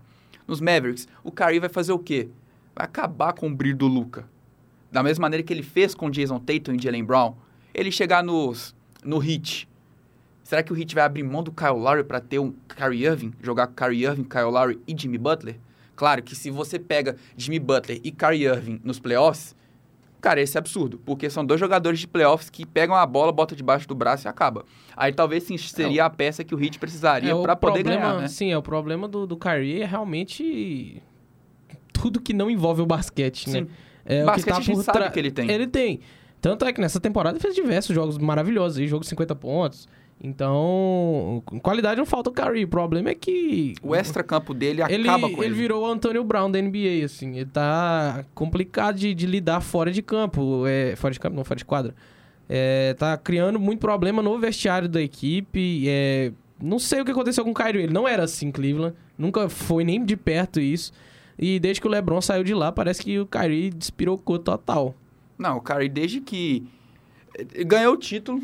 Nos 0.48 0.62
Mavericks, 0.62 1.08
o 1.24 1.32
Kyrie 1.32 1.60
vai 1.60 1.70
fazer 1.70 1.92
o 1.92 2.00
quê? 2.00 2.28
Vai 2.76 2.86
acabar 2.86 3.34
com 3.34 3.48
o 3.48 3.56
brilho 3.56 3.78
do 3.78 3.88
Luca. 3.88 4.28
Da 4.92 5.04
mesma 5.04 5.24
maneira 5.24 5.44
que 5.44 5.54
ele 5.54 5.64
fez 5.64 5.94
com 5.94 6.10
Jason 6.10 6.40
Tatum 6.40 6.74
e 6.74 6.82
Jalen 6.82 7.04
Brown. 7.04 7.36
Ele 7.74 7.92
chegar 7.92 8.24
nos, 8.24 8.76
no 9.04 9.24
Heat. 9.24 9.68
Será 10.44 10.62
que 10.62 10.74
o 10.74 10.78
Heat 10.78 10.94
vai 10.94 11.04
abrir 11.04 11.24
mão 11.24 11.44
do 11.44 11.52
Kyle 11.52 11.72
Lowry 11.72 12.04
para 12.04 12.20
ter 12.20 12.40
um 12.40 12.54
Kyrie 12.68 13.06
Irving? 13.06 13.34
Jogar 13.42 13.68
com 13.68 13.74
Kyrie 13.74 14.06
Irving, 14.06 14.24
Kyle 14.24 14.52
Lowry 14.52 14.80
e 14.88 14.96
Jimmy 14.98 15.18
Butler? 15.18 15.58
Claro 15.96 16.22
que 16.22 16.36
se 16.36 16.50
você 16.50 16.80
pega 16.80 17.16
Jimmy 17.38 17.60
Butler 17.60 18.00
e 18.04 18.12
Kyrie 18.12 18.46
Irving 18.46 18.82
nos 18.84 19.00
playoffs, 19.00 19.56
cara, 20.24 20.42
esse 20.42 20.58
é 20.58 20.60
absurdo. 20.60 20.98
Porque 21.06 21.30
são 21.30 21.46
dois 21.46 21.60
jogadores 21.60 22.00
de 22.00 22.08
playoffs 22.08 22.50
que 22.50 22.66
pegam 22.66 22.96
a 22.96 23.06
bola, 23.06 23.32
botam 23.32 23.58
debaixo 23.58 23.86
do 23.86 23.94
braço 23.94 24.26
e 24.26 24.30
acaba. 24.30 24.64
Aí 24.96 25.12
talvez 25.12 25.44
sim 25.44 25.58
seria 25.58 26.02
é 26.02 26.06
a 26.06 26.10
peça 26.10 26.46
que 26.46 26.56
o 26.56 26.64
Heat 26.64 26.80
precisaria 26.80 27.34
é 27.34 27.42
para 27.42 27.56
poder 27.58 27.84
problema, 27.84 28.02
ganhar, 28.02 28.22
né? 28.22 28.28
Sim, 28.30 28.52
é 28.52 28.58
o 28.58 28.62
problema 28.62 29.08
do, 29.08 29.28
do 29.28 29.36
Kyrie 29.36 29.82
é 29.82 29.86
realmente 29.86 31.04
tudo 31.92 32.22
que 32.22 32.34
não 32.34 32.50
envolve 32.50 32.82
o 32.82 32.86
basquete, 32.86 33.50
né? 33.50 33.54
sim. 33.54 33.62
né? 33.62 33.68
É, 34.06 34.24
basquete 34.24 34.42
o 34.42 34.46
que 34.46 34.52
tá 34.52 34.58
a 34.58 34.62
gente 34.62 34.84
sabe 34.84 35.12
que 35.12 35.20
ele 35.20 35.32
tem. 35.32 35.52
Ele 35.52 35.68
tem. 35.68 36.00
Tanto 36.40 36.66
é 36.66 36.74
que 36.74 36.80
nessa 36.80 37.00
temporada 37.00 37.38
ele 37.38 37.42
fez 37.42 37.54
diversos 37.54 37.94
jogos 37.94 38.18
maravilhosos, 38.18 38.78
aí, 38.78 38.88
jogo 38.88 39.04
de 39.04 39.10
50 39.10 39.36
pontos. 39.36 39.88
Então, 40.22 41.44
qualidade 41.62 41.98
não 41.98 42.06
falta 42.06 42.30
o 42.30 42.34
Curry. 42.34 42.64
O 42.64 42.68
problema 42.68 43.10
é 43.10 43.16
que. 43.16 43.76
O 43.84 43.94
extra-campo 43.94 44.54
dele 44.54 44.82
ele, 44.88 45.08
acaba 45.08 45.30
com 45.30 45.44
ele. 45.44 45.54
Ele 45.54 45.56
virou 45.56 45.84
o 45.84 45.86
Antônio 45.86 46.24
Brown 46.24 46.50
da 46.50 46.62
NBA, 46.62 47.04
assim. 47.04 47.36
Ele 47.36 47.50
tá 47.50 48.24
complicado 48.34 48.96
de, 48.96 49.14
de 49.14 49.26
lidar 49.26 49.60
fora 49.60 49.92
de 49.92 50.02
campo. 50.02 50.66
É, 50.66 50.96
fora 50.96 51.14
de 51.14 51.20
campo, 51.20 51.36
não, 51.36 51.44
fora 51.44 51.58
de 51.58 51.66
quadra. 51.66 51.94
É, 52.48 52.94
tá 52.94 53.18
criando 53.18 53.60
muito 53.60 53.80
problema 53.80 54.22
no 54.22 54.40
vestiário 54.40 54.88
da 54.88 55.02
equipe. 55.02 55.84
É, 55.88 56.32
não 56.62 56.80
sei 56.80 57.02
o 57.02 57.06
que 57.06 57.12
aconteceu 57.12 57.44
com 57.44 57.52
o 57.52 57.54
Kyrie. 57.54 57.84
Ele 57.84 57.94
não 57.94 58.08
era 58.08 58.24
assim, 58.24 58.50
Cleveland. 58.50 58.96
Nunca 59.18 59.50
foi 59.50 59.84
nem 59.84 60.04
de 60.04 60.16
perto 60.16 60.60
isso. 60.60 60.94
E 61.38 61.60
desde 61.60 61.82
que 61.82 61.88
o 61.88 61.90
LeBron 61.90 62.22
saiu 62.22 62.44
de 62.44 62.54
lá, 62.54 62.72
parece 62.72 63.04
que 63.04 63.20
o 63.20 63.26
Kyrie 63.26 63.72
despirocou 63.72 64.40
total. 64.40 64.96
Não, 65.38 65.58
o 65.58 65.62
Kyrie, 65.62 65.90
desde 65.90 66.22
que 66.22 66.66
ganhou 67.66 67.94
o 67.96 67.98
título, 67.98 68.42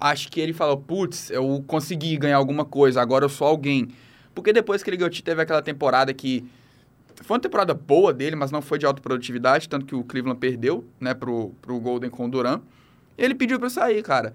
acho 0.00 0.30
que 0.30 0.40
ele 0.40 0.52
falou, 0.52 0.78
putz, 0.78 1.30
eu 1.30 1.62
consegui 1.66 2.16
ganhar 2.16 2.38
alguma 2.38 2.64
coisa, 2.64 3.02
agora 3.02 3.24
eu 3.24 3.28
sou 3.28 3.46
alguém. 3.46 3.88
Porque 4.34 4.52
depois 4.52 4.82
que 4.82 4.90
ele 4.90 4.96
ganhou 4.96 5.10
teve 5.10 5.42
aquela 5.42 5.60
temporada 5.60 6.14
que 6.14 6.44
foi 7.22 7.36
uma 7.36 7.40
temporada 7.40 7.74
boa 7.74 8.12
dele, 8.12 8.34
mas 8.34 8.50
não 8.50 8.62
foi 8.62 8.78
de 8.78 8.86
alta 8.86 9.02
produtividade, 9.02 9.68
tanto 9.68 9.84
que 9.84 9.94
o 9.94 10.02
Cleveland 10.02 10.40
perdeu, 10.40 10.84
né, 10.98 11.12
pro, 11.12 11.50
pro 11.60 11.78
Golden 11.78 12.08
com 12.08 12.24
o 12.24 12.30
Durant. 12.30 12.62
Ele 13.18 13.34
pediu 13.34 13.58
para 13.60 13.68
sair, 13.68 14.02
cara. 14.02 14.32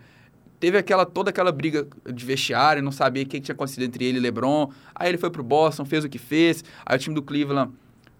Teve 0.60 0.78
aquela 0.78 1.06
toda 1.06 1.32
aquela 1.32 1.52
briga 1.52 1.88
de 2.14 2.26
vestiário, 2.26 2.82
não 2.82 2.92
sabia 2.92 3.24
o 3.24 3.26
que 3.26 3.42
tinha 3.42 3.54
acontecido 3.54 3.84
entre 3.84 4.06
ele 4.06 4.18
e 4.20 4.22
LeBron. 4.22 4.72
Aí 4.94 5.10
ele 5.10 5.18
foi 5.18 5.30
pro 5.30 5.44
Boston, 5.44 5.84
fez 5.84 6.06
o 6.06 6.10
que 6.10 6.18
fez. 6.18 6.64
Aí 6.86 6.96
o 6.96 7.00
time 7.00 7.16
do 7.16 7.22
Cleveland 7.22 7.74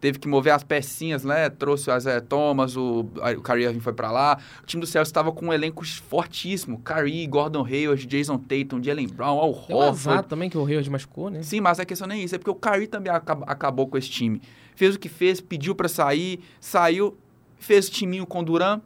teve 0.06 0.20
que 0.20 0.28
mover 0.28 0.54
as 0.54 0.64
pecinhas, 0.64 1.24
né? 1.24 1.50
Trouxe 1.50 1.90
o 1.90 1.98
Isaiah 1.98 2.22
Thomas, 2.22 2.78
o, 2.78 3.00
o 3.38 3.42
Kyrie 3.42 3.66
Irving 3.66 3.80
foi 3.80 3.92
para 3.92 4.12
lá. 4.12 4.38
O 4.62 4.66
time 4.68 4.80
do 4.80 4.86
Celtics 4.86 5.10
estava 5.10 5.32
com 5.32 5.48
um 5.48 5.54
elenco 5.54 5.84
fortíssimo. 6.08 6.80
Kyrie, 6.86 7.26
Gordon 7.26 7.66
Hayward, 7.66 8.06
Jason 8.06 8.38
Tatum, 8.38 8.84
Jalen 8.84 9.08
Brown, 9.08 9.40
Al 9.40 9.50
Horford. 9.50 10.28
também 10.28 10.48
que 10.48 10.60
o 10.60 10.64
Hayward 10.64 10.88
machucou, 10.92 11.32
né? 11.32 11.42
Sim, 11.42 11.60
mas 11.60 11.80
a 11.80 11.86
questão 11.86 12.08
nem 12.08 12.22
é 12.22 12.24
isso. 12.24 12.36
É 12.36 12.38
porque 12.38 12.52
o 12.52 12.56
Kyrie 12.56 12.86
também 12.86 13.12
acabou 13.12 13.88
com 13.88 13.98
esse 13.98 14.08
time. 14.08 14.40
Fez 14.76 14.94
o 14.94 15.00
que 15.00 15.10
fez, 15.10 15.42
pediu 15.42 15.74
para 15.74 15.88
sair, 15.88 16.40
saiu, 16.60 17.18
fez 17.58 17.88
o 17.88 17.92
timinho 17.92 18.28
com 18.28 18.42
o 18.42 18.44
Duran, 18.44 18.82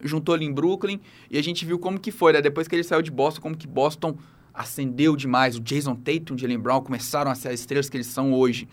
juntou 0.00 0.36
ali 0.36 0.44
em 0.44 0.52
Brooklyn 0.52 1.00
e 1.28 1.36
a 1.36 1.42
gente 1.42 1.64
viu 1.66 1.80
como 1.80 1.98
que 1.98 2.12
foi, 2.12 2.32
né? 2.32 2.40
Depois 2.40 2.68
que 2.68 2.76
ele 2.76 2.84
saiu 2.84 3.02
de 3.02 3.10
Boston, 3.10 3.40
como 3.40 3.56
que 3.56 3.66
Boston 3.66 4.16
acendeu 4.54 5.16
demais. 5.16 5.56
O 5.56 5.60
Jason 5.60 5.96
Tatum, 5.96 6.34
o 6.34 6.38
Jalen 6.38 6.60
Brown 6.60 6.80
começaram 6.80 7.28
a 7.28 7.34
ser 7.34 7.48
as 7.48 7.58
estrelas 7.58 7.90
que 7.90 7.96
eles 7.96 8.06
são 8.06 8.32
hoje. 8.32 8.68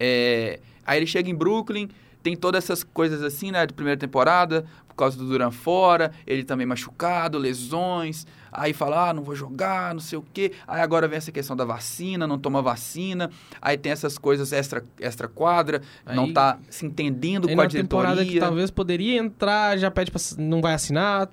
É... 0.00 0.60
Aí 0.86 0.98
ele 0.98 1.06
chega 1.06 1.30
em 1.30 1.34
Brooklyn, 1.34 1.88
tem 2.22 2.34
todas 2.34 2.64
essas 2.64 2.82
coisas 2.82 3.22
assim, 3.22 3.50
né, 3.50 3.66
de 3.66 3.74
primeira 3.74 3.98
temporada, 3.98 4.64
por 4.88 4.94
causa 4.94 5.18
do 5.18 5.26
Duran 5.26 5.50
fora, 5.50 6.12
ele 6.26 6.44
também 6.44 6.64
machucado, 6.64 7.36
lesões, 7.36 8.26
aí 8.50 8.72
fala, 8.72 9.10
ah, 9.10 9.12
não 9.12 9.22
vou 9.22 9.34
jogar, 9.34 9.92
não 9.92 10.00
sei 10.00 10.16
o 10.16 10.24
quê. 10.32 10.52
Aí 10.66 10.80
agora 10.80 11.08
vem 11.08 11.18
essa 11.18 11.32
questão 11.32 11.56
da 11.56 11.64
vacina, 11.64 12.26
não 12.26 12.38
toma 12.38 12.62
vacina, 12.62 13.30
aí 13.60 13.76
tem 13.76 13.92
essas 13.92 14.16
coisas 14.16 14.52
extra, 14.52 14.84
extra 15.00 15.28
quadra, 15.28 15.82
aí, 16.06 16.16
não 16.16 16.32
tá 16.32 16.58
se 16.70 16.86
entendendo 16.86 17.46
com 17.46 17.60
a 17.60 17.66
diretoria. 17.66 17.82
temporada 17.82 18.24
que 18.24 18.38
talvez 18.38 18.70
poderia 18.70 19.18
entrar, 19.18 19.76
já 19.76 19.90
pede 19.90 20.10
pra, 20.10 20.20
não 20.38 20.62
vai 20.62 20.74
assinar, 20.74 21.28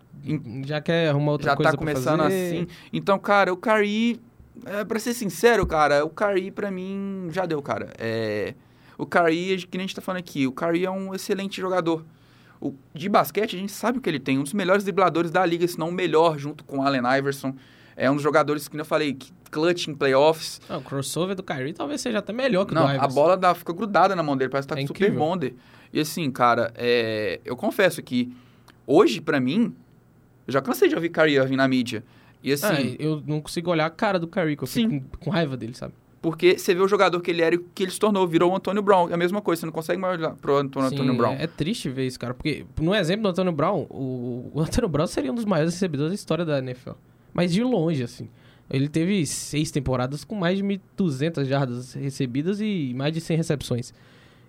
já 0.66 0.82
quer 0.82 1.10
arrumar 1.10 1.34
outra 1.34 1.52
já 1.52 1.56
coisa 1.56 1.70
Já 1.70 1.72
tá 1.72 1.78
começando 1.78 2.22
assim. 2.22 2.68
Então, 2.92 3.18
cara, 3.18 3.54
o 3.54 3.58
Curry, 3.58 4.20
é, 4.66 4.84
pra 4.84 5.00
ser 5.00 5.14
sincero, 5.14 5.66
cara, 5.66 6.04
o 6.04 6.10
Curry 6.10 6.52
pra 6.52 6.70
mim 6.70 7.30
já 7.32 7.46
deu, 7.46 7.62
cara. 7.62 7.94
É... 7.98 8.56
O 9.02 9.06
Curry, 9.08 9.66
que 9.66 9.80
nem 9.80 9.86
a 9.86 9.88
gente 9.88 9.96
tá 9.96 10.02
falando 10.02 10.20
aqui, 10.20 10.46
o 10.46 10.52
Curry 10.52 10.86
é 10.86 10.92
um 10.92 11.12
excelente 11.16 11.60
jogador. 11.60 12.06
O, 12.62 12.76
de 12.94 13.10
basquete, 13.10 13.56
a 13.56 13.60
gente 13.60 13.72
sabe 13.72 13.98
o 13.98 14.02
que 14.02 14.08
ele 14.08 14.20
tem. 14.20 14.38
Um 14.38 14.44
dos 14.44 14.54
melhores 14.54 14.84
dribladores 14.84 15.32
da 15.32 15.44
liga, 15.44 15.68
se 15.68 15.80
não 15.80 15.90
o 15.90 15.92
melhor, 15.92 16.38
junto 16.38 16.64
com 16.64 16.78
o 16.78 16.82
Allen 16.84 17.02
Iverson. 17.18 17.56
É 17.96 18.12
um 18.12 18.14
dos 18.14 18.22
jogadores 18.22 18.68
que, 18.68 18.80
eu 18.80 18.86
falei, 18.86 19.16
que 19.16 19.34
clutch 19.50 19.88
em 19.88 19.96
playoffs. 19.96 20.62
Não, 20.70 20.78
o 20.78 20.82
crossover 20.84 21.36
do 21.36 21.42
Kyrie 21.42 21.74
talvez 21.74 22.00
seja 22.00 22.20
até 22.20 22.32
melhor 22.32 22.66
que 22.66 22.76
não, 22.76 22.84
o 22.84 22.86
do 22.86 22.92
Iverson. 22.92 23.06
a 23.06 23.08
bola 23.12 23.36
dá, 23.36 23.56
fica 23.56 23.74
grudada 23.74 24.16
na 24.16 24.22
mão 24.22 24.38
dele, 24.38 24.52
parece 24.52 24.68
que 24.68 24.76
tá 24.76 24.80
é 24.80 24.86
super 24.86 25.12
bonder. 25.12 25.56
E 25.92 26.00
assim, 26.00 26.30
cara, 26.30 26.72
é, 26.76 27.42
eu 27.44 27.58
confesso 27.58 28.04
que 28.04 28.32
hoje, 28.86 29.20
para 29.20 29.40
mim, 29.40 29.76
eu 30.46 30.54
já 30.54 30.62
cansei 30.62 30.88
de 30.88 30.94
ouvir 30.94 31.10
Kyrie 31.10 31.38
Irving 31.38 31.56
na 31.56 31.68
mídia. 31.68 32.04
E 32.44 32.54
assim... 32.54 32.68
Ah, 32.68 32.96
eu 33.00 33.24
não 33.26 33.42
consigo 33.42 33.72
olhar 33.72 33.88
a 33.88 33.90
cara 33.90 34.20
do 34.20 34.28
Kyrie, 34.28 34.56
que 34.56 34.62
eu 34.62 34.68
fico 34.68 34.90
com, 34.92 35.18
com 35.18 35.30
raiva 35.32 35.58
dele, 35.58 35.74
sabe? 35.74 35.96
Porque 36.22 36.58
você 36.58 36.76
vê 36.76 36.82
o 36.82 36.88
jogador 36.88 37.20
que 37.20 37.32
ele 37.32 37.42
era 37.42 37.56
e 37.56 37.58
que 37.58 37.84
ele 37.84 37.92
se 37.92 38.00
tornou, 38.00 38.28
virou 38.28 38.52
o 38.52 38.56
Antônio 38.56 38.84
Brown. 38.84 39.10
É 39.10 39.16
a 39.16 39.18
mesma 39.18 39.42
coisa, 39.42 39.62
você 39.62 39.66
não 39.66 39.74
consegue 39.74 40.00
mais 40.00 40.20
olhar 40.20 40.36
pro 40.36 40.58
Antônio, 40.58 40.90
Sim, 40.90 40.96
Antônio 40.96 41.18
Brown. 41.18 41.34
É, 41.34 41.48
triste 41.48 41.90
ver 41.90 42.06
isso, 42.06 42.20
cara. 42.20 42.34
Porque, 42.36 42.64
no 42.80 42.94
exemplo 42.94 43.24
do 43.24 43.30
Antônio 43.30 43.52
Brown, 43.52 43.88
o, 43.90 44.52
o 44.54 44.62
Antônio 44.62 44.88
Brown 44.88 45.08
seria 45.08 45.32
um 45.32 45.36
dos 45.36 45.46
maiores 45.46 45.74
recebedores 45.74 46.12
da 46.12 46.16
história 46.16 46.46
da 46.46 46.60
NFL. 46.60 46.92
Mas 47.34 47.52
de 47.52 47.64
longe, 47.64 48.04
assim. 48.04 48.30
Ele 48.70 48.88
teve 48.88 49.26
seis 49.26 49.72
temporadas 49.72 50.24
com 50.24 50.36
mais 50.36 50.58
de 50.58 50.64
1.200 50.64 51.46
jardas 51.46 51.94
recebidas 51.94 52.62
e 52.62 52.94
mais 52.96 53.14
de 53.14 53.20
100 53.20 53.38
recepções. 53.38 53.94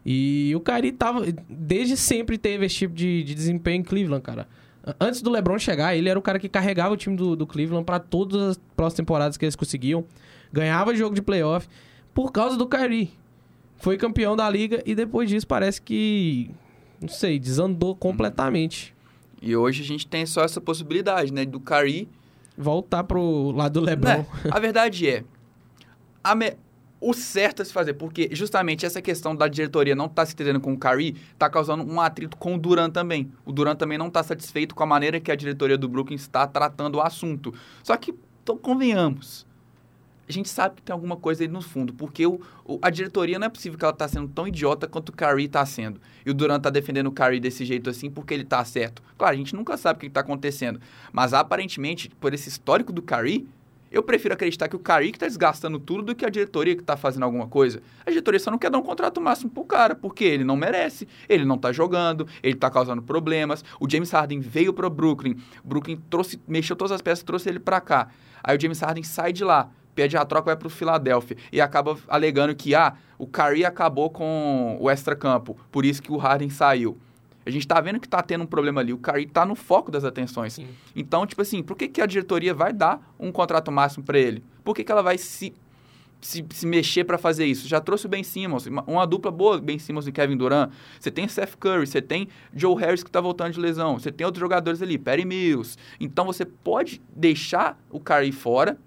E 0.04 0.52
o 0.54 0.60
Kyrie 0.60 0.92
tava, 0.92 1.24
desde 1.48 1.96
sempre 1.96 2.36
teve 2.36 2.66
esse 2.66 2.74
tipo 2.74 2.94
de, 2.94 3.22
de 3.24 3.34
desempenho 3.34 3.80
em 3.80 3.82
Cleveland, 3.82 4.22
cara. 4.22 4.46
Antes 5.00 5.22
do 5.22 5.30
LeBron 5.30 5.58
chegar, 5.58 5.96
ele 5.96 6.08
era 6.08 6.18
o 6.18 6.22
cara 6.22 6.38
que 6.38 6.48
carregava 6.48 6.92
o 6.92 6.96
time 6.96 7.16
do, 7.16 7.34
do 7.34 7.46
Cleveland 7.46 7.84
para 7.84 7.98
todas 7.98 8.42
as 8.42 8.60
próximas 8.76 8.96
temporadas 8.96 9.36
que 9.36 9.44
eles 9.44 9.56
conseguiam 9.56 10.04
ganhava 10.52 10.94
jogo 10.94 11.14
de 11.14 11.22
playoff 11.22 11.68
por 12.12 12.30
causa 12.30 12.56
do 12.56 12.66
Kyrie. 12.66 13.10
Foi 13.78 13.96
campeão 13.96 14.36
da 14.36 14.48
liga 14.48 14.82
e 14.86 14.94
depois 14.94 15.28
disso 15.28 15.46
parece 15.46 15.82
que, 15.82 16.50
não 17.00 17.08
sei, 17.08 17.38
desandou 17.38 17.96
completamente. 17.96 18.94
E 19.40 19.56
hoje 19.56 19.82
a 19.82 19.84
gente 19.84 20.06
tem 20.06 20.24
só 20.24 20.44
essa 20.44 20.60
possibilidade, 20.60 21.32
né, 21.32 21.44
do 21.44 21.58
Kyrie 21.58 22.08
voltar 22.56 23.02
pro 23.02 23.50
lado 23.50 23.80
do 23.80 23.86
LeBron. 23.86 24.24
É, 24.44 24.48
a 24.50 24.60
verdade 24.60 25.08
é, 25.08 25.24
a 26.22 26.34
me... 26.34 26.52
o 27.00 27.12
certo 27.12 27.62
a 27.62 27.64
se 27.64 27.72
fazer, 27.72 27.94
porque 27.94 28.28
justamente 28.32 28.86
essa 28.86 29.02
questão 29.02 29.34
da 29.34 29.48
diretoria 29.48 29.96
não 29.96 30.04
estar 30.04 30.22
tá 30.22 30.26
se 30.26 30.34
entendendo 30.34 30.60
com 30.60 30.74
o 30.74 30.78
Kyrie 30.78 31.16
está 31.32 31.50
causando 31.50 31.82
um 31.82 32.00
atrito 32.00 32.36
com 32.36 32.54
o 32.54 32.58
Duran 32.58 32.90
também. 32.90 33.32
O 33.44 33.50
Duran 33.50 33.74
também 33.74 33.98
não 33.98 34.06
está 34.06 34.22
satisfeito 34.22 34.74
com 34.74 34.82
a 34.84 34.86
maneira 34.86 35.18
que 35.18 35.32
a 35.32 35.34
diretoria 35.34 35.76
do 35.76 35.88
Brooklyn 35.88 36.14
está 36.14 36.46
tratando 36.46 36.96
o 36.96 37.00
assunto. 37.00 37.52
Só 37.82 37.96
que, 37.96 38.14
então, 38.42 38.56
convenhamos, 38.56 39.44
a 40.32 40.34
gente 40.34 40.48
sabe 40.48 40.76
que 40.76 40.82
tem 40.82 40.92
alguma 40.92 41.16
coisa 41.16 41.44
aí 41.44 41.48
no 41.48 41.60
fundo, 41.60 41.92
porque 41.92 42.26
o, 42.26 42.40
o 42.64 42.78
a 42.80 42.88
diretoria 42.88 43.38
não 43.38 43.46
é 43.46 43.50
possível 43.50 43.78
que 43.78 43.84
ela 43.84 43.92
está 43.92 44.08
sendo 44.08 44.28
tão 44.28 44.48
idiota 44.48 44.88
quanto 44.88 45.10
o 45.10 45.12
Curry 45.12 45.44
está 45.44 45.64
sendo. 45.66 46.00
E 46.24 46.30
o 46.30 46.34
Durant 46.34 46.58
está 46.58 46.70
defendendo 46.70 47.08
o 47.08 47.12
Curry 47.12 47.38
desse 47.38 47.64
jeito 47.64 47.90
assim 47.90 48.10
porque 48.10 48.32
ele 48.32 48.42
está 48.42 48.64
certo. 48.64 49.02
Claro, 49.18 49.34
a 49.34 49.36
gente 49.36 49.54
nunca 49.54 49.76
sabe 49.76 49.98
o 49.98 50.00
que 50.00 50.06
está 50.06 50.20
acontecendo, 50.20 50.80
mas 51.12 51.34
aparentemente, 51.34 52.10
por 52.18 52.32
esse 52.32 52.48
histórico 52.48 52.92
do 52.92 53.02
Curry, 53.02 53.46
eu 53.90 54.02
prefiro 54.02 54.32
acreditar 54.32 54.68
que 54.68 54.74
o 54.74 54.78
Curry 54.78 55.10
que 55.10 55.16
está 55.16 55.26
desgastando 55.26 55.78
tudo 55.78 56.02
do 56.02 56.14
que 56.14 56.24
a 56.24 56.30
diretoria 56.30 56.74
que 56.74 56.80
está 56.80 56.96
fazendo 56.96 57.24
alguma 57.24 57.46
coisa. 57.46 57.82
A 58.06 58.10
diretoria 58.10 58.40
só 58.40 58.50
não 58.50 58.56
quer 58.56 58.70
dar 58.70 58.78
um 58.78 58.82
contrato 58.82 59.20
máximo 59.20 59.50
pro 59.50 59.64
cara, 59.64 59.94
porque 59.94 60.24
ele 60.24 60.44
não 60.44 60.56
merece, 60.56 61.06
ele 61.28 61.44
não 61.44 61.56
está 61.56 61.72
jogando, 61.72 62.26
ele 62.42 62.54
está 62.54 62.70
causando 62.70 63.02
problemas. 63.02 63.62
O 63.78 63.88
James 63.88 64.10
Harden 64.10 64.40
veio 64.40 64.72
para 64.72 64.86
o 64.86 64.90
Brooklyn, 64.90 65.36
Brooklyn 65.62 65.98
trouxe, 66.08 66.40
mexeu 66.48 66.74
todas 66.74 66.92
as 66.92 67.02
peças, 67.02 67.22
trouxe 67.22 67.50
ele 67.50 67.60
para 67.60 67.82
cá. 67.82 68.08
Aí 68.42 68.56
o 68.56 68.60
James 68.60 68.80
Harden 68.80 69.04
sai 69.04 69.30
de 69.30 69.44
lá 69.44 69.70
pede 69.94 70.16
a 70.16 70.24
troca 70.24 70.46
vai 70.46 70.56
para 70.56 70.66
o 70.66 70.70
Philadelphia 70.70 71.36
e 71.50 71.60
acaba 71.60 71.96
alegando 72.08 72.54
que 72.54 72.74
ah, 72.74 72.94
o 73.18 73.26
Curry 73.26 73.64
acabou 73.64 74.10
com 74.10 74.76
o 74.80 74.90
extra-campo, 74.90 75.56
por 75.70 75.84
isso 75.84 76.02
que 76.02 76.12
o 76.12 76.16
Harden 76.16 76.50
saiu. 76.50 76.98
A 77.44 77.50
gente 77.50 77.62
está 77.62 77.80
vendo 77.80 77.98
que 77.98 78.06
está 78.06 78.22
tendo 78.22 78.44
um 78.44 78.46
problema 78.46 78.80
ali. 78.80 78.92
O 78.92 78.98
Curry 78.98 79.24
está 79.24 79.44
no 79.44 79.54
foco 79.54 79.90
das 79.90 80.04
atenções. 80.04 80.54
Sim. 80.54 80.68
Então, 80.94 81.26
tipo 81.26 81.42
assim, 81.42 81.62
por 81.62 81.76
que, 81.76 81.88
que 81.88 82.00
a 82.00 82.06
diretoria 82.06 82.54
vai 82.54 82.72
dar 82.72 83.14
um 83.18 83.32
contrato 83.32 83.70
máximo 83.72 84.04
para 84.04 84.18
ele? 84.18 84.44
Por 84.64 84.74
que, 84.76 84.84
que 84.84 84.92
ela 84.92 85.02
vai 85.02 85.18
se, 85.18 85.52
se, 86.20 86.44
se 86.50 86.66
mexer 86.66 87.02
para 87.02 87.18
fazer 87.18 87.44
isso? 87.44 87.66
Já 87.66 87.80
trouxe 87.80 88.06
o 88.06 88.08
Ben 88.08 88.22
Simmons, 88.22 88.66
uma, 88.66 88.84
uma, 88.86 89.06
dupla 89.06 89.32
boa, 89.32 89.60
Ben 89.60 89.78
Simmons 89.78 90.06
e 90.06 90.12
Kevin 90.12 90.36
Durant. 90.36 90.70
Você 91.00 91.10
tem 91.10 91.26
Seth 91.26 91.56
Curry, 91.58 91.86
você 91.86 92.00
tem 92.00 92.28
Joe 92.54 92.80
Harris 92.80 93.02
que 93.02 93.08
está 93.08 93.20
voltando 93.20 93.54
de 93.54 93.60
lesão, 93.60 93.98
você 93.98 94.12
tem 94.12 94.24
outros 94.24 94.40
jogadores 94.40 94.80
ali, 94.80 94.96
Perry 94.96 95.24
Mills. 95.24 95.76
Então, 95.98 96.26
você 96.26 96.44
pode 96.44 97.02
deixar 97.14 97.76
o 97.90 97.98
Curry 97.98 98.30
fora 98.30 98.78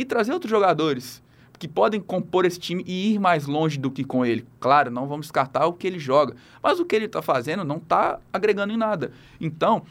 e 0.00 0.04
trazer 0.04 0.32
outros 0.32 0.50
jogadores 0.50 1.22
que 1.58 1.68
podem 1.68 2.00
compor 2.00 2.46
esse 2.46 2.58
time 2.58 2.82
e 2.86 3.12
ir 3.12 3.18
mais 3.18 3.46
longe 3.46 3.78
do 3.78 3.90
que 3.90 4.02
com 4.02 4.24
ele. 4.24 4.46
Claro, 4.58 4.90
não 4.90 5.06
vamos 5.06 5.26
descartar 5.26 5.66
o 5.66 5.74
que 5.74 5.86
ele 5.86 5.98
joga, 5.98 6.34
mas 6.62 6.80
o 6.80 6.86
que 6.86 6.96
ele 6.96 7.04
está 7.04 7.20
fazendo 7.20 7.64
não 7.64 7.76
está 7.76 8.18
agregando 8.32 8.72
em 8.72 8.78
nada. 8.78 9.12
Então, 9.38 9.82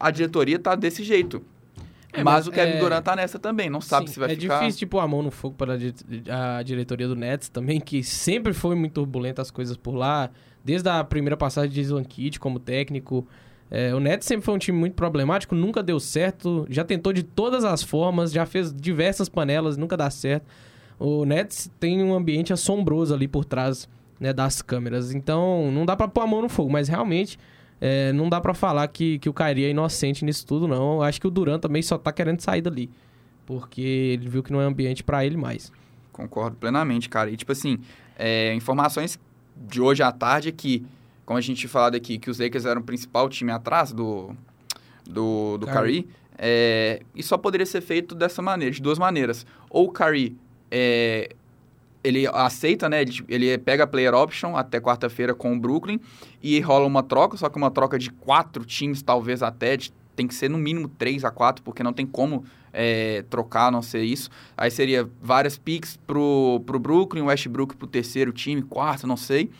a 0.00 0.10
diretoria 0.10 0.56
está 0.56 0.74
desse 0.74 1.04
jeito. 1.04 1.40
É, 2.12 2.24
mas, 2.24 2.34
mas, 2.34 2.46
o 2.48 2.50
Kevin 2.50 2.72
é... 2.72 2.80
Durant 2.80 3.04
tá 3.04 3.14
nessa 3.14 3.38
também, 3.38 3.70
não 3.70 3.80
sabe 3.80 4.08
Sim, 4.08 4.14
se 4.14 4.18
vai 4.18 4.32
é 4.32 4.34
ficar... 4.34 4.56
É 4.56 4.58
difícil, 4.58 4.80
tipo, 4.80 4.98
a 4.98 5.06
mão 5.06 5.22
no 5.22 5.30
fogo 5.30 5.54
para 5.54 5.74
a 5.74 6.62
diretoria 6.64 7.06
do 7.06 7.14
Nets 7.14 7.48
também, 7.48 7.80
que 7.80 8.02
sempre 8.02 8.52
foi 8.52 8.74
muito 8.74 8.94
turbulenta 8.94 9.40
as 9.40 9.50
coisas 9.50 9.76
por 9.76 9.94
lá, 9.94 10.28
desde 10.64 10.88
a 10.88 11.04
primeira 11.04 11.36
passagem 11.36 11.70
de 11.70 11.80
Slankic 11.82 12.40
como 12.40 12.58
técnico. 12.58 13.24
É, 13.74 13.94
o 13.94 13.98
Nets 13.98 14.26
sempre 14.26 14.44
foi 14.44 14.54
um 14.54 14.58
time 14.58 14.78
muito 14.78 14.92
problemático, 14.92 15.54
nunca 15.54 15.82
deu 15.82 15.98
certo, 15.98 16.66
já 16.68 16.84
tentou 16.84 17.10
de 17.10 17.22
todas 17.22 17.64
as 17.64 17.82
formas, 17.82 18.30
já 18.30 18.44
fez 18.44 18.70
diversas 18.70 19.30
panelas, 19.30 19.78
nunca 19.78 19.96
dá 19.96 20.10
certo. 20.10 20.44
O 20.98 21.24
Nets 21.24 21.70
tem 21.80 22.02
um 22.02 22.14
ambiente 22.14 22.52
assombroso 22.52 23.14
ali 23.14 23.26
por 23.26 23.46
trás 23.46 23.88
né, 24.20 24.30
das 24.30 24.60
câmeras, 24.60 25.14
então 25.14 25.72
não 25.72 25.86
dá 25.86 25.96
para 25.96 26.06
pôr 26.06 26.20
a 26.20 26.26
mão 26.26 26.42
no 26.42 26.50
fogo, 26.50 26.70
mas 26.70 26.86
realmente 26.86 27.38
é, 27.80 28.12
não 28.12 28.28
dá 28.28 28.40
para 28.40 28.54
falar 28.54 28.86
que, 28.88 29.18
que 29.18 29.28
o 29.28 29.34
Kyrie 29.34 29.64
é 29.64 29.70
inocente 29.70 30.24
nisso 30.24 30.46
tudo, 30.46 30.68
não. 30.68 30.96
Eu 30.96 31.02
acho 31.02 31.20
que 31.20 31.26
o 31.26 31.30
Duran 31.30 31.58
também 31.58 31.82
só 31.82 31.98
tá 31.98 32.12
querendo 32.12 32.40
sair 32.40 32.62
dali. 32.62 32.88
Porque 33.44 33.80
ele 33.80 34.28
viu 34.28 34.40
que 34.40 34.52
não 34.52 34.60
é 34.60 34.64
ambiente 34.64 35.02
para 35.02 35.26
ele 35.26 35.36
mais. 35.36 35.72
Concordo 36.12 36.56
plenamente, 36.56 37.08
cara. 37.08 37.28
E, 37.28 37.36
tipo 37.36 37.50
assim, 37.50 37.80
é, 38.16 38.54
informações 38.54 39.18
de 39.56 39.80
hoje 39.80 40.00
à 40.00 40.12
tarde 40.12 40.50
é 40.50 40.52
que, 40.52 40.86
como 41.24 41.38
a 41.38 41.40
gente 41.40 41.66
falado 41.68 41.94
aqui, 41.94 42.18
que 42.18 42.30
os 42.30 42.38
Lakers 42.38 42.64
eram 42.64 42.80
o 42.80 42.84
principal 42.84 43.28
time 43.28 43.52
atrás 43.52 43.92
do, 43.92 44.34
do, 45.04 45.58
do 45.58 45.66
Curry, 45.66 46.08
é, 46.38 47.02
e 47.14 47.22
só 47.22 47.38
poderia 47.38 47.66
ser 47.66 47.80
feito 47.80 48.14
dessa 48.14 48.42
maneira, 48.42 48.74
de 48.74 48.82
duas 48.82 48.98
maneiras. 48.98 49.46
Ou 49.70 49.86
o 49.86 49.92
Curry 49.92 50.36
é, 50.70 51.34
ele 52.02 52.26
aceita, 52.26 52.88
né? 52.88 53.02
Ele, 53.02 53.24
ele 53.28 53.58
pega 53.58 53.84
a 53.84 53.86
player 53.86 54.14
option 54.14 54.56
até 54.56 54.80
quarta-feira 54.80 55.34
com 55.34 55.52
o 55.52 55.58
Brooklyn 55.58 56.00
e 56.42 56.58
rola 56.60 56.86
uma 56.86 57.02
troca, 57.02 57.36
só 57.36 57.48
que 57.48 57.56
uma 57.56 57.70
troca 57.70 57.98
de 57.98 58.10
quatro 58.10 58.64
times, 58.64 59.02
talvez 59.02 59.42
até. 59.42 59.76
De, 59.76 59.92
tem 60.14 60.26
que 60.26 60.34
ser 60.34 60.50
no 60.50 60.58
mínimo 60.58 60.88
três 60.88 61.24
a 61.24 61.30
quatro, 61.30 61.62
porque 61.62 61.82
não 61.82 61.92
tem 61.92 62.04
como 62.04 62.44
é, 62.72 63.24
trocar, 63.30 63.68
a 63.68 63.70
não 63.70 63.80
ser 63.80 64.02
isso. 64.02 64.28
Aí 64.56 64.70
seria 64.70 65.08
várias 65.22 65.56
picks 65.56 65.96
pro, 66.06 66.62
pro 66.66 66.78
Brooklyn, 66.78 67.22
Westbrook 67.22 67.76
pro 67.76 67.86
terceiro 67.86 68.30
time, 68.30 68.62
quarto, 68.62 69.06
não 69.06 69.16
sei. 69.16 69.50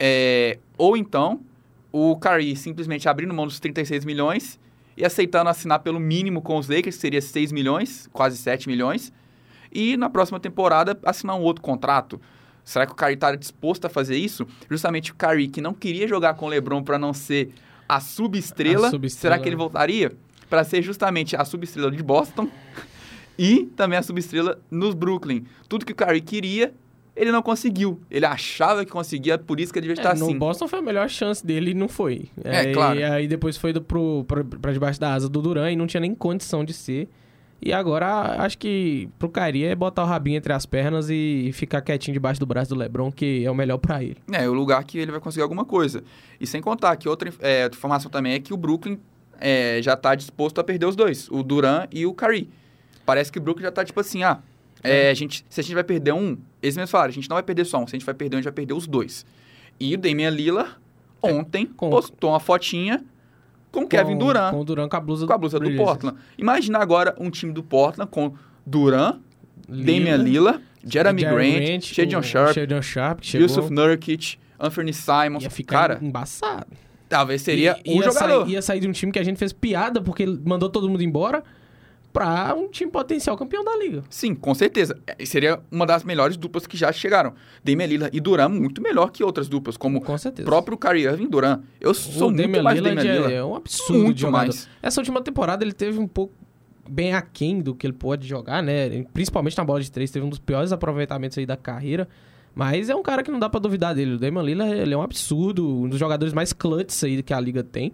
É, 0.00 0.58
ou 0.78 0.96
então, 0.96 1.40
o 1.92 2.16
Curry 2.16 2.56
simplesmente 2.56 3.08
abrindo 3.08 3.32
mão 3.34 3.46
dos 3.46 3.60
36 3.60 4.04
milhões 4.04 4.58
e 4.96 5.04
aceitando 5.04 5.50
assinar 5.50 5.80
pelo 5.80 6.00
mínimo 6.00 6.42
com 6.42 6.56
os 6.56 6.68
Lakers, 6.68 6.96
que 6.96 7.00
seria 7.00 7.20
6 7.20 7.52
milhões, 7.52 8.08
quase 8.12 8.36
7 8.38 8.66
milhões 8.66 9.12
e 9.72 9.96
na 9.96 10.10
próxima 10.10 10.40
temporada 10.40 10.98
assinar 11.04 11.36
um 11.36 11.42
outro 11.42 11.62
contrato. 11.62 12.20
Será 12.64 12.86
que 12.86 12.92
o 12.92 12.94
Kyrie 12.94 13.14
está 13.14 13.34
disposto 13.34 13.84
a 13.86 13.88
fazer 13.88 14.16
isso? 14.16 14.46
Justamente 14.68 15.12
o 15.12 15.14
Kyrie, 15.14 15.48
que 15.48 15.60
não 15.60 15.72
queria 15.72 16.06
jogar 16.06 16.34
com 16.34 16.46
o 16.46 16.48
LeBron 16.48 16.82
para 16.82 16.98
não 16.98 17.12
ser 17.12 17.52
a 17.88 18.00
subestrela, 18.00 18.90
sub 18.90 19.08
será 19.10 19.38
que 19.38 19.48
ele 19.48 19.56
voltaria 19.56 20.12
para 20.48 20.62
ser 20.64 20.82
justamente 20.82 21.34
a 21.36 21.44
subestrela 21.44 21.90
de 21.90 22.02
Boston 22.02 22.48
e 23.38 23.64
também 23.76 23.98
a 23.98 24.02
subestrela 24.02 24.60
nos 24.70 24.94
Brooklyn? 24.94 25.44
Tudo 25.68 25.84
que 25.84 25.92
o 25.92 25.96
Kyrie 25.96 26.20
queria, 26.20 26.74
ele 27.20 27.30
não 27.30 27.42
conseguiu. 27.42 28.00
Ele 28.10 28.24
achava 28.24 28.82
que 28.82 28.90
conseguia, 28.90 29.36
por 29.36 29.60
isso 29.60 29.70
que 29.70 29.78
ele 29.78 29.88
devia 29.88 30.00
é, 30.00 30.02
estar 30.02 30.16
no 30.16 30.24
assim. 30.24 30.32
No 30.32 30.40
Boston 30.40 30.66
foi 30.66 30.78
a 30.78 30.82
melhor 30.82 31.06
chance 31.10 31.46
dele 31.46 31.72
e 31.72 31.74
não 31.74 31.86
foi. 31.86 32.30
É, 32.42 32.70
é 32.70 32.72
claro. 32.72 32.98
E 32.98 33.04
aí 33.04 33.28
depois 33.28 33.58
foi 33.58 33.74
para 33.74 34.72
debaixo 34.72 34.98
da 34.98 35.12
asa 35.12 35.28
do 35.28 35.42
Duran 35.42 35.70
e 35.70 35.76
não 35.76 35.86
tinha 35.86 36.00
nem 36.00 36.14
condição 36.14 36.64
de 36.64 36.72
ser. 36.72 37.10
E 37.60 37.74
agora 37.74 38.42
acho 38.42 38.56
que 38.56 39.06
pro 39.18 39.28
Kyrie 39.28 39.66
é 39.66 39.74
botar 39.74 40.02
o 40.02 40.06
rabinho 40.06 40.38
entre 40.38 40.50
as 40.50 40.64
pernas 40.64 41.10
e 41.10 41.50
ficar 41.52 41.82
quietinho 41.82 42.14
debaixo 42.14 42.40
do 42.40 42.46
braço 42.46 42.70
do 42.70 42.80
LeBron, 42.80 43.12
que 43.12 43.44
é 43.44 43.50
o 43.50 43.54
melhor 43.54 43.76
para 43.76 44.02
ele. 44.02 44.16
É, 44.32 44.48
o 44.48 44.54
lugar 44.54 44.82
que 44.84 44.98
ele 44.98 45.10
vai 45.10 45.20
conseguir 45.20 45.42
alguma 45.42 45.66
coisa. 45.66 46.02
E 46.40 46.46
sem 46.46 46.62
contar 46.62 46.96
que 46.96 47.06
outra 47.06 47.30
é, 47.40 47.66
informação 47.66 48.10
também 48.10 48.32
é 48.32 48.40
que 48.40 48.54
o 48.54 48.56
Brooklyn 48.56 48.98
é, 49.38 49.78
já 49.82 49.94
tá 49.94 50.14
disposto 50.14 50.58
a 50.58 50.64
perder 50.64 50.86
os 50.86 50.96
dois, 50.96 51.28
o 51.30 51.42
Duran 51.42 51.86
e 51.92 52.06
o 52.06 52.14
Kyrie. 52.14 52.48
Parece 53.04 53.30
que 53.30 53.38
o 53.38 53.42
Brooklyn 53.42 53.64
já 53.64 53.72
tá 53.72 53.84
tipo 53.84 54.00
assim, 54.00 54.22
ah, 54.22 54.38
é, 54.82 55.10
a 55.10 55.14
gente, 55.14 55.44
se 55.50 55.60
a 55.60 55.62
gente 55.62 55.74
vai 55.74 55.84
perder 55.84 56.14
um, 56.14 56.38
eles 56.62 56.76
mesmos 56.76 56.90
falaram, 56.90 57.10
a 57.10 57.12
gente 57.12 57.28
não 57.28 57.36
vai 57.36 57.42
perder 57.42 57.64
só 57.64 57.78
um, 57.78 57.86
se 57.86 57.94
a 57.94 57.98
gente 57.98 58.06
vai 58.06 58.14
perder 58.14 58.36
um, 58.36 58.38
a 58.38 58.40
gente 58.40 58.44
vai 58.44 58.52
perder 58.52 58.74
os 58.74 58.86
dois. 58.86 59.24
E 59.78 59.94
o 59.94 59.98
Damian 59.98 60.30
Lillard 60.30 60.76
é, 61.22 61.32
ontem 61.32 61.66
com... 61.66 61.90
postou 61.90 62.30
uma 62.30 62.40
fotinha 62.40 63.04
com, 63.70 63.86
Kevin 63.86 64.18
Durant. 64.18 64.52
Com 64.52 64.60
o 64.60 64.64
Durant 64.64 64.90
com 64.90 64.96
a 64.96 65.00
blusa, 65.00 65.26
com 65.26 65.32
a 65.32 65.38
blusa 65.38 65.58
do, 65.58 65.70
do 65.70 65.76
Portland. 65.76 66.18
Imagina 66.36 66.78
agora 66.78 67.14
um 67.18 67.30
time 67.30 67.52
do 67.52 67.62
Portland 67.62 68.10
com 68.10 68.34
Durant, 68.66 69.20
Damian 69.68 70.16
Lillard, 70.16 70.62
Jeremy, 70.84 71.20
Jeremy 71.20 71.22
Grant, 71.22 71.94
Grant 71.94 72.24
Sharp, 72.24 72.54
Shadon 72.54 72.82
Sharp 72.82 73.20
Yusuf 73.34 73.70
Nurkic, 73.70 74.38
Anthony 74.58 74.92
Simons. 74.92 75.44
Ia 75.44 75.50
ficar 75.50 75.88
cara, 75.88 75.98
embaçado. 76.02 76.66
Talvez 77.08 77.42
seria 77.42 77.76
um 77.86 77.96
ia 77.96 78.02
jogador. 78.04 78.44
Sair, 78.44 78.52
ia 78.52 78.62
sair 78.62 78.80
de 78.80 78.88
um 78.88 78.92
time 78.92 79.12
que 79.12 79.18
a 79.18 79.24
gente 79.24 79.38
fez 79.38 79.52
piada 79.52 80.00
porque 80.00 80.26
mandou 80.26 80.68
todo 80.68 80.88
mundo 80.88 81.02
embora 81.02 81.42
para 82.12 82.54
um 82.54 82.68
time 82.68 82.90
potencial 82.90 83.36
campeão 83.36 83.64
da 83.64 83.76
liga. 83.76 84.02
Sim, 84.10 84.34
com 84.34 84.54
certeza. 84.54 84.98
É, 85.06 85.24
seria 85.24 85.60
uma 85.70 85.86
das 85.86 86.04
melhores 86.04 86.36
duplas 86.36 86.66
que 86.66 86.76
já 86.76 86.92
chegaram. 86.92 87.34
Damian 87.62 87.86
Lillard 87.86 88.16
e 88.16 88.20
Duran 88.20 88.48
muito 88.48 88.82
melhor 88.82 89.10
que 89.10 89.22
outras 89.22 89.48
duplas, 89.48 89.76
como 89.76 90.00
com 90.00 90.18
certeza. 90.18 90.46
próprio 90.46 90.76
Kyrie 90.76 91.04
Irving 91.04 91.24
e 91.24 91.28
Duran. 91.28 91.60
Eu 91.80 91.94
sou 91.94 92.28
o 92.28 92.30
muito 92.30 92.42
Damian 92.42 92.62
mais 92.62 92.78
Lillard 92.78 92.96
Damian 92.96 93.14
Lillard. 93.14 93.34
É 93.34 93.44
um 93.44 93.54
absurdo 93.54 94.02
muito 94.04 94.30
mais. 94.30 94.68
Essa 94.82 95.00
última 95.00 95.22
temporada 95.22 95.64
ele 95.64 95.72
teve 95.72 95.98
um 95.98 96.08
pouco 96.08 96.34
bem 96.88 97.14
aquém 97.14 97.60
do 97.60 97.74
que 97.74 97.86
ele 97.86 97.94
pode 97.94 98.26
jogar, 98.26 98.62
né? 98.62 99.04
Principalmente 99.14 99.56
na 99.56 99.64
bola 99.64 99.80
de 99.80 99.90
três, 99.90 100.10
teve 100.10 100.26
um 100.26 100.28
dos 100.28 100.40
piores 100.40 100.72
aproveitamentos 100.72 101.38
aí 101.38 101.46
da 101.46 101.56
carreira. 101.56 102.08
Mas 102.52 102.90
é 102.90 102.96
um 102.96 103.02
cara 103.02 103.22
que 103.22 103.30
não 103.30 103.38
dá 103.38 103.48
para 103.48 103.60
duvidar 103.60 103.94
dele. 103.94 104.14
O 104.14 104.18
Damian 104.18 104.42
Lillard 104.42 104.74
ele 104.74 104.92
é 104.92 104.96
um 104.96 105.02
absurdo, 105.02 105.82
um 105.82 105.88
dos 105.88 106.00
jogadores 106.00 106.34
mais 106.34 106.52
clutches 106.52 107.02
aí 107.04 107.22
que 107.22 107.32
a 107.32 107.38
liga 107.38 107.62
tem. 107.62 107.92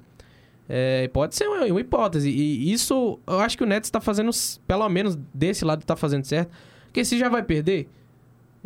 É, 0.68 1.08
pode 1.08 1.34
ser 1.34 1.46
uma, 1.46 1.64
uma, 1.64 1.80
hipótese. 1.80 2.28
E 2.30 2.72
isso, 2.72 3.18
eu 3.26 3.40
acho 3.40 3.56
que 3.56 3.62
o 3.62 3.66
Nets 3.66 3.88
está 3.88 4.00
fazendo, 4.00 4.30
pelo 4.66 4.88
menos 4.88 5.16
desse 5.32 5.64
lado, 5.64 5.80
está 5.80 5.96
fazendo 5.96 6.24
certo. 6.24 6.50
Porque 6.86 7.04
se 7.04 7.18
já 7.18 7.28
vai 7.28 7.42
perder, 7.42 7.88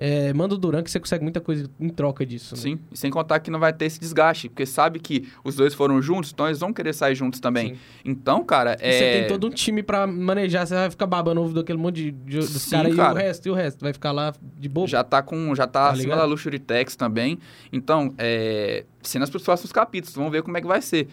é, 0.02 0.32
manda 0.32 0.54
o 0.54 0.58
Duran 0.58 0.82
que 0.82 0.90
você 0.90 0.98
consegue 0.98 1.22
muita 1.22 1.42
coisa 1.42 1.68
em 1.78 1.90
troca 1.90 2.24
disso. 2.24 2.54
Né? 2.54 2.60
Sim, 2.62 2.78
e 2.90 2.96
sem 2.96 3.10
contar 3.10 3.38
que 3.40 3.50
não 3.50 3.60
vai 3.60 3.70
ter 3.70 3.84
esse 3.84 4.00
desgaste, 4.00 4.48
porque 4.48 4.64
sabe 4.64 4.98
que 4.98 5.28
os 5.44 5.56
dois 5.56 5.74
foram 5.74 6.00
juntos, 6.00 6.32
então 6.32 6.46
eles 6.46 6.58
vão 6.58 6.72
querer 6.72 6.94
sair 6.94 7.14
juntos 7.14 7.38
também. 7.38 7.74
Sim. 7.74 7.80
Então, 8.02 8.42
cara, 8.42 8.78
é... 8.80 8.92
Você 8.92 9.12
tem 9.18 9.28
todo 9.28 9.46
um 9.46 9.50
time 9.50 9.82
para 9.82 10.06
manejar, 10.06 10.66
você 10.66 10.74
vai 10.74 10.90
ficar 10.90 11.06
babando 11.06 11.42
ovo 11.42 11.52
daquele 11.52 11.78
monte 11.78 11.96
de, 11.96 12.10
de 12.12 12.38
dos 12.38 12.70
caras 12.70 12.96
cara. 12.96 13.10
e 13.10 13.12
o 13.12 13.26
resto, 13.26 13.46
e 13.46 13.50
o 13.50 13.54
resto, 13.54 13.80
vai 13.82 13.92
ficar 13.92 14.12
lá 14.12 14.32
de 14.58 14.70
boa. 14.70 14.86
Já 14.86 15.04
tá 15.04 15.22
com, 15.22 15.54
já 15.54 15.66
tá, 15.66 15.88
tá 15.88 15.92
acima 15.92 16.16
da 16.16 16.24
Luxury 16.24 16.58
Tax 16.58 16.96
também. 16.96 17.38
Então, 17.70 18.14
é, 18.16 18.86
cenas 19.02 19.28
para 19.28 19.36
os 19.36 19.42
próximos 19.42 19.70
capítulos, 19.70 20.16
vamos 20.16 20.32
ver 20.32 20.42
como 20.42 20.56
é 20.56 20.62
que 20.62 20.66
vai 20.66 20.80
ser 20.80 21.08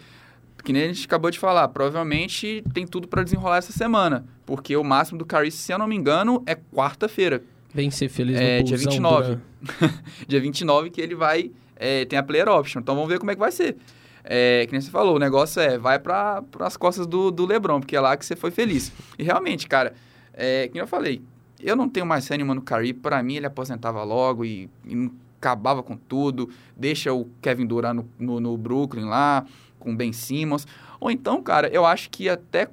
que 0.63 0.74
nem 0.74 0.84
a 0.84 0.88
gente 0.88 1.06
acabou 1.06 1.32
de 1.32 1.39
falar, 1.39 1.67
provavelmente 1.70 2.63
tem 2.74 2.86
tudo 2.86 3.08
para 3.08 3.24
desenrolar 3.24 3.58
essa 3.58 3.72
semana. 3.72 4.26
Porque 4.46 4.76
o 4.76 4.84
máximo 4.84 5.17
do 5.17 5.26
Caris, 5.26 5.54
se 5.54 5.72
eu 5.72 5.80
não 5.80 5.88
me 5.88 5.96
engano, 5.96 6.43
é 6.46 6.56
quarta-feira. 6.56 7.43
Vem 7.74 7.91
ser 7.91 8.10
feliz 8.10 8.39
é, 8.39 8.62
dia 8.63 8.78
29. 8.78 9.38
dia 10.28 10.39
29 10.39 10.89
que 10.89 11.02
ele 11.02 11.15
vai... 11.15 11.52
É, 11.76 12.06
tem 12.06 12.17
a 12.17 12.24
player 12.24 12.50
option. 12.50 12.80
Então 12.80 12.96
vamos 12.96 13.10
ver 13.10 13.20
como 13.20 13.30
é 13.30 13.36
que 13.36 13.39
vai 13.39 13.52
ser. 13.52 13.78
É, 14.24 14.65
que 14.65 14.72
nem 14.72 14.82
você 14.82 14.89
falou, 14.89 15.15
o 15.15 15.20
negócio 15.20 15.62
é, 15.62 15.78
vai 15.78 16.00
para 16.00 16.43
as 16.60 16.76
costas 16.76 17.08
do, 17.08 17.32
do 17.32 17.46
Lebron, 17.46 17.80
porque 17.80 17.96
é 17.96 18.02
lá 18.02 18.17
que 18.17 18.26
você 18.26 18.36
foi 18.36 18.52
feliz. 18.52 18.91
E 19.17 19.24
realmente, 19.24 19.67
cara, 19.67 19.93
é, 20.34 20.67
que 20.67 20.78
eu 20.78 20.88
falei, 20.88 21.22
eu 21.62 21.76
não 21.76 21.88
tenho 21.88 22.06
mais 22.06 22.28
fé 22.28 22.36
nenhuma 22.36 22.54
no 22.54 22.62
Curry. 22.62 22.93
Para 22.93 23.24
mim, 23.24 23.36
ele 23.36 23.46
aposentava 23.46 24.04
logo 24.04 24.43
e, 24.43 24.70
e 24.86 25.10
acabava 25.39 25.82
com 25.82 25.96
tudo. 25.96 26.50
Deixa 26.76 27.13
o 27.13 27.30
Kevin 27.41 27.65
Durant 27.65 27.96
no, 27.96 28.10
no, 28.20 28.39
no 28.39 28.58
Brooklyn 28.58 29.06
lá 29.06 29.46
com 29.80 29.96
Ben 29.96 30.13
Simmons. 30.13 30.68
Ou 31.00 31.12
então, 31.12 31.42
cara, 31.42 31.68
eu 31.70 31.86
acho 31.86 32.10
que 32.10 32.28
até 32.30 32.68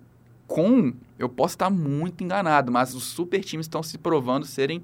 com. 0.47 0.93
Eu 1.19 1.29
posso 1.29 1.55
estar 1.55 1.71
muito 1.71 2.25
enganado, 2.25 2.73
mas 2.73 2.95
os 2.95 3.05
super 3.05 3.43
times 3.43 3.67
estão 3.67 3.83
se 3.83 3.99
provando 3.99 4.45
serem 4.45 4.83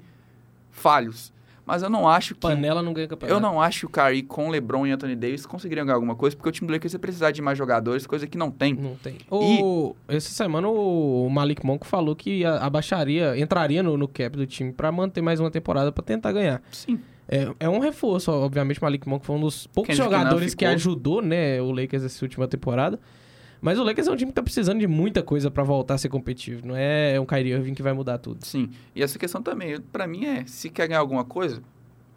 falhos. 0.69 1.33
Mas 1.65 1.83
eu 1.83 1.89
não 1.89 2.07
acho 2.07 2.33
que. 2.33 2.41
Panela 2.41 2.81
não 2.81 2.93
ganha 2.93 3.07
campeonato. 3.07 3.37
Eu 3.37 3.39
não 3.39 3.61
acho 3.61 3.81
que 3.81 3.85
o 3.85 3.89
Curry 3.89 4.23
com 4.23 4.49
LeBron 4.49 4.87
e 4.87 4.91
Anthony 4.91 5.15
Davis 5.15 5.45
conseguiriam 5.45 5.85
ganhar 5.85 5.95
alguma 5.95 6.15
coisa, 6.15 6.35
porque 6.35 6.49
o 6.49 6.51
time 6.51 6.67
do 6.67 6.73
Lakers 6.73 6.93
ia 6.93 6.99
precisar 6.99 7.31
de 7.31 7.41
mais 7.41 7.57
jogadores, 7.57 8.07
coisa 8.07 8.25
que 8.27 8.37
não 8.37 8.51
tem. 8.51 8.73
Não 8.73 8.95
tem. 8.95 9.17
O... 9.29 9.95
E... 10.09 10.15
Essa 10.15 10.31
semana 10.31 10.67
o 10.67 11.29
Malik 11.29 11.65
Monk 11.65 11.85
falou 11.85 12.15
que 12.15 12.43
abaixaria, 12.43 13.37
entraria 13.39 13.83
no, 13.83 13.97
no 13.97 14.07
cap 14.07 14.35
do 14.35 14.45
time 14.45 14.73
para 14.73 14.91
manter 14.91 15.21
mais 15.21 15.39
uma 15.39 15.51
temporada 15.51 15.91
para 15.91 16.03
tentar 16.03 16.31
ganhar. 16.31 16.61
Sim. 16.71 16.99
É, 17.31 17.47
é 17.61 17.69
um 17.69 17.79
reforço, 17.79 18.29
obviamente, 18.29 18.81
o 18.81 18.83
Malik 18.83 19.07
Monk 19.07 19.25
foi 19.25 19.37
um 19.37 19.39
dos 19.39 19.65
poucos 19.65 19.95
Kendrick 19.95 20.03
jogadores 20.03 20.53
que 20.53 20.65
ajudou, 20.65 21.21
né, 21.21 21.61
o 21.61 21.71
Lakers 21.71 22.03
essa 22.03 22.25
última 22.25 22.45
temporada. 22.45 22.99
Mas 23.61 23.79
o 23.79 23.83
Lakers 23.83 24.07
é 24.07 24.11
um 24.11 24.15
time 24.17 24.31
que 24.31 24.35
tá 24.35 24.43
precisando 24.43 24.79
de 24.79 24.87
muita 24.87 25.23
coisa 25.23 25.49
para 25.49 25.63
voltar 25.63 25.93
a 25.93 25.97
ser 25.97 26.09
competitivo. 26.09 26.67
Não 26.67 26.75
é 26.75 27.17
um 27.19 27.25
Kyrie 27.25 27.53
Irving 27.53 27.75
que 27.75 27.83
vai 27.83 27.93
mudar 27.93 28.17
tudo. 28.17 28.43
Sim. 28.43 28.71
E 28.93 29.01
essa 29.01 29.17
questão 29.17 29.41
também, 29.41 29.79
para 29.79 30.07
mim 30.07 30.25
é, 30.25 30.43
se 30.45 30.69
quer 30.69 30.87
ganhar 30.87 30.99
alguma 30.99 31.23
coisa, 31.23 31.61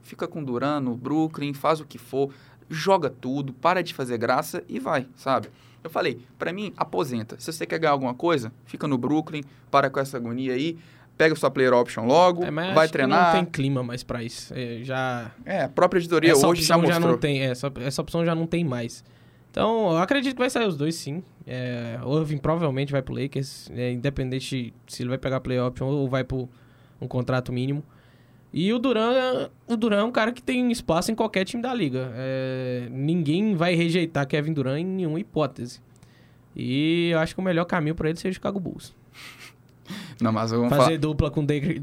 fica 0.03 0.27
com 0.27 0.43
Durano, 0.43 0.97
Brooklyn, 0.97 1.53
faz 1.53 1.81
o 1.81 1.85
que 1.85 1.99
for, 1.99 2.33
joga 2.69 3.09
tudo, 3.09 3.53
para 3.53 3.83
de 3.83 3.95
fazer 3.95 4.19
graça 4.19 4.65
e 4.69 4.81
vai, 4.81 5.07
sabe? 5.15 5.49
Eu 5.85 5.91
falei, 5.91 6.19
para 6.39 6.51
mim, 6.51 6.73
aposenta. 6.79 7.37
Se 7.39 7.53
você 7.53 7.67
quer 7.67 7.79
ganhar 7.79 7.93
alguma 7.93 8.15
coisa, 8.15 8.51
fica 8.65 8.89
no 8.89 8.97
Brooklyn, 8.97 9.45
para 9.71 9.91
com 9.91 10.01
essa 10.01 10.17
agonia 10.17 10.55
aí 10.55 10.79
pega 11.17 11.35
sua 11.37 11.51
player 11.51 11.73
option 11.73 12.05
logo, 12.07 12.45
É, 12.45 12.51
vai 12.75 12.89
treinar. 12.89 13.27
não 13.27 13.33
tem 13.33 13.45
clima 13.45 13.83
mais 13.83 14.03
pra 14.03 14.23
isso. 14.23 14.53
É, 14.57 14.81
já 14.83 15.31
É, 15.45 15.63
a 15.63 15.69
própria 15.69 15.99
editoria 15.99 16.33
essa 16.33 16.47
hoje 16.49 16.63
já 16.63 16.77
mostrou. 16.77 17.13
não 17.13 17.19
tem, 17.19 17.41
essa, 17.43 17.73
essa 17.81 18.03
opção 18.03 18.25
já 18.25 18.35
não 18.35 18.47
tem 18.47 18.65
mais. 18.65 19.05
Então, 19.51 19.93
eu 19.93 19.99
acredito 19.99 20.33
que 20.35 20.39
vai 20.41 20.51
sair 20.51 20.67
os 20.67 20.77
dois, 20.77 20.97
sim. 20.97 21.23
É, 21.47 21.99
Irving 22.05 22.39
provavelmente 22.39 22.91
vai 22.91 23.01
pro 23.03 23.15
Lakers, 23.15 23.71
é, 23.73 23.93
independente 23.93 24.75
se 24.89 25.03
ele 25.03 25.09
vai 25.11 25.19
pegar 25.19 25.39
play 25.41 25.61
option 25.61 25.87
ou 25.87 26.09
vai 26.09 26.25
pro 26.25 26.49
um 27.01 27.07
contrato 27.07 27.53
mínimo. 27.53 27.85
E 28.53 28.73
o 28.73 28.79
Duran, 28.79 29.49
o 29.69 29.77
Duran 29.77 29.99
é 30.01 30.05
um 30.05 30.13
cara 30.13 30.33
que 30.33 30.43
tem 30.43 30.71
espaço 30.73 31.11
em 31.11 31.15
qualquer 31.15 31.45
time 31.45 31.63
da 31.63 31.73
liga. 31.75 32.11
É, 32.15 32.89
ninguém 32.91 33.55
vai 33.55 33.75
rejeitar 33.75 34.27
Kevin 34.27 34.53
Durant 34.53 34.81
em 34.81 34.85
nenhuma 34.85 35.19
hipótese. 35.21 35.81
E 36.57 37.11
eu 37.13 37.19
acho 37.19 37.35
que 37.35 37.41
o 37.41 37.45
melhor 37.45 37.65
caminho 37.65 37.95
pra 37.95 38.09
ele 38.09 38.19
seja 38.19 38.31
o 38.31 38.35
Chicago 38.35 38.61
Bulls. 38.61 38.95
Não, 40.21 40.33
mas 40.33 40.51
Fazer 40.51 40.69
falar. 40.69 40.99
dupla 40.99 41.31
com 41.31 41.45
Derek, 41.45 41.79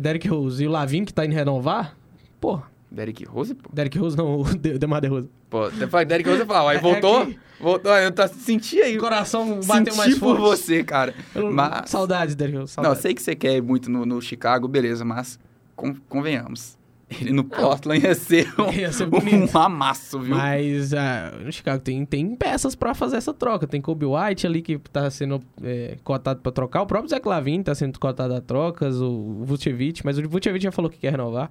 Derek 0.00 0.28
Rose 0.28 0.62
e 0.62 0.66
o 0.66 0.70
Lavin 0.70 1.04
que 1.04 1.12
tá 1.14 1.24
indo 1.24 1.34
renovar? 1.34 1.96
Pô, 2.40 2.60
Derek 2.90 3.24
Rose, 3.24 3.54
pô. 3.54 3.68
Derek 3.72 3.98
Rose 3.98 4.16
não, 4.16 4.40
o 4.40 4.44
De- 4.56 4.78
Demar 4.78 5.00
DeRozan. 5.00 5.28
Pô, 5.50 5.68
depois 5.70 6.06
Derek 6.06 6.28
Rose 6.28 6.44
falar, 6.44 6.72
aí 6.72 6.76
É 6.78 6.80
voltou? 6.80 7.26
que- 7.26 7.38
Voltou, 7.60 7.90
eu 7.96 8.12
tá, 8.12 8.28
senti 8.28 8.80
aí. 8.80 8.96
O 8.96 9.00
coração 9.00 9.58
bateu 9.66 9.92
Senti 9.92 9.96
mais 9.96 10.18
por 10.18 10.36
forte. 10.36 10.40
você, 10.62 10.84
cara. 10.84 11.12
Eu- 11.34 11.50
Mas- 11.50 11.90
Saudades, 11.90 12.34
Derek 12.36 12.56
Rose. 12.58 12.74
Não, 12.80 12.94
sei 12.94 13.12
que 13.14 13.20
você 13.22 13.34
quer 13.34 13.56
ir 13.56 13.62
muito 13.62 13.90
no, 13.90 14.06
no 14.06 14.20
Chicago, 14.22 14.68
beleza, 14.68 15.04
mas 15.04 15.38
con- 15.74 15.96
convenhamos. 16.08 16.78
Ele 17.10 17.32
no 17.32 17.42
Portland 17.44 18.04
ia 18.04 18.14
ser 18.14 18.52
um, 18.60 18.70
Ia 18.70 18.92
ser 18.92 19.08
um 19.08 19.58
amasso, 19.58 20.20
viu? 20.20 20.36
Mas 20.36 20.92
ah, 20.92 21.32
no 21.42 21.50
Chicago 21.50 21.82
tem, 21.82 22.04
tem 22.04 22.36
peças 22.36 22.74
pra 22.74 22.94
fazer 22.94 23.16
essa 23.16 23.32
troca. 23.32 23.66
Tem 23.66 23.80
Kobe 23.80 24.04
White 24.04 24.46
ali 24.46 24.60
que 24.60 24.78
tá 24.78 25.10
sendo 25.10 25.42
é, 25.62 25.96
cotado 26.04 26.40
pra 26.40 26.52
trocar. 26.52 26.82
O 26.82 26.86
próprio 26.86 27.08
Zach 27.08 27.26
Lavine 27.26 27.64
tá 27.64 27.74
sendo 27.74 27.98
cotado 27.98 28.34
a 28.34 28.40
trocas. 28.40 29.00
O 29.00 29.42
Vucevic, 29.44 30.04
mas 30.04 30.18
o 30.18 30.28
Vucevic 30.28 30.62
já 30.62 30.72
falou 30.72 30.90
que 30.90 30.98
quer 30.98 31.12
renovar. 31.12 31.50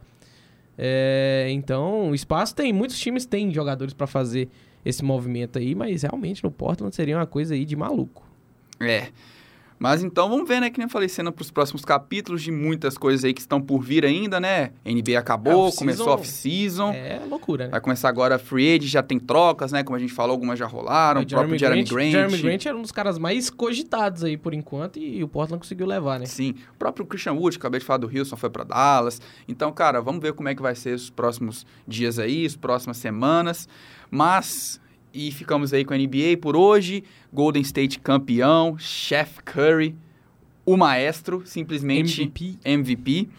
É, 0.77 1.47
então, 1.49 2.11
o 2.11 2.15
espaço 2.15 2.53
tem. 2.53 2.71
Muitos 2.71 2.99
times 2.99 3.25
têm 3.25 3.51
jogadores 3.51 3.93
pra 3.93 4.05
fazer 4.05 4.49
esse 4.85 5.03
movimento 5.03 5.57
aí, 5.57 5.73
mas 5.73 6.03
realmente 6.03 6.43
no 6.43 6.51
Portland 6.51 6.95
seria 6.95 7.17
uma 7.17 7.25
coisa 7.25 7.55
aí 7.55 7.65
de 7.65 7.75
maluco. 7.75 8.23
É. 8.79 9.07
Mas 9.79 10.03
então 10.03 10.29
vamos 10.29 10.47
ver, 10.47 10.59
né? 10.59 10.69
Que 10.69 10.79
nem 10.79 10.85
eu 10.85 10.89
falei, 10.89 11.07
cena 11.07 11.31
pros 11.31 11.51
próximos 11.51 11.85
capítulos 11.85 12.41
de 12.41 12.51
muitas 12.51 12.97
coisas 12.97 13.23
aí 13.23 13.33
que 13.33 13.41
estão 13.41 13.61
por 13.61 13.79
vir 13.81 14.05
ainda, 14.05 14.39
né? 14.39 14.71
NBA 14.85 15.17
acabou, 15.19 15.69
É, 15.69 15.71
começou 15.71 16.09
a 16.09 16.13
off-season. 16.15 16.91
É 16.93 17.21
loucura, 17.29 17.65
né? 17.65 17.71
Vai 17.71 17.81
começar 17.81 18.09
agora 18.09 18.35
a 18.35 18.39
Free 18.39 18.75
Agent, 18.75 18.89
já 18.89 19.03
tem 19.03 19.19
trocas, 19.19 19.71
né? 19.71 19.83
Como 19.83 19.95
a 19.95 19.99
gente 19.99 20.13
falou, 20.13 20.31
algumas 20.31 20.57
já 20.57 20.65
rolaram. 20.65 21.21
o 21.21 21.27
próprio 21.27 21.57
Jeremy 21.57 21.83
Grant. 21.83 22.11
Jeremy 22.11 22.37
Grant 22.39 22.65
era 22.65 22.77
um 22.77 22.81
dos 22.81 22.91
caras 22.91 23.17
mais 23.17 23.49
cogitados 23.49 24.23
aí 24.23 24.37
por 24.37 24.53
enquanto 24.53 24.97
e 24.97 25.23
o 25.23 25.27
Portland 25.27 25.61
conseguiu 25.61 25.85
levar, 25.85 26.19
né? 26.19 26.25
Sim, 26.25 26.55
o 26.73 26.77
próprio 26.77 27.05
Christian 27.05 27.33
Wood, 27.33 27.57
acabei 27.57 27.79
de 27.79 27.85
falar 27.85 27.97
do 27.97 28.07
Houston, 28.17 28.35
foi 28.35 28.49
pra 28.49 28.63
Dallas. 28.63 29.21
Então, 29.47 29.71
cara, 29.71 30.01
vamos 30.01 30.21
ver 30.21 30.33
como 30.33 30.49
é 30.49 30.55
que 30.55 30.61
vai 30.61 30.75
ser 30.75 30.95
os 30.95 31.09
próximos 31.09 31.65
dias 31.87 32.17
aí, 32.19 32.45
as 32.45 32.55
próximas 32.55 32.97
semanas. 32.97 33.67
Mas, 34.09 34.79
e 35.17 35.31
ficamos 35.31 35.73
aí 35.73 35.83
com 35.83 35.95
a 35.95 35.97
NBA 35.97 36.37
por 36.39 36.55
hoje. 36.55 37.03
Golden 37.33 37.63
State 37.63 37.97
campeão, 37.97 38.77
Chef 38.77 39.39
Curry, 39.43 39.95
o 40.63 40.77
maestro, 40.77 41.41
simplesmente 41.43 42.21
MVP. 42.21 42.59
MVP. 42.63 43.29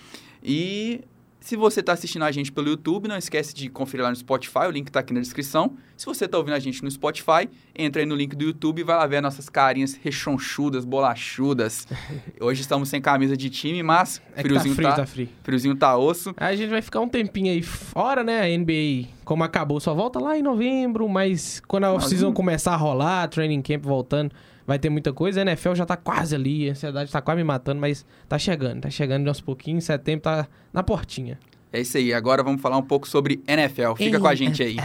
E 0.42 1.00
se 1.48 1.56
você 1.56 1.80
está 1.80 1.94
assistindo 1.94 2.26
a 2.26 2.30
gente 2.30 2.52
pelo 2.52 2.68
YouTube, 2.68 3.08
não 3.08 3.16
esquece 3.16 3.54
de 3.54 3.70
conferir 3.70 4.04
lá 4.04 4.10
no 4.10 4.16
Spotify, 4.16 4.66
o 4.68 4.70
link 4.70 4.88
está 4.88 5.00
aqui 5.00 5.14
na 5.14 5.20
descrição. 5.20 5.78
Se 5.96 6.04
você 6.04 6.26
está 6.26 6.36
ouvindo 6.36 6.52
a 6.52 6.58
gente 6.58 6.84
no 6.84 6.90
Spotify, 6.90 7.48
entra 7.74 8.02
aí 8.02 8.06
no 8.06 8.14
link 8.14 8.36
do 8.36 8.44
YouTube 8.44 8.80
e 8.80 8.82
vai 8.84 8.98
lá 8.98 9.06
ver 9.06 9.22
nossas 9.22 9.48
carinhas 9.48 9.94
rechonchudas, 9.94 10.84
bolachudas. 10.84 11.88
Hoje 12.38 12.60
estamos 12.60 12.90
sem 12.90 13.00
camisa 13.00 13.34
de 13.34 13.48
time, 13.48 13.82
mas 13.82 14.20
É 14.32 14.36
tá 14.36 14.42
friozinho 14.42 14.74
frio, 14.74 14.88
tá, 14.90 14.96
tá 14.96 15.06
frio. 15.06 15.28
friozinho 15.42 15.74
tá 15.74 15.96
osso. 15.96 16.34
Aí 16.36 16.52
a 16.52 16.56
gente 16.56 16.68
vai 16.68 16.82
ficar 16.82 17.00
um 17.00 17.08
tempinho 17.08 17.50
aí 17.50 17.62
fora, 17.62 18.22
né? 18.22 18.42
A 18.42 18.58
NBA, 18.58 19.08
como 19.24 19.42
acabou, 19.42 19.80
só 19.80 19.94
volta 19.94 20.18
lá 20.18 20.36
em 20.36 20.42
novembro, 20.42 21.08
mas 21.08 21.62
quando 21.66 21.84
a 21.84 21.94
off-season 21.94 22.30
começar 22.30 22.74
a 22.74 22.76
rolar, 22.76 23.26
training 23.28 23.62
camp 23.62 23.86
voltando, 23.86 24.32
vai 24.68 24.78
ter 24.78 24.90
muita 24.90 25.14
coisa. 25.14 25.40
A 25.40 25.42
NFL 25.42 25.74
já 25.74 25.86
tá 25.86 25.96
quase 25.96 26.34
ali, 26.34 26.68
a 26.68 26.72
ansiedade 26.72 27.10
tá 27.10 27.22
quase 27.22 27.38
me 27.38 27.44
matando, 27.44 27.80
mas 27.80 28.04
tá 28.28 28.38
chegando, 28.38 28.82
tá 28.82 28.90
chegando 28.90 29.26
aos 29.26 29.40
pouquinhos, 29.40 29.84
setembro 29.84 30.20
tá 30.24 30.46
na 30.70 30.82
portinha. 30.82 31.38
É 31.72 31.80
isso 31.80 31.96
aí, 31.96 32.12
agora 32.12 32.42
vamos 32.42 32.60
falar 32.60 32.76
um 32.76 32.82
pouco 32.82 33.08
sobre 33.08 33.42
NFL. 33.48 33.94
Fica 33.96 34.20
com 34.20 34.28
a 34.28 34.34
gente 34.34 34.62
aí. 34.62 34.76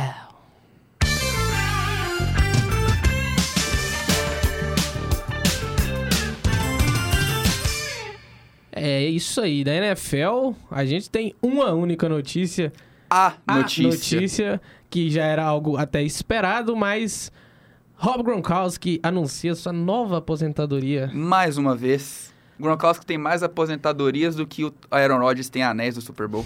É 8.72 9.06
isso 9.06 9.40
aí, 9.40 9.64
da 9.64 9.74
NFL, 9.76 10.54
a 10.72 10.84
gente 10.84 11.10
tem 11.10 11.36
uma 11.42 11.72
única 11.74 12.10
notícia. 12.10 12.74
A 13.10 13.34
A 13.46 13.58
notícia. 13.58 13.84
notícia 14.18 14.62
que 14.90 15.10
já 15.12 15.24
era 15.24 15.44
algo 15.44 15.78
até 15.78 16.02
esperado, 16.02 16.76
mas 16.76 17.32
Rob 18.04 18.22
Gronkowski 18.22 19.00
anuncia 19.02 19.56
sua 19.56 19.72
nova 19.72 20.18
aposentadoria. 20.18 21.10
Mais 21.14 21.58
uma 21.58 21.74
vez. 21.74 22.34
Gronkowski 22.60 23.06
tem 23.06 23.18
mais 23.18 23.44
aposentadorias 23.44 24.36
do 24.36 24.46
que 24.46 24.66
o 24.66 24.74
Aaron 24.92 25.20
Rodgers 25.20 25.48
tem 25.48 25.64
anéis 25.64 25.96
do 25.96 26.02
Super 26.02 26.28
Bowl. 26.28 26.44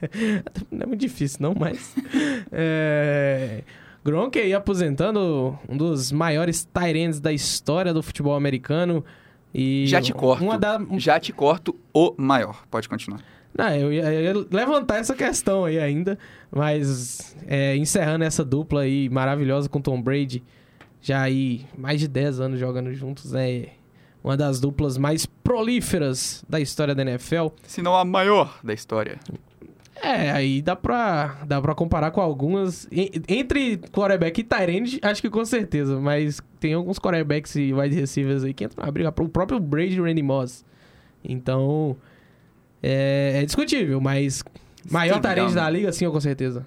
Não 0.72 0.84
é 0.84 0.86
muito 0.86 1.00
difícil, 1.00 1.40
não, 1.42 1.54
mas. 1.54 1.94
é... 2.50 3.64
Gronk 4.02 4.38
aí 4.38 4.54
aposentando 4.54 5.58
um 5.68 5.76
dos 5.76 6.10
maiores 6.10 6.64
tight 6.64 7.20
da 7.20 7.34
história 7.34 7.92
do 7.92 8.02
futebol 8.02 8.34
americano. 8.34 9.04
E 9.52 9.86
Já 9.86 10.00
te 10.00 10.14
corto. 10.14 10.42
Uma 10.42 10.58
da... 10.58 10.80
Já 10.96 11.20
te 11.20 11.34
corto 11.34 11.76
o 11.92 12.14
maior. 12.16 12.64
Pode 12.70 12.88
continuar. 12.88 13.20
Não, 13.54 13.68
eu 13.74 13.92
ia, 13.92 14.10
eu 14.10 14.22
ia 14.22 14.46
levantar 14.50 14.96
essa 14.96 15.14
questão 15.14 15.66
aí 15.66 15.78
ainda, 15.78 16.18
mas 16.50 17.36
é, 17.46 17.76
encerrando 17.76 18.24
essa 18.24 18.42
dupla 18.42 18.82
aí 18.82 19.10
maravilhosa 19.10 19.68
com 19.68 19.82
Tom 19.82 20.00
Brady, 20.00 20.42
já 21.00 21.22
aí 21.22 21.66
mais 21.76 22.00
de 22.00 22.08
10 22.08 22.40
anos 22.40 22.60
jogando 22.60 22.92
juntos, 22.92 23.32
né? 23.32 23.66
Uma 24.22 24.36
das 24.36 24.60
duplas 24.60 24.98
mais 24.98 25.26
prolíferas 25.26 26.44
da 26.48 26.60
história 26.60 26.94
da 26.94 27.02
NFL. 27.02 27.48
Se 27.62 27.80
não 27.80 27.96
a 27.96 28.04
maior 28.04 28.58
da 28.62 28.74
história. 28.74 29.18
É, 30.00 30.30
aí 30.30 30.62
dá 30.62 30.76
pra, 30.76 31.38
dá 31.46 31.60
pra 31.60 31.74
comparar 31.74 32.10
com 32.10 32.20
algumas. 32.20 32.88
Entre 33.28 33.78
quarterback 33.92 34.40
e 34.40 34.44
Tyrande, 34.44 35.00
acho 35.02 35.20
que 35.20 35.30
com 35.30 35.44
certeza. 35.44 35.98
Mas 36.00 36.40
tem 36.60 36.74
alguns 36.74 36.98
quarterbacks 36.98 37.56
e 37.56 37.72
wide 37.72 37.94
receivers 37.94 38.44
aí 38.44 38.54
que 38.54 38.64
entram 38.64 38.84
na 38.84 38.90
briga. 38.90 39.08
O 39.08 39.28
próprio 39.28 39.58
Brady 39.58 39.96
e 39.96 40.00
Randy 40.00 40.22
Moss. 40.22 40.64
Então, 41.24 41.96
é, 42.82 43.40
é 43.42 43.44
discutível, 43.44 44.00
mas 44.00 44.44
maior 44.88 45.16
Sim, 45.16 45.20
Tyrande 45.22 45.54
da 45.54 45.68
liga, 45.68 45.92
sim, 45.92 46.08
com 46.08 46.20
certeza. 46.20 46.64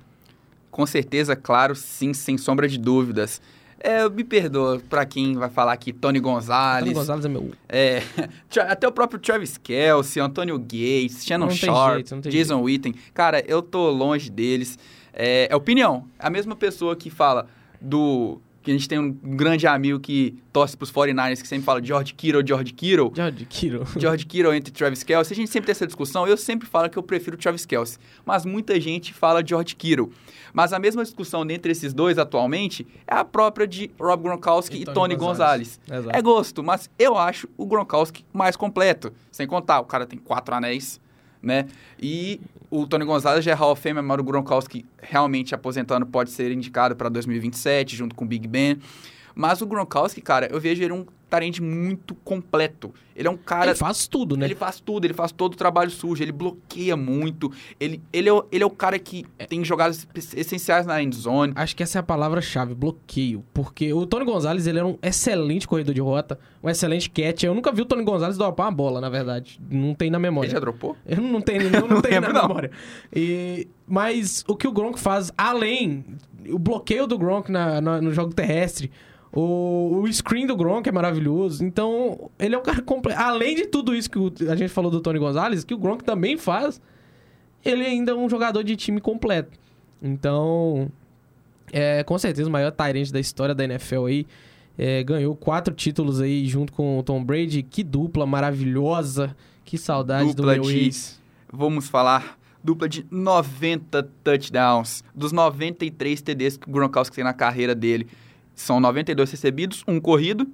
Com 0.69 0.85
certeza, 0.85 1.35
claro, 1.35 1.75
sim, 1.75 2.13
sem 2.13 2.37
sombra 2.37 2.67
de 2.67 2.77
dúvidas. 2.77 3.41
É, 3.83 4.07
me 4.07 4.23
perdoa 4.23 4.79
pra 4.89 5.05
quem 5.05 5.35
vai 5.35 5.49
falar 5.49 5.73
aqui, 5.73 5.91
Tony 5.91 6.19
Gonzalez. 6.19 6.81
Antônio 6.81 6.93
Gonzalez 6.93 7.25
é 7.25 7.29
meu. 7.29 7.51
É, 7.67 8.03
até 8.69 8.87
o 8.87 8.91
próprio 8.91 9.19
Travis 9.19 9.57
Kelsey, 9.57 10.21
Antônio 10.21 10.57
Gates, 10.59 11.25
Shannon 11.25 11.47
Não 11.47 11.51
Sharp, 11.51 12.07
jeito, 12.07 12.29
Jason 12.29 12.61
Witten. 12.61 12.93
Cara, 13.13 13.43
eu 13.47 13.61
tô 13.61 13.89
longe 13.89 14.29
deles. 14.29 14.77
É, 15.11 15.47
é 15.49 15.55
opinião. 15.55 16.05
A 16.19 16.29
mesma 16.29 16.55
pessoa 16.55 16.95
que 16.95 17.09
fala 17.09 17.47
do... 17.79 18.39
Que 18.61 18.71
a 18.71 18.73
gente 18.73 18.87
tem 18.87 18.99
um 18.99 19.11
grande 19.11 19.65
amigo 19.65 19.99
que 19.99 20.37
torce 20.53 20.77
pros 20.77 20.91
49ers, 20.91 21.41
que 21.41 21.47
sempre 21.47 21.65
fala 21.65 21.83
George 21.83 22.13
Kittle, 22.13 22.45
George 22.45 22.73
Kittle. 22.73 23.11
George 23.15 23.45
Kittle. 23.45 23.85
George 23.99 24.25
Kittle 24.25 24.55
entre 24.55 24.71
Travis 24.71 25.03
Kelsey. 25.03 25.33
A 25.33 25.35
gente 25.35 25.49
sempre 25.49 25.65
tem 25.67 25.71
essa 25.71 25.87
discussão. 25.87 26.27
Eu 26.27 26.37
sempre 26.37 26.67
falo 26.67 26.89
que 26.89 26.97
eu 26.97 27.03
prefiro 27.03 27.37
Travis 27.37 27.65
Kelsey. 27.65 27.97
Mas 28.25 28.45
muita 28.45 28.79
gente 28.79 29.13
fala 29.13 29.43
George 29.45 29.75
Kittle. 29.75 30.11
Mas 30.53 30.73
a 30.73 30.79
mesma 30.79 31.03
discussão 31.03 31.49
entre 31.49 31.71
esses 31.71 31.93
dois 31.93 32.17
atualmente 32.17 32.85
é 33.07 33.15
a 33.15 33.23
própria 33.23 33.67
de 33.67 33.89
Rob 33.99 34.23
Gronkowski 34.23 34.81
e, 34.81 34.85
Tony 34.85 35.15
Gonzalez. 35.15 35.79
Exato. 35.89 36.15
É 36.15 36.21
gosto, 36.21 36.63
mas 36.63 36.89
eu 36.99 37.17
acho 37.17 37.47
o 37.57 37.65
Gronkowski 37.65 38.25
mais 38.33 38.55
completo. 38.55 39.13
Sem 39.31 39.47
contar, 39.47 39.79
o 39.79 39.85
cara 39.85 40.05
tem 40.05 40.19
quatro 40.19 40.53
anéis, 40.53 40.99
né? 41.41 41.67
E 41.99 42.39
o 42.69 42.85
Tony 42.85 43.05
Gonzalez 43.05 43.43
já 43.43 43.51
é 43.51 43.53
Hall 43.53 43.71
of 43.71 43.81
Fame, 43.81 44.01
mas 44.01 44.19
o 44.19 44.23
Gronkowski 44.23 44.85
realmente 45.01 45.55
aposentando 45.55 46.05
pode 46.05 46.31
ser 46.31 46.51
indicado 46.51 46.95
para 46.95 47.09
2027, 47.09 47.95
junto 47.95 48.15
com 48.15 48.25
o 48.25 48.27
Big 48.27 48.47
Ben. 48.47 48.77
Mas 49.33 49.61
o 49.61 49.65
Gronkowski, 49.65 50.21
cara, 50.21 50.47
eu 50.51 50.59
vejo 50.59 50.83
ele 50.83 50.93
um 50.93 51.05
tarente 51.31 51.61
muito 51.63 52.13
completo. 52.13 52.93
Ele 53.15 53.27
é 53.27 53.31
um 53.31 53.37
cara... 53.37 53.67
Ele 53.71 53.75
faz 53.75 54.05
tudo, 54.07 54.35
né? 54.35 54.45
Ele 54.45 54.55
faz 54.55 54.79
tudo, 54.81 55.05
ele 55.05 55.13
faz 55.13 55.31
todo 55.31 55.53
o 55.53 55.55
trabalho 55.55 55.89
sujo, 55.89 56.21
ele 56.21 56.31
bloqueia 56.31 56.97
muito. 56.97 57.51
Ele, 57.79 58.01
ele, 58.11 58.27
é, 58.29 58.33
o, 58.33 58.45
ele 58.51 58.63
é 58.63 58.67
o 58.67 58.69
cara 58.69 58.99
que 58.99 59.25
tem 59.47 59.63
jogadas 59.63 60.07
essenciais 60.35 60.85
na 60.85 61.01
end 61.01 61.15
zone. 61.15 61.53
Acho 61.55 61.75
que 61.75 61.83
essa 61.83 61.99
é 61.99 62.01
a 62.01 62.03
palavra-chave, 62.03 62.73
bloqueio. 62.75 63.43
Porque 63.53 63.93
o 63.93 64.05
Tony 64.05 64.25
Gonzalez, 64.25 64.67
ele 64.67 64.79
era 64.79 64.87
um 64.87 64.97
excelente 65.01 65.67
corredor 65.67 65.93
de 65.95 66.01
rota, 66.01 66.37
um 66.61 66.69
excelente 66.69 67.09
catch. 67.09 67.43
Eu 67.43 67.53
nunca 67.55 67.71
vi 67.71 67.81
o 67.81 67.85
Tony 67.85 68.03
Gonzalez 68.03 68.37
dropar 68.37 68.65
uma 68.67 68.71
bola, 68.73 68.99
na 68.99 69.09
verdade. 69.09 69.59
Não 69.69 69.93
tem 69.93 70.09
na 70.09 70.19
memória. 70.19 70.47
Ele 70.47 70.53
já 70.53 70.59
dropou? 70.59 70.95
Eu 71.05 71.21
não 71.21 71.39
tenho, 71.41 71.63
eu 71.73 71.87
não 71.87 72.01
tenho 72.01 72.19
na 72.21 72.33
não. 72.33 72.47
memória. 72.47 72.71
E, 73.13 73.67
mas 73.87 74.43
o 74.47 74.55
que 74.55 74.67
o 74.67 74.71
Gronk 74.71 74.99
faz, 74.99 75.31
além 75.37 76.03
o 76.49 76.57
bloqueio 76.59 77.05
do 77.07 77.17
Gronk 77.17 77.51
na- 77.51 77.79
na- 77.79 78.01
no 78.01 78.11
jogo 78.11 78.33
terrestre, 78.33 78.91
O, 79.33 80.01
o 80.03 80.13
screen 80.13 80.45
do 80.45 80.55
Gronk 80.57 80.87
é 80.89 80.91
maravilhoso. 80.91 81.63
Então, 81.63 82.29
ele 82.37 82.53
é 82.55 82.57
um 82.57 82.61
cara 82.63 82.81
completo. 82.81 83.19
Além 83.21 83.55
de 83.55 83.65
tudo 83.67 83.95
isso 83.95 84.09
que 84.09 84.19
o- 84.19 84.31
a 84.49 84.55
gente 84.55 84.69
falou 84.69 84.91
do 84.91 84.99
Tony 84.99 85.19
Gonzalez, 85.19 85.63
que 85.63 85.73
o 85.73 85.77
Gronk 85.77 86.03
também 86.03 86.37
faz, 86.37 86.81
ele 87.63 87.85
ainda 87.85 88.11
é 88.11 88.15
um 88.15 88.29
jogador 88.29 88.63
de 88.63 88.75
time 88.75 88.99
completo. 88.99 89.57
Então, 90.01 90.89
é 91.71 92.03
com 92.03 92.17
certeza 92.17 92.49
o 92.49 92.51
maior 92.51 92.71
Tyrant 92.71 93.09
da 93.11 93.19
história 93.19 93.55
da 93.55 93.63
NFL 93.63 94.05
aí. 94.05 94.27
É, 94.77 95.03
ganhou 95.03 95.35
quatro 95.35 95.73
títulos 95.73 96.19
aí 96.19 96.45
junto 96.47 96.73
com 96.73 96.97
o 96.99 97.03
Tom 97.03 97.23
Brady. 97.23 97.61
Que 97.63 97.83
dupla 97.83 98.25
maravilhosa. 98.25 99.35
Que 99.63 99.77
saudade 99.77 100.33
dupla 100.33 100.55
do 100.55 100.61
meu 100.63 100.71
de, 100.71 100.79
ex. 100.85 101.21
vamos 101.51 101.87
falar, 101.87 102.37
dupla 102.63 102.89
de 102.89 103.05
90 103.09 104.09
touchdowns. 104.23 105.03
Dos 105.15 105.31
93 105.31 106.21
TDs 106.21 106.57
que 106.57 106.67
o 106.67 106.71
Gronkowski 106.73 107.15
tem 107.15 107.23
na 107.23 107.33
carreira 107.33 107.73
dele, 107.75 108.07
são 108.61 108.79
92 108.79 109.31
recebidos, 109.31 109.83
um 109.87 109.99
corrido. 109.99 110.47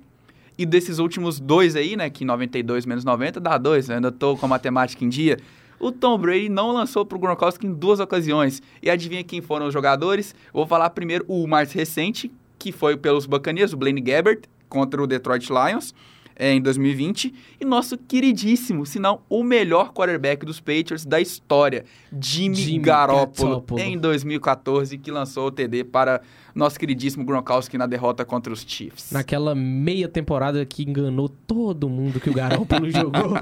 E 0.57 0.65
desses 0.65 0.97
últimos 0.97 1.39
dois 1.39 1.75
aí, 1.75 1.95
né, 1.95 2.09
que 2.09 2.25
92 2.25 2.85
menos 2.85 3.03
90 3.03 3.39
dá 3.39 3.57
dois, 3.57 3.89
eu 3.89 3.95
ainda 3.95 4.11
tô 4.11 4.35
com 4.35 4.45
a 4.47 4.49
matemática 4.49 5.05
em 5.05 5.09
dia. 5.09 5.37
O 5.79 5.91
Tom 5.91 6.17
Brady 6.17 6.49
não 6.49 6.71
lançou 6.71 7.05
pro 7.05 7.19
Gronkowski 7.19 7.67
em 7.67 7.73
duas 7.73 7.99
ocasiões. 7.99 8.61
E 8.81 8.89
adivinha 8.89 9.23
quem 9.23 9.41
foram 9.41 9.67
os 9.67 9.73
jogadores? 9.73 10.33
Vou 10.51 10.65
falar 10.65 10.89
primeiro 10.89 11.23
o 11.27 11.45
mais 11.45 11.71
recente, 11.71 12.31
que 12.57 12.71
foi 12.71 12.97
pelos 12.97 13.27
Buccaneers, 13.27 13.73
o 13.73 13.77
Blaine 13.77 14.01
Gabbert, 14.01 14.41
contra 14.67 15.01
o 15.01 15.05
Detroit 15.05 15.47
Lions 15.49 15.93
é, 16.37 16.53
em 16.53 16.61
2020, 16.61 17.33
e 17.59 17.65
nosso 17.65 17.97
queridíssimo, 17.97 18.85
se 18.85 18.99
não 18.99 19.21
o 19.27 19.43
melhor 19.43 19.91
quarterback 19.91 20.45
dos 20.45 20.59
Patriots 20.59 21.05
da 21.05 21.19
história, 21.19 21.83
Jimmy, 22.21 22.55
Jimmy 22.55 22.79
Garoppolo, 22.79 23.49
Garoppolo. 23.49 23.81
em 23.81 23.97
2014, 23.97 24.97
que 24.97 25.09
lançou 25.09 25.47
o 25.47 25.51
TD 25.51 25.83
para 25.83 26.21
nosso 26.53 26.79
queridíssimo 26.79 27.23
Gronkowski 27.23 27.77
na 27.77 27.85
derrota 27.85 28.25
contra 28.25 28.51
os 28.51 28.65
Chiefs. 28.67 29.11
Naquela 29.11 29.53
meia 29.53 30.07
temporada 30.07 30.65
que 30.65 30.83
enganou 30.83 31.29
todo 31.29 31.87
mundo 31.87 32.19
que 32.19 32.29
o 32.29 32.33
Garoppolo 32.33 32.89
jogou. 32.91 33.37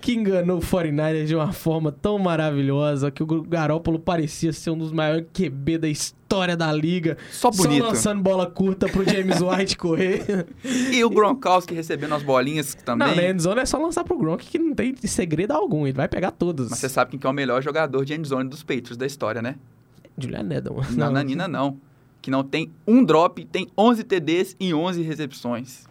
Que 0.00 0.12
enganou 0.12 0.58
o 0.58 0.60
49ers 0.60 1.26
de 1.26 1.34
uma 1.34 1.52
forma 1.52 1.90
tão 1.90 2.18
maravilhosa. 2.18 3.10
Que 3.10 3.22
o 3.22 3.26
Garoppolo 3.42 3.98
parecia 3.98 4.52
ser 4.52 4.70
um 4.70 4.78
dos 4.78 4.92
maiores 4.92 5.26
QB 5.32 5.78
da 5.78 5.88
história 5.88 6.23
da 6.56 6.72
liga. 6.72 7.16
Só 7.30 7.50
bonito. 7.50 7.82
Só 7.82 7.88
lançando 7.90 8.22
bola 8.22 8.46
curta 8.50 8.88
pro 8.88 9.04
James 9.04 9.40
White 9.40 9.76
correr. 9.76 10.46
E 10.92 11.04
o 11.04 11.10
Gronkowski 11.10 11.74
recebendo 11.74 12.14
as 12.14 12.22
bolinhas 12.22 12.74
também. 12.74 13.08
Não, 13.08 13.14
na 13.16 13.30
endzone 13.30 13.60
é 13.60 13.66
só 13.66 13.78
lançar 13.78 14.04
pro 14.04 14.16
Gronk 14.16 14.44
que 14.46 14.58
não 14.58 14.74
tem 14.74 14.94
segredo 15.04 15.52
algum. 15.52 15.86
Ele 15.86 15.96
vai 15.96 16.08
pegar 16.08 16.30
todos. 16.30 16.70
Mas 16.70 16.78
você 16.78 16.88
sabe 16.88 17.10
quem 17.10 17.20
que 17.20 17.26
é 17.26 17.30
o 17.30 17.32
melhor 17.32 17.62
jogador 17.62 18.04
de 18.04 18.14
endzone 18.14 18.48
dos 18.48 18.62
Patriots 18.62 18.96
da 18.96 19.06
história, 19.06 19.42
né? 19.42 19.56
Julian 20.16 20.48
Edelman. 20.50 20.86
Não, 20.90 21.10
Nanina 21.10 21.48
não. 21.48 21.78
Que 22.22 22.30
não 22.30 22.42
tem 22.42 22.70
um 22.86 23.04
drop, 23.04 23.44
tem 23.46 23.68
11 23.76 24.04
TDs 24.04 24.56
e 24.58 24.72
11 24.72 25.02
recepções. 25.02 25.84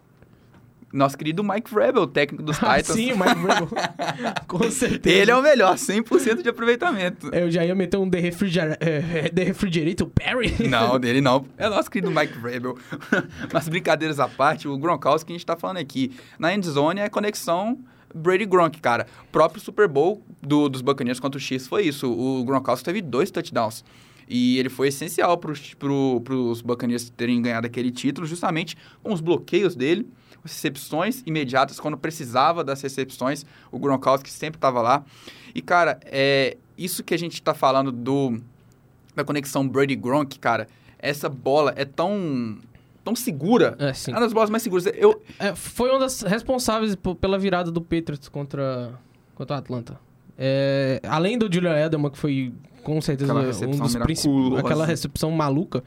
Nosso 0.94 1.18
querido 1.18 1.44
Mike 1.44 1.74
Rebel, 1.74 2.06
técnico 2.06 2.44
dos 2.44 2.58
Ah, 2.64 2.78
Titans. 2.78 2.96
sim, 2.96 3.12
o 3.14 3.18
Mike 3.18 3.36
Vrabel. 3.42 3.68
Com 4.48 4.70
certeza. 4.70 5.16
Ele 5.18 5.32
é 5.32 5.36
o 5.36 5.42
melhor, 5.42 5.76
100% 5.76 6.44
de 6.44 6.50
aproveitamento. 6.50 7.34
Eu 7.34 7.50
já 7.50 7.66
ia 7.66 7.74
meter 7.74 7.98
um 7.98 8.08
The, 8.08 8.20
Refriger... 8.20 8.78
eh, 8.80 9.28
The 9.34 9.44
Refrigerator 9.44 10.08
Perry. 10.08 10.68
Não, 10.70 10.98
dele 11.02 11.20
não. 11.20 11.46
É 11.58 11.68
nosso 11.68 11.90
querido 11.90 12.12
Mike 12.12 12.38
Vrabel. 12.38 12.78
Mas 13.52 13.68
brincadeiras 13.68 14.20
à 14.20 14.28
parte, 14.28 14.68
o 14.68 14.78
Gronkowski 14.78 15.28
que 15.28 15.34
a 15.34 15.36
gente 15.36 15.46
tá 15.46 15.56
falando 15.58 15.78
aqui. 15.78 16.12
Na 16.38 16.54
endzone 16.54 17.00
é 17.00 17.10
conexão 17.10 17.80
Brady-Gronk, 18.14 18.80
cara. 18.80 19.08
O 19.24 19.32
próprio 19.32 19.60
Super 19.60 19.88
Bowl 19.88 20.22
do- 20.42 20.70
dos 20.70 20.82
Buccaneers 20.82 21.20
contra 21.20 21.40
o 21.40 21.42
Chiefs 21.42 21.68
foi 21.68 21.84
isso. 21.88 22.08
O 22.12 22.44
Gronkowski 22.44 22.86
teve 22.86 23.02
dois 23.02 23.32
touchdowns. 23.32 23.84
E 24.30 24.58
ele 24.60 24.70
foi 24.70 24.90
essencial 24.90 25.38
para 25.38 25.54
pro, 25.78 26.22
os 26.52 26.62
Buccaneers 26.62 27.10
terem 27.10 27.42
ganhado 27.42 27.66
aquele 27.68 27.92
título, 27.92 28.26
justamente 28.26 28.78
com 29.02 29.12
os 29.12 29.20
bloqueios 29.20 29.76
dele, 29.76 30.08
recepções 30.44 31.24
imediatas, 31.26 31.80
quando 31.80 31.98
precisava 31.98 32.64
das 32.64 32.82
recepções, 32.82 33.46
o 33.72 33.80
Gronkowski 33.80 34.30
sempre 34.30 34.58
estava 34.58 34.82
lá. 34.82 35.04
E, 35.56 35.62
cara, 35.62 36.00
é 36.06 36.58
isso 36.78 37.04
que 37.04 37.14
a 37.14 37.18
gente 37.18 37.34
está 37.34 37.54
falando 37.54 37.92
do 37.92 38.42
da 39.16 39.24
conexão 39.24 39.68
Brady-Gronk, 39.68 40.40
cara, 40.40 40.68
essa 40.98 41.30
bola 41.30 41.72
é 41.76 41.86
tão, 41.86 42.58
tão 43.04 43.16
segura. 43.16 43.76
É, 43.78 43.94
sim. 43.94 44.10
É 44.12 44.16
uma 44.16 44.22
das 44.22 44.34
bolas 44.34 44.50
mais 44.50 44.64
seguras. 44.64 44.86
Eu, 44.96 45.22
É, 45.38 45.54
foi 45.54 45.90
uma 45.92 46.00
das 46.00 46.22
responsáveis 46.24 46.96
po- 46.96 47.14
pela 47.16 47.38
virada 47.38 47.70
do 47.72 47.80
Patriots 47.80 48.28
contra, 48.28 48.92
contra 49.36 49.56
o 49.56 49.60
Atlanta. 49.60 50.00
É, 50.36 51.00
além 51.08 51.38
do 51.38 51.48
Julian 51.54 51.78
Edelman, 51.78 52.10
que 52.10 52.18
foi 52.18 52.52
com 52.82 53.00
certeza 53.02 53.32
Aquela 53.32 53.68
um 53.68 53.78
dos 53.78 53.96
principais. 53.96 54.60
Aquela 54.66 54.86
recepção 54.86 55.30
maluca. 55.30 55.84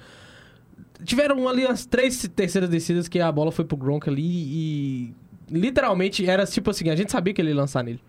Tiveram 1.04 1.48
ali 1.48 1.66
as 1.66 1.84
três 1.86 2.26
terceiras 2.34 2.68
descidas 2.70 3.06
que 3.08 3.20
a 3.20 3.30
bola 3.30 3.52
foi 3.52 3.64
pro 3.64 3.76
Gronk 3.76 4.08
ali 4.08 4.22
e 4.24 5.14
literalmente 5.50 6.28
era 6.28 6.44
tipo 6.46 6.70
assim, 6.70 6.88
a 6.90 6.96
gente 6.96 7.12
sabia 7.12 7.32
que 7.34 7.40
ele 7.40 7.50
ia 7.50 7.56
lançar 7.56 7.82
nele. 7.84 8.00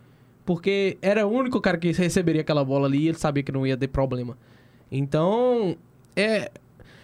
Porque 0.45 0.97
era 1.01 1.27
o 1.27 1.29
único 1.31 1.59
cara 1.59 1.77
que 1.77 1.91
receberia 1.91 2.41
aquela 2.41 2.63
bola 2.63 2.87
ali 2.87 2.99
e 2.99 3.07
ele 3.09 3.17
sabia 3.17 3.43
que 3.43 3.51
não 3.51 3.67
ia 3.67 3.75
ter 3.75 3.87
problema. 3.89 4.37
Então, 4.89 5.75
é, 6.15 6.49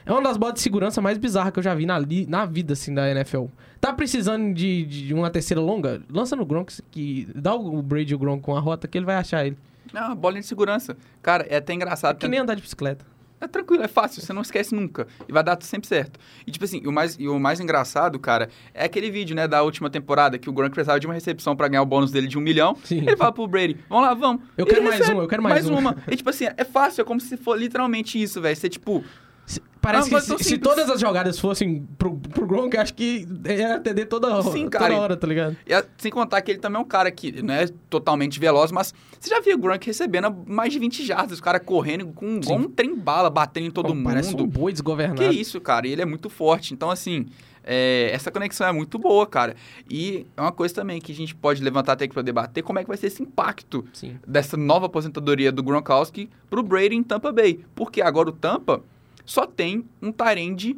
é 0.06 0.12
uma 0.12 0.22
das 0.22 0.38
bolas 0.38 0.56
de 0.56 0.62
segurança 0.62 1.02
mais 1.02 1.18
bizarras 1.18 1.52
que 1.52 1.60
eu 1.60 1.64
já 1.64 1.76
vi 1.76 1.86
na, 1.86 2.00
li- 2.00 2.26
na 2.26 2.46
vida, 2.46 2.72
assim, 2.74 2.94
da 2.94 3.10
NFL. 3.12 3.46
Tá 3.82 3.92
precisando 3.92 4.54
de, 4.54 4.86
de 4.86 5.14
uma 5.14 5.30
terceira 5.30 5.60
longa? 5.60 6.02
Lança 6.10 6.36
no 6.38 6.46
Gronk, 6.46 6.74
que 6.90 7.28
dá 7.36 7.54
o 7.54 7.82
Brady 7.82 8.16
o 8.16 8.18
Gronk 8.18 8.42
com 8.42 8.56
a 8.56 8.60
rota 8.62 8.88
que 8.88 8.98
ele 8.98 9.06
vai 9.06 9.16
achar 9.18 9.46
ele. 9.46 9.58
é 9.94 10.00
uma 10.00 10.16
bola 10.16 10.40
de 10.40 10.46
segurança. 10.46 10.96
Cara, 11.22 11.46
é 11.50 11.58
até 11.58 11.74
engraçado. 11.74 12.16
Que 12.18 12.28
nem 12.30 12.40
andar 12.40 12.56
de 12.56 12.62
bicicleta. 12.62 13.06
É 13.44 13.48
tranquilo, 13.48 13.84
é 13.84 13.88
fácil, 13.90 14.22
você 14.22 14.32
não 14.32 14.42
esquece 14.42 14.74
nunca. 14.74 15.06
E 15.28 15.34
vai 15.34 15.44
dar 15.44 15.58
sempre 15.62 15.88
certo. 15.88 16.18
E 16.48 16.52
tipo 16.52 16.64
assim, 16.64 16.86
o 16.88 16.92
mais, 16.92 17.18
e 17.20 17.28
o 17.28 17.38
mais 17.38 17.60
engraçado, 17.60 18.18
cara, 18.18 18.50
é 18.74 18.86
aquele 18.86 19.12
vídeo, 19.12 19.36
né, 19.36 19.48
da 19.48 19.62
última 19.62 19.90
temporada, 19.90 20.38
que 20.38 20.50
o 20.50 20.54
Gronk 20.54 20.72
precisava 20.72 21.00
de 21.00 21.06
uma 21.06 21.14
recepção 21.14 21.54
pra 21.56 21.68
ganhar 21.68 21.82
o 21.82 21.86
bônus 21.86 22.10
dele 22.10 22.28
de 22.28 22.38
um 22.38 22.42
milhão. 22.42 22.78
Sim. 22.86 23.00
Ele 23.00 23.18
fala 23.18 23.34
pro 23.34 23.46
Brady, 23.46 23.78
vamos 23.90 24.06
lá, 24.06 24.14
vamos. 24.14 24.44
Eu 24.58 24.66
Ele 24.66 24.74
quero 24.74 24.84
mais 24.86 24.98
recebe 25.00 25.16
uma, 25.16 25.24
eu 25.24 25.28
quero 25.28 25.44
mais 25.44 25.68
uma. 25.68 25.80
uma. 25.80 25.98
E 26.10 26.16
tipo 26.16 26.30
assim, 26.30 26.46
é 26.56 26.64
fácil, 26.64 27.02
é 27.02 27.04
como 27.04 27.20
se 27.20 27.36
for 27.36 27.60
literalmente 27.60 28.22
isso, 28.22 28.40
velho. 28.42 28.56
Você 28.56 28.70
tipo, 28.70 29.04
Se- 29.46 29.62
Parece 29.82 30.16
Ah, 30.16 30.22
que 30.22 30.26
se, 30.26 30.44
se 30.46 30.58
todas 30.58 30.90
as 30.90 30.98
jogadas 31.02 31.38
fossem 31.38 31.86
pro, 31.98 32.16
pro 32.16 32.48
Gronk, 32.48 32.78
acho 32.78 32.94
que 32.94 33.28
ia 33.46 33.76
atender 33.76 34.06
toda, 34.06 34.42
Sim, 34.44 34.64
toda 34.64 34.70
cara. 34.80 34.96
hora, 34.98 35.18
tá 35.18 35.28
ligado? 35.28 35.58
E 35.68 35.86
sem 35.98 36.10
contar 36.10 36.42
que 36.42 36.52
ele 36.52 36.60
também 36.60 36.80
é 36.80 36.82
um 36.82 36.88
cara 36.88 37.12
que 37.12 37.42
não 37.42 37.54
é 37.54 37.68
totalmente 37.90 38.40
veloz, 38.40 38.72
mas 38.72 38.94
você 39.20 39.30
já 39.30 39.42
viu 39.42 39.58
o 39.58 39.60
Gronk 39.60 39.86
recebendo 39.86 40.34
mais 40.48 40.72
de 40.72 40.80
20 40.80 41.06
jardas, 41.06 41.40
o 41.40 41.44
cara 41.44 41.60
correndo 41.60 42.06
com 42.14 42.38
igual 42.38 42.60
um 42.60 42.70
trem-bala, 42.70 43.30
batendo 43.30 43.68
em 43.68 43.72
todo 43.72 43.90
Pô, 43.90 43.94
mundo. 43.94 44.06
Parece 44.06 44.34
um 44.34 44.48
boi 44.48 44.72
desgovernado. 44.72 45.20
Que 45.22 45.28
isso, 45.36 45.60
cara, 45.60 45.86
e 45.86 45.92
ele 45.92 46.02
é 46.02 46.06
muito 46.06 46.30
forte. 46.30 46.74
Então, 46.74 46.90
assim, 46.90 47.26
é, 47.62 48.10
essa 48.14 48.32
conexão 48.32 48.66
é 48.66 48.72
muito 48.72 48.98
boa, 48.98 49.28
cara. 49.28 49.54
E 49.90 50.26
é 50.38 50.42
uma 50.42 50.54
coisa 50.54 50.74
também 50.74 51.02
que 51.02 51.12
a 51.12 51.16
gente 51.16 51.36
pode 51.36 51.62
levantar 51.62 51.92
até 51.92 52.06
aqui 52.06 52.14
pra 52.14 52.24
debater, 52.24 52.64
como 52.64 52.80
é 52.80 52.84
que 52.84 52.88
vai 52.88 52.96
ser 52.96 53.08
esse 53.08 53.22
impacto 53.22 53.84
Sim. 53.92 54.18
dessa 54.26 54.56
nova 54.56 54.86
aposentadoria 54.86 55.52
do 55.52 55.62
Gronkowski 55.62 56.30
pro 56.50 56.64
Brady 56.64 56.96
em 56.96 57.04
Tampa 57.04 57.34
Bay. 57.34 57.60
Porque 57.76 58.02
agora 58.02 58.30
o 58.30 58.32
Tampa 58.32 58.82
só 59.26 59.46
tem 59.46 59.86
um 60.02 60.12
Tyrande 60.12 60.78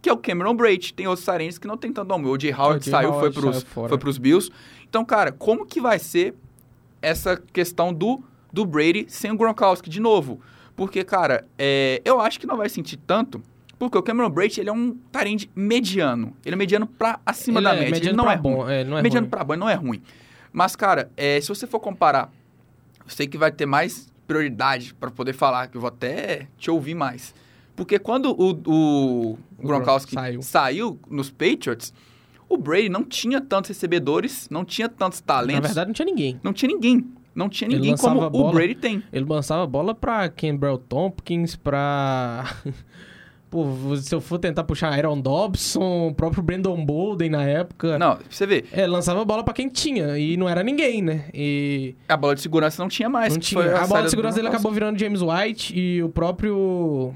que 0.00 0.08
é 0.08 0.12
o 0.12 0.16
Cameron 0.16 0.54
Brate. 0.54 0.92
Tem 0.92 1.06
outros 1.06 1.24
Tyrands 1.24 1.58
que 1.58 1.66
não 1.66 1.76
tem 1.76 1.92
tanto 1.92 2.08
nome. 2.08 2.26
O 2.26 2.36
J. 2.36 2.52
Howard 2.52 2.78
O 2.78 2.84
J. 2.84 2.90
saiu, 2.90 3.10
Howard 3.10 3.34
foi, 3.34 3.42
pros, 3.42 3.56
saiu 3.62 3.88
foi 3.88 3.98
pros 3.98 4.18
Bills. 4.18 4.50
Então, 4.88 5.04
cara, 5.04 5.30
como 5.30 5.64
que 5.64 5.80
vai 5.80 5.98
ser 6.00 6.34
essa 7.00 7.36
questão 7.52 7.94
do, 7.94 8.20
do 8.52 8.66
Brady 8.66 9.06
sem 9.08 9.30
o 9.30 9.36
Gronkowski 9.36 9.88
de 9.88 10.00
novo? 10.00 10.40
Porque, 10.74 11.04
cara, 11.04 11.46
é, 11.56 12.02
eu 12.04 12.20
acho 12.20 12.40
que 12.40 12.46
não 12.46 12.56
vai 12.56 12.68
sentir 12.68 12.96
tanto, 12.96 13.40
porque 13.78 13.96
o 13.96 14.02
Cameron 14.02 14.28
Brate, 14.30 14.60
ele 14.60 14.70
é 14.70 14.72
um 14.72 14.96
Tyrande 15.12 15.48
mediano. 15.54 16.36
Ele 16.44 16.54
é 16.54 16.58
mediano 16.58 16.86
pra 16.86 17.20
acima 17.24 17.60
Ele 17.60 17.64
da 17.64 17.70
é 17.70 17.74
média. 17.74 17.86
Ele 17.86 17.94
mediano 17.94 18.16
não 18.16 18.24
pra 18.24 18.32
é 18.32 18.36
ruim. 18.36 18.42
bom, 18.42 18.68
é, 18.68 18.84
não 18.84 18.98
é 18.98 19.02
mediano 19.02 19.24
ruim. 19.26 19.30
pra 19.30 19.44
bom, 19.44 19.52
ele 19.54 19.60
não 19.60 19.68
é 19.68 19.74
ruim. 19.74 20.02
Mas, 20.52 20.74
cara, 20.74 21.10
é, 21.16 21.40
se 21.40 21.48
você 21.48 21.66
for 21.66 21.78
comparar, 21.78 22.32
eu 23.04 23.08
sei 23.10 23.28
que 23.28 23.38
vai 23.38 23.52
ter 23.52 23.66
mais 23.66 24.10
prioridade 24.26 24.94
para 24.94 25.10
poder 25.10 25.32
falar, 25.32 25.68
que 25.68 25.76
eu 25.76 25.80
vou 25.80 25.88
até 25.88 26.48
te 26.58 26.70
ouvir 26.70 26.94
mais. 26.94 27.34
Porque 27.74 27.98
quando 27.98 28.30
o, 28.30 28.60
o 28.66 29.38
Gronkowski 29.62 30.12
saiu. 30.14 30.42
saiu. 30.42 30.98
nos 31.10 31.30
Patriots, 31.30 31.92
o 32.48 32.56
Brady 32.56 32.88
não 32.88 33.02
tinha 33.04 33.40
tantos 33.40 33.68
recebedores, 33.68 34.48
não 34.50 34.64
tinha 34.64 34.88
tantos 34.88 35.20
Na 35.20 35.26
talentos, 35.34 35.68
verdade, 35.68 35.88
não 35.88 35.94
tinha 35.94 36.06
ninguém. 36.06 36.40
não 36.42 36.52
tinha 36.52 36.68
ninguém. 36.72 37.06
Não 37.34 37.48
tinha 37.48 37.66
ninguém 37.68 37.96
como 37.96 38.20
lançava 38.20 38.24
a 38.24 38.28
o 38.28 38.30
bola. 38.30 38.52
Brady 38.52 38.74
tem. 38.74 39.02
Ele 39.10 39.24
lançava 39.26 39.66
bola 39.66 39.94
pra 39.94 40.28
Campbell 40.28 40.76
Tompkins, 40.76 41.56
pra. 41.56 42.44
Pô, 43.48 43.66
se 43.96 44.14
eu 44.14 44.20
for 44.20 44.38
tentar 44.38 44.64
puxar 44.64 44.92
Aaron 44.94 45.20
Dobson, 45.20 46.08
o 46.08 46.14
próprio 46.14 46.42
Brandon 46.42 46.82
Bolden 46.86 47.28
na 47.30 47.42
época. 47.44 47.98
Não, 47.98 48.16
pra 48.16 48.24
você 48.30 48.46
ver, 48.46 48.66
É, 48.72 48.86
lançava 48.86 49.22
bola 49.26 49.42
pra 49.44 49.52
quem 49.52 49.68
tinha, 49.68 50.18
e 50.18 50.36
não 50.38 50.48
era 50.48 50.62
ninguém, 50.62 51.02
né? 51.02 51.26
E. 51.34 51.94
a 52.08 52.16
bola 52.16 52.34
de 52.34 52.40
segurança 52.42 52.82
não 52.82 52.88
tinha 52.88 53.08
mais. 53.10 53.32
não 53.34 53.40
tinha. 53.40 53.62
foi 53.62 53.74
A 53.74 53.86
bola 53.86 54.02
de 54.04 54.10
segurança 54.10 54.36
dele 54.36 54.48
acabou 54.48 54.72
virando 54.72 54.98
James 54.98 55.20
White 55.22 55.78
e 55.78 56.02
o 56.02 56.08
próprio. 56.10 57.14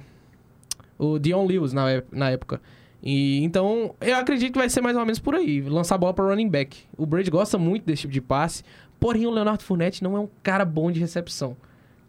O 0.98 1.18
Dion 1.18 1.46
Lewis 1.46 1.72
na, 1.72 2.02
na 2.10 2.30
época. 2.30 2.60
E 3.02 3.42
então, 3.44 3.94
eu 4.00 4.16
acredito 4.16 4.52
que 4.52 4.58
vai 4.58 4.68
ser 4.68 4.80
mais 4.80 4.96
ou 4.96 5.02
menos 5.04 5.18
por 5.18 5.34
aí. 5.34 5.60
Lançar 5.60 5.98
bola 5.98 6.14
pra 6.14 6.24
running 6.24 6.48
back. 6.48 6.78
O 6.96 7.06
Brady 7.06 7.30
gosta 7.30 7.58
muito 7.58 7.84
desse 7.84 8.02
tipo 8.02 8.12
de 8.12 8.20
passe. 8.20 8.62
Porém, 8.98 9.26
o 9.26 9.30
Leonardo 9.30 9.62
Fournette 9.62 10.02
não 10.02 10.16
é 10.16 10.20
um 10.20 10.28
cara 10.42 10.64
bom 10.64 10.90
de 10.90 10.98
recepção. 10.98 11.56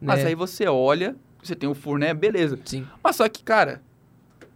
Mas 0.01 0.23
né? 0.23 0.29
aí 0.29 0.35
você 0.35 0.67
olha, 0.67 1.15
você 1.43 1.55
tem 1.55 1.69
o 1.69 1.75
Fournette, 1.75 2.15
beleza. 2.15 2.57
Sim. 2.65 2.87
Mas 3.03 3.15
só 3.15 3.27
que, 3.27 3.43
cara, 3.43 3.81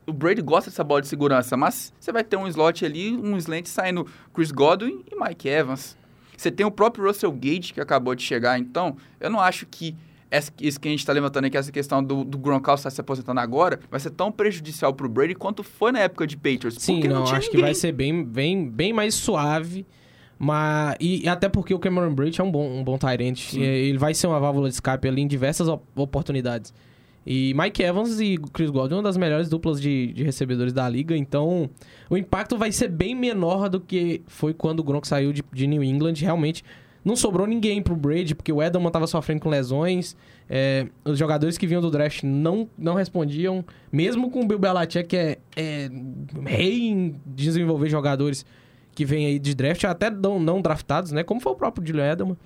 o 0.06 0.14
Brady 0.14 0.42
gosta 0.42 0.70
dessa 0.70 0.84
bola 0.84 1.02
de 1.02 1.08
segurança, 1.08 1.56
mas 1.56 1.94
você 2.00 2.12
vai 2.12 2.24
ter 2.24 2.38
um 2.38 2.48
slot 2.48 2.86
ali, 2.86 3.12
um 3.12 3.38
slant 3.38 3.68
saindo 3.68 4.08
Chris 4.34 4.52
Godwin 4.52 5.04
e 5.12 5.16
Mike 5.16 5.48
Evans. 5.48 5.98
Você 6.36 6.50
tem 6.50 6.66
o 6.66 6.72
próprio 6.72 7.06
Russell 7.06 7.32
Gage 7.32 7.74
que 7.74 7.80
acabou 7.80 8.16
de 8.16 8.24
chegar, 8.24 8.58
então 8.58 8.98
eu 9.20 9.30
não 9.30 9.40
acho 9.40 9.66
que 9.68 9.96
essa, 10.32 10.52
isso 10.62 10.80
que 10.80 10.88
a 10.88 10.92
gente 10.92 11.02
está 11.02 11.12
levantando 11.12 11.46
aqui, 11.46 11.58
essa 11.58 11.72
questão 11.72 12.02
do, 12.02 12.24
do 12.24 12.38
Gronkowski 12.38 12.80
estar 12.80 12.90
tá 12.90 12.96
se 12.96 13.02
aposentando 13.02 13.42
agora, 13.42 13.82
vai 13.92 14.00
ser 14.00 14.12
tão 14.12 14.32
prejudicial 14.32 14.94
para 14.94 15.06
o 15.06 15.10
Brady 15.10 15.36
quanto 15.36 15.62
foi 15.62 15.92
na 15.92 16.00
época 16.00 16.26
de 16.26 16.38
Patriots. 16.38 16.82
Sim, 16.82 17.02
não, 17.04 17.18
não 17.18 17.24
acho 17.24 17.34
ninguém. 17.34 17.52
que 17.52 17.62
vai 17.62 17.76
ser 17.76 17.92
bem, 17.92 18.24
bem, 18.24 18.70
bem 18.70 18.94
mais 18.94 19.14
suave. 19.14 19.86
Mas, 20.40 20.96
e, 21.00 21.26
e, 21.26 21.30
até 21.30 21.50
porque 21.50 21.74
o 21.74 21.78
Cameron 21.78 22.16
Brate 22.16 22.42
é 22.42 22.44
um 22.44 22.50
bom, 22.50 22.68
um 22.68 22.84
bom 22.84 22.98
Tyrant. 22.98 23.54
Ele 23.54 23.98
vai 23.98 24.14
ser 24.16 24.26
uma 24.26 24.40
válvula 24.40 24.70
de 24.70 24.74
escape 24.74 25.08
ali 25.08 25.22
em 25.22 25.28
diversas 25.28 25.68
oportunidades. 25.68 26.74
E 27.24 27.54
Mike 27.54 27.84
Evans 27.84 28.20
e 28.20 28.40
Chris 28.52 28.72
Godwin, 28.72 28.96
uma 28.96 29.04
das 29.04 29.18
melhores 29.18 29.48
duplas 29.48 29.80
de, 29.80 30.12
de 30.14 30.24
recebedores 30.24 30.74
da 30.74 30.90
liga. 30.90 31.16
Então, 31.16 31.70
o 32.10 32.18
impacto 32.18 32.58
vai 32.58 32.72
ser 32.72 32.88
bem 32.88 33.14
menor 33.14 33.70
do 33.70 33.80
que 33.80 34.24
foi 34.26 34.54
quando 34.54 34.80
o 34.80 34.84
Gronk 34.84 35.08
saiu 35.08 35.32
de, 35.32 35.44
de 35.54 35.68
New 35.68 35.84
England. 35.84 36.14
Realmente, 36.16 36.64
não 37.04 37.16
sobrou 37.16 37.48
ninguém 37.48 37.82
pro 37.82 37.96
Brady, 37.96 38.36
porque 38.36 38.52
o 38.52 38.62
Edelman 38.62 38.88
estava 38.88 39.08
sofrendo 39.08 39.42
com 39.42 39.50
lesões. 39.50 40.16
É, 40.50 40.88
os 41.04 41.18
jogadores 41.18 41.58
que 41.58 41.66
vinham 41.66 41.82
do 41.82 41.90
draft 41.90 42.24
não, 42.24 42.70
não 42.78 42.94
respondiam. 42.94 43.66
Mesmo 43.92 44.30
com 44.30 44.42
o 44.42 44.48
Bill 44.48 44.60
Belichick, 44.60 45.10
que 45.10 45.18
é, 45.18 45.38
é 45.56 45.90
rei 46.46 46.90
em 46.90 47.16
desenvolver 47.26 47.90
jogadores 47.90 48.46
que 48.94 49.04
vêm 49.06 49.26
aí 49.26 49.40
de 49.40 49.56
draft, 49.56 49.84
até 49.86 50.10
não, 50.10 50.40
não 50.40 50.62
draftados, 50.62 51.12
né? 51.12 51.24
Como 51.24 51.40
foi 51.40 51.54
o 51.54 51.56
próprio 51.56 51.86
Julian 51.86 52.12
Edelman. 52.12 52.38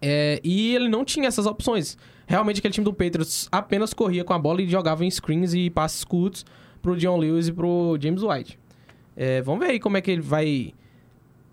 É, 0.00 0.40
e 0.42 0.74
ele 0.74 0.88
não 0.88 1.04
tinha 1.04 1.28
essas 1.28 1.44
opções. 1.44 1.98
Realmente, 2.26 2.60
aquele 2.60 2.72
time 2.72 2.84
do 2.84 2.94
Patriots 2.94 3.48
apenas 3.52 3.92
corria 3.92 4.24
com 4.24 4.32
a 4.32 4.38
bola 4.38 4.62
e 4.62 4.68
jogava 4.68 5.04
em 5.04 5.10
screens 5.10 5.52
e 5.52 5.68
passes 5.68 6.04
curtos 6.04 6.46
pro 6.80 6.96
John 6.96 7.18
Lewis 7.18 7.48
e 7.48 7.52
pro 7.52 7.98
James 8.00 8.22
White. 8.22 8.58
É, 9.14 9.42
vamos 9.42 9.60
ver 9.66 9.72
aí 9.72 9.80
como 9.80 9.98
é 9.98 10.00
que 10.00 10.10
ele 10.10 10.22
vai 10.22 10.72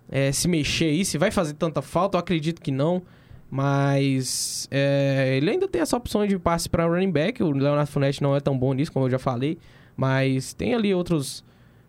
é, 0.10 0.32
se 0.32 0.48
mexer 0.48 0.86
aí, 0.86 1.06
se 1.06 1.18
vai 1.18 1.32
fazer 1.32 1.54
tanta 1.54 1.82
falta, 1.82 2.18
eu 2.18 2.20
acredito 2.20 2.62
que 2.62 2.72
não. 2.72 3.02
Mas 3.50 4.68
é, 4.70 5.36
ele 5.38 5.50
ainda 5.50 5.68
tem 5.68 5.82
essa 5.82 5.96
opção 5.96 6.28
de 6.28 6.38
passe 6.38 6.70
para 6.70 6.86
running 6.86 7.12
back. 7.12 7.42
O 7.42 7.52
Leonardo 7.52 7.90
Fournette 7.90 8.22
não 8.22 8.36
é 8.36 8.40
tão 8.40 8.58
bom 8.58 8.74
nisso, 8.74 8.92
como 8.92 9.06
eu 9.06 9.10
já 9.10 9.20
falei. 9.20 9.58
Mas 9.96 10.54
tem 10.54 10.74
ali 10.74 10.94
outros 10.94 11.44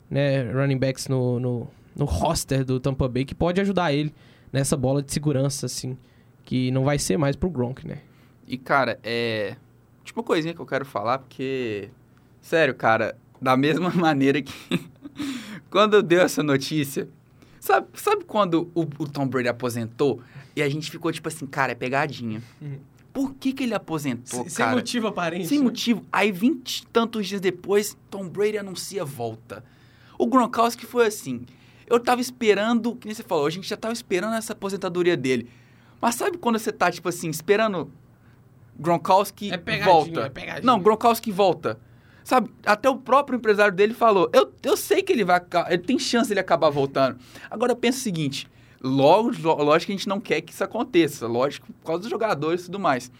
né, 0.08 0.50
running 0.52 0.78
backs 0.78 1.08
no, 1.08 1.40
no, 1.40 1.68
no 1.96 2.04
roster 2.04 2.64
do 2.64 2.78
Tampa 2.78 3.08
Bay 3.08 3.24
que 3.24 3.34
pode 3.34 3.60
ajudar 3.60 3.92
ele 3.92 4.14
nessa 4.52 4.76
bola 4.76 5.02
de 5.02 5.12
segurança, 5.12 5.66
assim. 5.66 5.96
Que 6.44 6.70
não 6.70 6.84
vai 6.84 6.98
ser 6.98 7.16
mais 7.16 7.36
pro 7.36 7.50
Gronk, 7.50 7.86
né? 7.86 7.98
E, 8.46 8.56
cara, 8.56 8.98
é. 9.02 9.56
Tipo, 10.04 10.20
uma 10.20 10.26
coisinha 10.26 10.54
que 10.54 10.60
eu 10.60 10.66
quero 10.66 10.84
falar, 10.84 11.18
porque. 11.18 11.90
Sério, 12.40 12.74
cara, 12.74 13.16
da 13.42 13.56
mesma 13.56 13.90
maneira 13.94 14.40
que. 14.40 14.52
quando 15.68 15.94
eu 15.94 16.02
dei 16.02 16.20
essa 16.20 16.42
notícia, 16.42 17.08
Sabe, 17.68 17.86
sabe 17.92 18.24
quando 18.24 18.70
o, 18.74 18.80
o, 18.80 19.06
Tom 19.06 19.28
Brady 19.28 19.46
aposentou 19.46 20.22
e 20.56 20.62
a 20.62 20.68
gente 20.70 20.90
ficou 20.90 21.12
tipo 21.12 21.28
assim, 21.28 21.46
cara, 21.46 21.72
é 21.72 21.74
pegadinha. 21.74 22.42
Uhum. 22.62 22.78
Por 23.12 23.34
que, 23.34 23.52
que 23.52 23.64
ele 23.64 23.74
aposentou, 23.74 24.46
S 24.46 24.56
cara? 24.56 24.70
Sem 24.70 24.78
motivo 24.78 25.06
aparente. 25.06 25.48
Sem 25.48 25.58
né? 25.58 25.64
motivo. 25.64 26.02
Aí, 26.10 26.32
vinte 26.32 26.86
tantos 26.86 27.26
dias 27.26 27.42
depois, 27.42 27.94
Tom 28.08 28.26
Brady 28.26 28.56
anuncia 28.56 29.04
volta. 29.04 29.62
O 30.16 30.26
Gronkowski 30.26 30.86
foi 30.86 31.08
assim. 31.08 31.42
Eu 31.86 32.00
tava 32.00 32.22
esperando, 32.22 32.96
que 32.96 33.06
nem 33.06 33.14
você 33.14 33.22
falou, 33.22 33.44
a 33.44 33.50
gente 33.50 33.68
já 33.68 33.76
tava 33.76 33.92
esperando 33.92 34.34
essa 34.34 34.54
aposentadoria 34.54 35.14
dele. 35.14 35.50
Mas 36.00 36.14
sabe 36.14 36.38
quando 36.38 36.58
você 36.58 36.72
tá, 36.72 36.90
tipo 36.90 37.10
assim, 37.10 37.28
esperando 37.28 37.92
Gronkowski 38.78 39.52
é 39.52 39.58
volta? 39.84 40.20
É 40.22 40.30
pegadinha. 40.30 40.64
Não, 40.64 40.80
Gronkowski 40.80 41.30
volta. 41.30 41.78
Sabe, 42.28 42.50
até 42.66 42.90
o 42.90 42.96
próprio 42.98 43.38
empresário 43.38 43.74
dele 43.74 43.94
falou: 43.94 44.28
eu, 44.34 44.52
eu 44.62 44.76
sei 44.76 45.02
que 45.02 45.10
ele 45.10 45.24
vai. 45.24 45.40
Ele 45.70 45.78
tem 45.78 45.98
chance 45.98 46.26
de 46.26 46.34
ele 46.34 46.40
acabar 46.40 46.68
voltando. 46.68 47.18
Agora 47.50 47.72
eu 47.72 47.76
penso 47.76 48.00
o 48.00 48.02
seguinte: 48.02 48.46
logo, 48.82 49.30
lógico 49.62 49.86
que 49.86 49.92
a 49.92 49.96
gente 49.96 50.06
não 50.06 50.20
quer 50.20 50.42
que 50.42 50.52
isso 50.52 50.62
aconteça, 50.62 51.26
lógico, 51.26 51.72
por 51.80 51.86
causa 51.86 52.02
dos 52.02 52.10
jogadores 52.10 52.60
e 52.60 52.64
tudo 52.66 52.78
mais. 52.78 53.10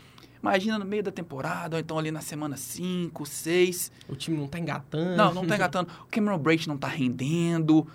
Imagina 0.43 0.79
no 0.79 0.85
meio 0.85 1.03
da 1.03 1.11
temporada, 1.11 1.77
ou 1.77 1.81
então 1.81 1.99
ali 1.99 2.11
na 2.11 2.21
semana 2.21 2.59
5, 2.59 3.25
6. 3.25 3.91
O 4.11 4.15
time 4.15 4.37
não 4.37 4.47
tá 4.47 4.59
engatando. 4.59 5.17
Não, 5.17 5.33
não 5.33 5.47
tá 5.47 5.55
engatando. 5.57 5.89
O 6.05 6.07
Cameron 6.11 6.39
Brate 6.39 6.69
não 6.69 6.77
tá 6.77 6.89
rendendo, 6.89 7.87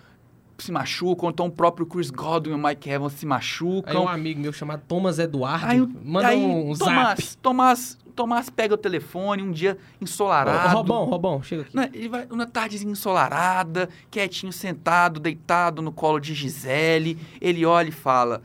se 0.64 0.72
machuca, 0.72 1.26
ou 1.26 1.30
então 1.30 1.48
o 1.48 1.52
próprio 1.52 1.86
Chris 1.86 2.10
Godwin 2.10 2.54
e 2.54 2.56
o 2.56 2.58
Mike 2.58 2.90
Evans 2.90 3.14
se 3.14 3.26
machucam. 3.26 4.02
Aí 4.02 4.06
um 4.06 4.10
amigo 4.10 4.40
meu 4.40 4.54
chamado 4.54 4.82
Thomas 4.88 5.20
Eduardo 5.20 5.68
aí, 5.68 5.88
manda 6.04 6.28
aí, 6.30 6.44
um 6.44 6.74
Tomás, 6.74 7.20
zap. 7.20 7.38
Tomás, 7.38 7.98
Tomás 8.16 8.50
pega 8.50 8.74
o 8.74 8.78
telefone 8.78 9.44
um 9.44 9.52
dia 9.52 9.78
ensolarado. 10.00 10.76
Ô, 10.76 10.78
Robão, 10.78 11.06
Robão, 11.06 11.44
chega 11.44 11.64
aqui. 11.64 11.76
Né, 11.76 11.90
ele 11.94 12.10
vai 12.10 12.28
uma 12.30 12.46
tardezinha 12.46 12.92
ensolarada, 12.92 13.90
quietinho, 14.10 14.54
sentado, 14.54 15.20
deitado 15.20 15.82
no 15.82 15.92
colo 15.92 16.20
de 16.20 16.34
Gisele. 16.34 17.18
Ele 17.42 17.66
olha 17.66 17.90
e 17.90 17.94
fala: 17.94 18.42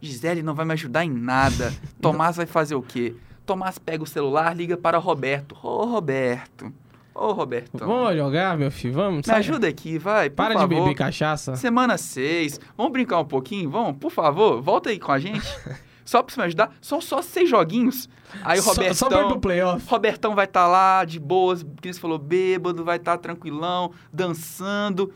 Gisele 0.00 0.42
não 0.42 0.54
vai 0.54 0.64
me 0.64 0.72
ajudar 0.72 1.04
em 1.04 1.10
nada. 1.10 1.72
Tomás 2.00 2.36
vai 2.36 2.46
fazer 2.46 2.74
o 2.74 2.82
quê? 2.82 3.14
Tomás 3.44 3.78
pega 3.78 4.04
o 4.04 4.06
celular, 4.06 4.54
liga 4.54 4.76
para 4.76 4.98
Roberto. 4.98 5.56
Ô, 5.62 5.82
oh, 5.82 5.84
Roberto. 5.86 6.72
Ô, 7.18 7.32
Roberto. 7.32 7.76
Vamos 7.76 8.16
jogar, 8.16 8.56
meu 8.56 8.70
filho? 8.70 8.94
Vamos. 8.94 9.26
Me 9.26 9.34
ajuda 9.34 9.66
aqui, 9.66 9.98
vai. 9.98 10.30
Para 10.30 10.54
favor. 10.54 10.68
de 10.68 10.74
beber 10.80 10.94
cachaça. 10.94 11.56
Semana 11.56 11.98
6. 11.98 12.60
Vamos 12.76 12.92
brincar 12.92 13.18
um 13.18 13.24
pouquinho? 13.24 13.68
Vamos, 13.68 13.96
por 13.98 14.12
favor, 14.12 14.62
volta 14.62 14.90
aí 14.90 15.00
com 15.00 15.10
a 15.10 15.18
gente. 15.18 15.44
só 16.04 16.22
pra 16.22 16.32
você 16.32 16.40
me 16.40 16.46
ajudar. 16.46 16.72
São 16.80 17.00
só 17.00 17.20
seis 17.20 17.50
joguinhos. 17.50 18.08
Aí 18.44 18.60
o 18.60 18.62
Robertão... 18.62 18.94
Só, 18.94 19.10
só 19.10 19.26
pro 19.26 19.40
playoff. 19.40 19.84
Robertão 19.90 20.34
vai 20.34 20.44
estar 20.44 20.62
tá 20.62 20.68
lá, 20.68 21.04
de 21.04 21.18
boas, 21.18 21.66
que 21.82 21.92
você 21.92 21.98
falou, 21.98 22.18
bêbado, 22.18 22.84
vai 22.84 22.98
estar 22.98 23.16
tá 23.16 23.18
tranquilão, 23.18 23.90
dançando. 24.12 25.12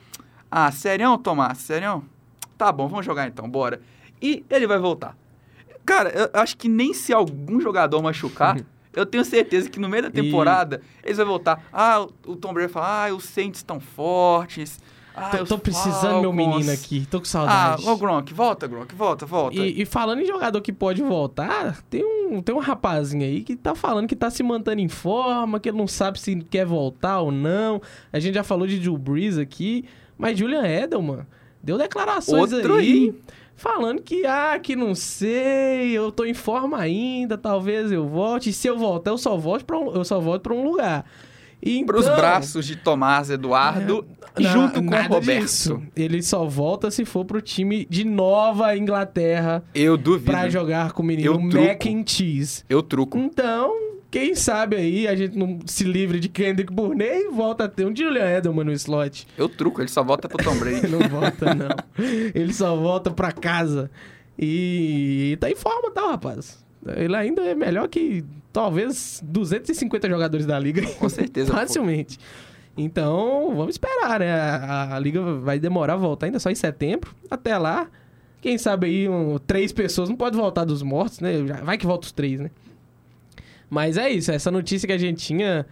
Ah, 0.50 0.72
serião, 0.72 1.16
Tomás? 1.16 1.58
Serião? 1.58 2.04
Tá 2.58 2.72
bom, 2.72 2.88
vamos 2.88 3.06
jogar 3.06 3.28
então, 3.28 3.48
bora. 3.48 3.80
E 4.20 4.44
ele 4.50 4.66
vai 4.66 4.78
voltar. 4.78 5.16
Cara, 5.84 6.10
eu 6.10 6.40
acho 6.40 6.56
que 6.56 6.68
nem 6.68 6.92
se 6.92 7.12
algum 7.12 7.60
jogador 7.60 8.02
machucar, 8.02 8.60
eu 8.92 9.06
tenho 9.06 9.24
certeza 9.24 9.68
que 9.68 9.80
no 9.80 9.88
meio 9.88 10.04
da 10.04 10.10
temporada 10.10 10.80
e... 11.02 11.06
eles 11.06 11.18
vão 11.18 11.26
voltar. 11.26 11.64
Ah, 11.72 12.06
o 12.26 12.36
Tom 12.36 12.52
Brady 12.52 12.72
vai 12.72 12.82
falar, 12.82 13.10
ah, 13.10 13.14
os 13.14 13.24
Saints 13.24 13.60
estão 13.60 13.80
fortes, 13.80 14.80
ah, 15.14 15.28
tô, 15.28 15.44
tô 15.44 15.58
precisando 15.58 16.20
meu 16.20 16.32
menino 16.32 16.70
aqui, 16.70 17.06
tô 17.10 17.18
com 17.18 17.26
saudade. 17.26 17.84
Ah, 17.86 17.90
ô 17.90 17.96
Gronk, 17.96 18.32
volta, 18.32 18.66
Gronk, 18.66 18.94
volta, 18.94 19.26
volta. 19.26 19.56
E, 19.56 19.82
e, 19.82 19.84
falando 19.84 20.20
em 20.22 20.26
jogador 20.26 20.60
que 20.62 20.72
pode 20.72 21.02
voltar, 21.02 21.82
tem 21.90 22.02
um, 22.02 22.40
tem 22.40 22.54
um 22.54 22.58
rapazinho 22.58 23.24
aí 23.24 23.42
que 23.42 23.54
tá 23.54 23.74
falando 23.74 24.08
que 24.08 24.16
tá 24.16 24.30
se 24.30 24.42
mantendo 24.42 24.80
em 24.80 24.88
forma, 24.88 25.60
que 25.60 25.68
ele 25.68 25.76
não 25.76 25.86
sabe 25.86 26.18
se 26.18 26.34
quer 26.36 26.64
voltar 26.64 27.20
ou 27.20 27.30
não. 27.30 27.80
A 28.12 28.18
gente 28.18 28.34
já 28.34 28.42
falou 28.42 28.66
de 28.66 28.78
Drew 28.78 28.96
Brees 28.96 29.36
aqui, 29.36 29.84
mas 30.16 30.38
Julian 30.38 30.66
Edelman 30.66 31.26
deu 31.62 31.76
declarações 31.76 32.52
Outro 32.52 32.76
aí, 32.76 32.90
aí. 32.90 33.14
Falando 33.56 34.02
que, 34.02 34.26
ah, 34.26 34.58
que 34.60 34.74
não 34.74 34.94
sei, 34.94 35.92
eu 35.92 36.10
tô 36.10 36.24
em 36.24 36.34
forma 36.34 36.78
ainda, 36.78 37.38
talvez 37.38 37.92
eu 37.92 38.06
volte. 38.08 38.50
E 38.50 38.52
se 38.52 38.66
eu 38.66 38.76
voltar, 38.76 39.12
eu 39.12 39.18
só 39.18 39.36
volto 39.36 39.64
pra 39.64 39.78
um, 39.78 39.94
eu 39.94 40.04
só 40.04 40.18
volto 40.20 40.42
pra 40.42 40.54
um 40.54 40.64
lugar. 40.64 41.04
Então, 41.64 41.86
para 41.86 41.96
os 41.98 42.08
braços 42.08 42.66
de 42.66 42.74
Tomás 42.74 43.30
Eduardo, 43.30 44.04
é, 44.36 44.42
junto 44.42 44.82
com 44.82 44.88
o 44.88 45.02
Roberto. 45.02 45.42
Disso. 45.42 45.80
Ele 45.94 46.20
só 46.20 46.44
volta 46.44 46.90
se 46.90 47.04
for 47.04 47.24
pro 47.24 47.40
time 47.40 47.86
de 47.88 48.04
Nova 48.04 48.76
Inglaterra. 48.76 49.62
Eu 49.72 49.96
duvido. 49.96 50.32
Pra 50.32 50.48
jogar 50.48 50.90
com 50.90 51.04
o 51.04 51.06
menino 51.06 51.40
Mac 51.40 51.86
and 51.86 52.02
Cheese. 52.04 52.64
Eu 52.68 52.82
truco. 52.82 53.16
Então, 53.16 53.72
quem 54.12 54.34
sabe 54.34 54.76
aí 54.76 55.08
a 55.08 55.16
gente 55.16 55.38
não 55.38 55.58
se 55.64 55.84
livre 55.84 56.20
de 56.20 56.28
Kendrick 56.28 56.70
Burney 56.70 57.28
e 57.28 57.30
volta 57.30 57.64
a 57.64 57.68
ter 57.68 57.86
um 57.86 57.96
Julian 57.96 58.28
Edelman 58.28 58.64
no 58.66 58.72
slot. 58.72 59.26
Eu 59.38 59.48
truco, 59.48 59.80
ele 59.80 59.88
só 59.88 60.04
volta 60.04 60.28
pro 60.28 60.44
Tom 60.44 60.54
Brady. 60.58 60.86
não 60.92 61.00
volta, 61.08 61.54
não. 61.54 61.70
Ele 62.34 62.52
só 62.52 62.76
volta 62.76 63.10
pra 63.10 63.32
casa. 63.32 63.90
E, 64.38 65.38
tá 65.40 65.50
em 65.50 65.56
forma, 65.56 65.90
tá, 65.90 66.10
rapaz? 66.10 66.62
Ele 66.94 67.16
ainda 67.16 67.42
é 67.42 67.54
melhor 67.54 67.88
que 67.88 68.22
talvez 68.52 69.22
250 69.24 70.06
jogadores 70.10 70.44
da 70.44 70.58
liga. 70.58 70.86
Com 70.98 71.08
certeza. 71.08 71.50
Facilmente. 71.50 72.20
Então, 72.76 73.54
vamos 73.56 73.76
esperar, 73.76 74.20
né? 74.20 74.30
A, 74.30 74.94
a, 74.94 74.98
liga 74.98 75.22
vai 75.36 75.58
demorar 75.58 75.94
a 75.94 75.96
voltar 75.96 76.26
ainda 76.26 76.38
só 76.38 76.50
em 76.50 76.54
setembro. 76.54 77.14
Até 77.30 77.56
lá, 77.56 77.88
quem 78.42 78.58
sabe 78.58 78.88
aí 78.88 79.08
um, 79.08 79.38
três 79.38 79.72
pessoas 79.72 80.10
não 80.10 80.16
pode 80.16 80.36
voltar 80.36 80.66
dos 80.66 80.82
mortos, 80.82 81.20
né? 81.20 81.32
Vai 81.64 81.78
que 81.78 81.86
volta 81.86 82.04
os 82.04 82.12
três, 82.12 82.40
né? 82.40 82.50
Mas 83.72 83.96
é 83.96 84.10
isso, 84.10 84.30
essa 84.30 84.50
notícia 84.50 84.86
que 84.86 84.92
a 84.92 84.98
gente 84.98 85.24
tinha 85.24 85.64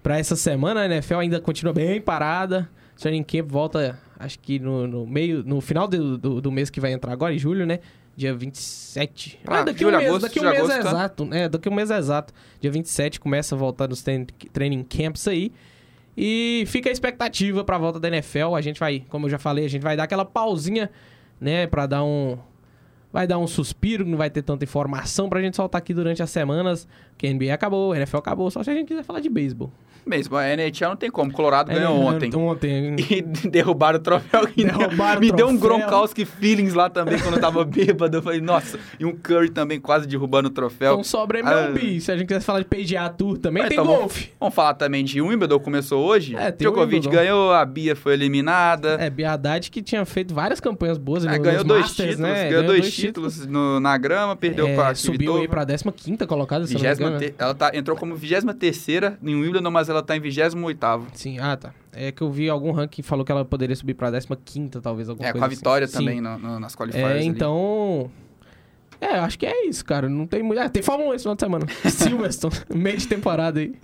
para 0.00 0.16
essa 0.16 0.36
semana, 0.36 0.82
a 0.82 0.86
NFL 0.86 1.16
ainda 1.16 1.40
continua 1.40 1.72
bem 1.72 2.00
parada. 2.00 2.70
O 2.96 3.00
training 3.00 3.24
camp 3.24 3.50
volta, 3.50 3.98
acho 4.16 4.38
que 4.38 4.60
no, 4.60 4.86
no 4.86 5.04
meio, 5.04 5.42
no 5.42 5.60
final 5.60 5.88
do, 5.88 6.16
do, 6.16 6.40
do 6.40 6.52
mês 6.52 6.70
que 6.70 6.78
vai 6.78 6.92
entrar 6.92 7.12
agora, 7.12 7.34
em 7.34 7.38
julho, 7.38 7.66
né? 7.66 7.80
dia 8.16 8.32
27. 8.32 9.40
Ah, 9.44 9.58
ah 9.58 9.64
daqui 9.64 9.80
julho, 9.80 9.96
um 9.96 9.98
mês, 9.98 10.08
agosto, 10.08 10.22
daqui 10.22 10.38
um 10.38 10.42
mês 10.44 10.54
agosto, 10.54 10.72
é 10.72 10.82
tá? 10.82 10.88
exato. 10.88 11.28
É, 11.32 11.48
daqui 11.48 11.68
um 11.68 11.74
mês 11.74 11.90
é 11.90 11.98
exato. 11.98 12.32
Dia 12.60 12.70
27 12.70 13.18
começa 13.18 13.56
a 13.56 13.58
voltar 13.58 13.88
nos 13.88 14.04
training 14.04 14.84
camps 14.84 15.26
aí. 15.26 15.52
E 16.16 16.62
fica 16.68 16.88
a 16.88 16.92
expectativa 16.92 17.64
para 17.64 17.74
a 17.74 17.78
volta 17.80 17.98
da 17.98 18.06
NFL. 18.06 18.54
A 18.54 18.60
gente 18.60 18.78
vai, 18.78 19.04
como 19.08 19.26
eu 19.26 19.30
já 19.30 19.38
falei, 19.38 19.64
a 19.64 19.68
gente 19.68 19.82
vai 19.82 19.96
dar 19.96 20.04
aquela 20.04 20.24
pausinha, 20.24 20.88
né, 21.40 21.66
para 21.66 21.86
dar 21.86 22.04
um 22.04 22.38
vai 23.18 23.26
dar 23.26 23.36
um 23.36 23.48
suspiro, 23.48 24.06
não 24.06 24.16
vai 24.16 24.30
ter 24.30 24.42
tanta 24.42 24.62
informação 24.62 25.28
pra 25.28 25.42
gente 25.42 25.56
soltar 25.56 25.80
aqui 25.80 25.92
durante 25.92 26.22
as 26.22 26.30
semanas, 26.30 26.86
que 27.16 27.28
NBA 27.28 27.52
acabou, 27.52 27.92
NFL 27.92 28.18
acabou, 28.18 28.48
só 28.48 28.62
se 28.62 28.70
a 28.70 28.74
gente 28.74 28.86
quiser 28.86 29.02
falar 29.02 29.18
de 29.18 29.28
beisebol. 29.28 29.72
Mesmo, 30.08 30.36
a 30.36 30.48
NHL 30.48 30.88
não 30.88 30.96
tem 30.96 31.10
como. 31.10 31.30
Colorado 31.32 31.70
É, 31.70 31.74
ganhou 31.74 31.96
ontem. 32.00 32.34
Ontem. 32.34 32.96
E 33.10 33.22
derrubaram 33.22 33.98
o 33.98 34.02
troféu. 34.02 34.46
Derrubaram 34.56 35.18
o 35.18 35.20
me 35.20 35.30
deu 35.32 35.48
um 35.48 35.58
troféu. 35.58 35.78
Gronkowski 35.78 36.24
feelings 36.24 36.74
lá 36.74 36.88
também 36.88 37.18
quando 37.18 37.34
eu 37.34 37.40
tava 37.40 37.64
bêbado. 37.66 38.16
Eu 38.16 38.22
falei, 38.22 38.40
nossa. 38.40 38.78
E 38.98 39.04
um 39.04 39.12
Curry 39.14 39.50
também 39.50 39.80
quase 39.80 40.06
derrubando 40.06 40.48
o 40.48 40.50
troféu. 40.50 40.92
Então 40.92 41.04
sobra 41.04 41.38
Ah. 41.38 41.42
MLB. 41.70 42.00
Se 42.00 42.10
a 42.12 42.16
gente 42.16 42.26
quiser 42.28 42.40
falar 42.40 42.60
de 42.60 42.64
PGA 42.66 43.08
Tour 43.10 43.38
também, 43.38 43.62
Ah, 43.62 43.68
tem 43.68 43.74
então 43.76 43.84
vamos- 43.84 44.00
golfe. 44.00 44.30
Vamos 44.40 44.54
falar 44.54 44.74
também 44.74 45.04
de 45.04 45.20
Wimbledon, 45.20 45.58
começou 45.60 46.04
hoje. 46.04 46.34
É, 46.36 46.50
Djokovic 46.50 47.08
ganhou, 47.08 47.52
a 47.52 47.64
Bia 47.64 47.94
foi 47.94 48.14
eliminada. 48.14 48.96
É, 49.00 49.10
Biadade 49.10 49.70
que 49.70 49.82
tinha 49.82 50.04
feito 50.04 50.32
várias 50.34 50.60
campanhas 50.60 50.96
boas 50.98 51.24
É, 51.26 51.38
ganhou 51.38 51.64
dois 51.64 51.82
Masters, 51.82 52.10
títulos, 52.10 52.32
né? 52.32 52.48
ganhou 52.48 52.62
dois 52.64 52.94
títulos 52.94 53.46
no- 53.46 53.80
na 53.80 53.96
grama, 53.98 54.34
perdeu 54.36 54.68
É, 54.68 54.74
pra 54.74 54.94
subiu 54.94 55.36
aí 55.38 55.48
pra 55.48 55.64
15ª 55.66 56.26
colocada, 56.26 56.66
se 56.66 56.74
eu 56.74 56.78
não 56.78 56.82
me 56.82 56.88
Vigésima 56.88 57.08
engano. 57.08 57.24
te- 57.26 57.34
Ela 57.38 57.54
tá, 57.54 57.70
entrou 57.74 57.96
como 57.96 58.14
23 58.14 59.18
em 59.22 59.34
Wimbledon, 59.34 59.70
mas 59.70 59.88
ela 59.88 59.97
tá 60.02 60.16
em 60.16 60.20
28 60.20 60.56
Sim, 61.14 61.38
ah, 61.38 61.56
tá. 61.56 61.72
É 61.92 62.12
que 62.12 62.22
eu 62.22 62.30
vi 62.30 62.48
algum 62.48 62.70
ranking 62.72 63.02
que 63.02 63.02
falou 63.02 63.24
que 63.24 63.32
ela 63.32 63.44
poderia 63.44 63.74
subir 63.74 63.94
pra 63.94 64.10
15ª, 64.10 64.80
talvez, 64.80 65.08
alguma 65.08 65.28
É, 65.28 65.32
coisa 65.32 65.40
com 65.40 65.44
a 65.44 65.48
assim. 65.48 65.56
vitória 65.56 65.86
Sim. 65.86 65.92
também 65.98 66.20
no- 66.20 66.38
no- 66.38 66.60
nas 66.60 66.74
qualifiers. 66.76 67.08
É, 67.08 67.12
ali. 67.16 67.24
então... 67.26 68.10
É, 69.00 69.18
acho 69.18 69.38
que 69.38 69.46
é 69.46 69.66
isso, 69.66 69.84
cara. 69.84 70.08
Não 70.08 70.26
tem 70.26 70.42
muito... 70.42 70.58
Ah, 70.60 70.68
tem 70.68 70.82
Fórmula 70.82 71.10
1 71.10 71.14
esse 71.14 71.22
final 71.22 71.34
de 71.36 71.40
semana. 71.40 71.66
Silverstone, 71.88 72.54
meio 72.74 72.96
de 72.96 73.06
temporada 73.06 73.60
aí. 73.60 73.74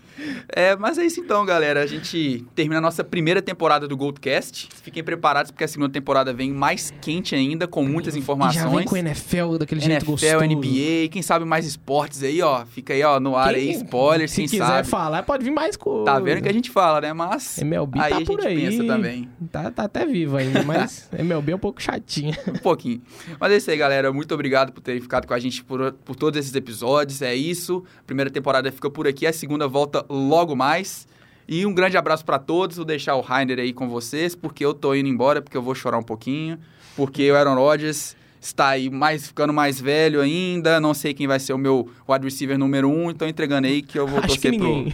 É, 0.55 0.77
mas 0.77 0.97
é 0.97 1.05
isso 1.05 1.21
então, 1.21 1.45
galera. 1.45 1.83
A 1.83 1.87
gente 1.87 2.45
termina 2.55 2.79
a 2.79 2.81
nossa 2.81 3.03
primeira 3.03 3.43
temporada 3.43 3.87
do 3.89 3.97
Goldcast. 3.97 4.69
Fiquem 4.83 5.03
preparados 5.03 5.51
porque 5.51 5.65
a 5.65 5.69
segunda 5.69 5.93
temporada 5.93 6.33
vem 6.33 6.53
mais 6.53 6.93
quente 7.01 7.35
ainda, 7.35 7.67
com 7.67 7.85
muitas 7.85 8.15
E 8.15 8.19
já 8.21 8.21
vem 8.21 8.23
informações. 8.23 8.85
com 8.87 8.97
NFL 8.97 9.57
daquele 9.59 9.81
jeito 9.81 9.93
NFL, 10.05 10.11
gostoso. 10.12 10.45
NBA, 10.45 11.09
quem 11.11 11.21
sabe 11.21 11.45
mais 11.45 11.67
esportes 11.67 12.23
aí, 12.23 12.41
ó. 12.43 12.65
Fica 12.65 12.93
aí, 12.95 13.03
ó, 13.03 13.19
no 13.19 13.37
ar 13.37 13.55
aí, 13.55 13.67
Quem- 13.67 13.77
spoilers, 13.83 14.31
Se 14.31 14.37
quem 14.43 14.49
quiser 14.49 14.65
sabe. 14.67 14.89
falar, 14.89 15.23
pode 15.25 15.45
vir 15.45 15.51
mais 15.51 15.77
coisa. 15.77 16.05
Tá 16.05 16.19
vendo 16.21 16.43
que 16.43 16.49
a 16.49 16.53
gente 16.53 16.71
fala, 16.71 17.01
né? 17.01 17.12
Mas 17.12 17.59
MLB 17.59 17.99
aí 18.01 18.11
tá 18.11 18.17
a 18.17 18.19
gente 18.21 18.27
por 18.29 18.41
aí. 18.41 18.61
pensa 18.71 18.85
também. 18.85 19.29
Tá, 19.51 19.71
tá 19.71 19.85
até 19.85 20.07
vivo 20.07 20.37
ainda, 20.37 20.62
mas 20.62 21.09
MLB 21.19 21.53
é 21.53 21.57
um 21.57 21.59
pouco 21.59 21.83
chatinha. 21.83 22.39
Um 22.49 22.53
pouquinho. 22.59 23.03
Mas 23.41 23.53
é 23.53 23.57
isso 23.57 23.71
aí, 23.71 23.77
galera. 23.77 24.12
Muito 24.12 24.33
obrigado 24.33 24.73
por 24.73 24.81
terem 24.81 25.01
ficado 25.05 25.27
com 25.27 25.35
a 25.35 25.39
gente 25.39 25.63
por, 25.63 25.93
por 26.05 26.17
todos 26.17 26.39
esses 26.39 26.55
episódios. 26.55 27.23
É 27.23 27.35
isso. 27.35 27.85
A 28.01 28.03
primeira 28.03 28.31
temporada 28.31 28.71
fica 28.73 28.91
por 28.91 29.07
aqui. 29.07 29.27
A 29.27 29.33
segunda 29.33 29.69
volta 29.69 30.05
logo 30.09 30.57
mais. 30.57 31.07
E 31.47 31.65
um 31.65 31.73
grande 31.73 31.97
abraço 31.97 32.25
pra 32.25 32.39
todos. 32.39 32.77
Vou 32.77 32.85
deixar 32.85 33.15
o 33.15 33.21
Rainer 33.21 33.59
aí 33.59 33.73
com 33.73 33.89
vocês, 33.89 34.35
porque 34.35 34.65
eu 34.65 34.75
tô 34.75 34.95
indo 34.95 35.09
embora, 35.09 35.41
porque 35.41 35.57
eu 35.57 35.63
vou 35.63 35.75
chorar 35.75 35.99
um 35.99 36.03
pouquinho. 36.03 36.59
Porque 36.97 37.31
o 37.31 37.37
Aaron 37.37 37.55
Rodgers 37.55 38.17
está 38.41 38.69
aí 38.69 38.91
mais, 38.91 39.29
ficando 39.29 39.53
mais 39.53 39.81
velho 39.81 40.21
ainda. 40.21 40.81
Não 40.81 40.95
sei 40.95 41.15
quem 41.15 41.27
vai 41.27 41.39
ser 41.39 41.53
o 41.53 41.59
meu 41.59 41.89
wide 42.09 42.25
receiver 42.25 42.59
número 42.59 42.89
um. 42.89 43.11
Então 43.11 43.29
entregando 43.29 43.67
aí 43.67 43.83
que 43.83 43.99
eu 43.99 44.07
vou 44.07 44.19
Acho 44.19 44.29
torcer 44.29 44.57
pro... 44.57 44.87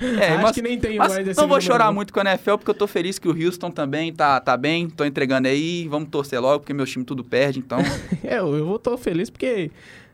É, 0.00 0.30
Acho 0.30 0.42
mas, 0.42 0.52
que 0.52 0.62
nem 0.62 0.78
tem 0.78 0.98
mais 0.98 1.16
esse 1.28 1.40
não 1.40 1.46
vou 1.46 1.60
chorar 1.60 1.86
não. 1.86 1.94
muito 1.94 2.12
com 2.12 2.20
a 2.20 2.22
NFL, 2.22 2.56
porque 2.56 2.70
eu 2.70 2.74
tô 2.74 2.86
feliz 2.86 3.18
que 3.18 3.28
o 3.28 3.30
Houston 3.30 3.70
também 3.70 4.12
tá, 4.12 4.40
tá 4.40 4.56
bem. 4.56 4.88
Tô 4.88 5.04
entregando 5.04 5.48
aí. 5.48 5.86
Vamos 5.88 6.08
torcer 6.08 6.40
logo, 6.40 6.60
porque 6.60 6.74
meu 6.74 6.86
time 6.86 7.04
tudo 7.04 7.22
perde, 7.22 7.58
então... 7.58 7.78
É, 8.24 8.38
eu, 8.38 8.66
vou 8.66 8.78
tô 8.78 8.96
feliz 8.96 9.28
porque 9.30 9.70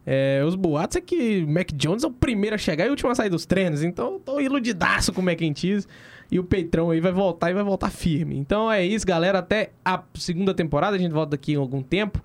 é, 0.06 0.42
os 0.44 0.54
boatos 0.54 0.96
é 0.96 1.00
que 1.00 1.44
o 1.46 1.48
Mac 1.48 1.70
Jones 1.72 2.02
é 2.02 2.06
o 2.06 2.10
primeiro 2.10 2.54
a 2.54 2.58
chegar 2.58 2.84
e 2.84 2.88
o 2.88 2.90
último 2.90 3.10
a 3.10 3.14
sair 3.14 3.30
dos 3.30 3.46
treinos. 3.46 3.82
Então 3.82 4.14
eu 4.14 4.18
tô 4.18 4.40
iludidaço 4.40 5.12
com 5.12 5.20
o 5.20 5.24
Mac 5.24 5.40
and 5.42 5.54
Cheese. 5.54 5.86
E 6.30 6.38
o 6.38 6.44
Peitrão 6.44 6.90
aí 6.90 7.00
vai 7.00 7.10
voltar 7.10 7.50
e 7.50 7.54
vai 7.54 7.62
voltar 7.62 7.90
firme. 7.90 8.36
Então 8.36 8.70
é 8.70 8.84
isso, 8.84 9.06
galera. 9.06 9.40
Até 9.40 9.70
a 9.84 10.02
segunda 10.14 10.54
temporada. 10.54 10.96
A 10.96 10.98
gente 10.98 11.12
volta 11.12 11.32
daqui 11.32 11.52
em 11.52 11.56
algum 11.56 11.82
tempo. 11.82 12.22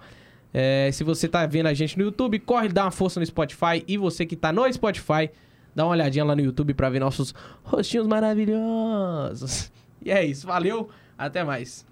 É, 0.53 0.89
se 0.93 1.03
você 1.03 1.27
tá 1.27 1.45
vendo 1.45 1.67
a 1.67 1.73
gente 1.73 1.97
no 1.97 2.05
YouTube, 2.05 2.39
corre 2.39 2.69
dar 2.69 2.85
uma 2.85 2.91
força 2.91 3.19
no 3.19 3.25
Spotify. 3.25 3.83
E 3.87 3.97
você 3.97 4.25
que 4.25 4.35
tá 4.35 4.53
no 4.53 4.71
Spotify, 4.71 5.29
dá 5.75 5.83
uma 5.85 5.91
olhadinha 5.91 6.23
lá 6.23 6.35
no 6.35 6.41
YouTube 6.41 6.73
pra 6.73 6.89
ver 6.89 6.99
nossos 6.99 7.35
rostinhos 7.63 8.07
maravilhosos. 8.07 9.71
E 10.01 10.11
é 10.11 10.23
isso. 10.23 10.47
Valeu. 10.47 10.89
Até 11.17 11.43
mais. 11.43 11.85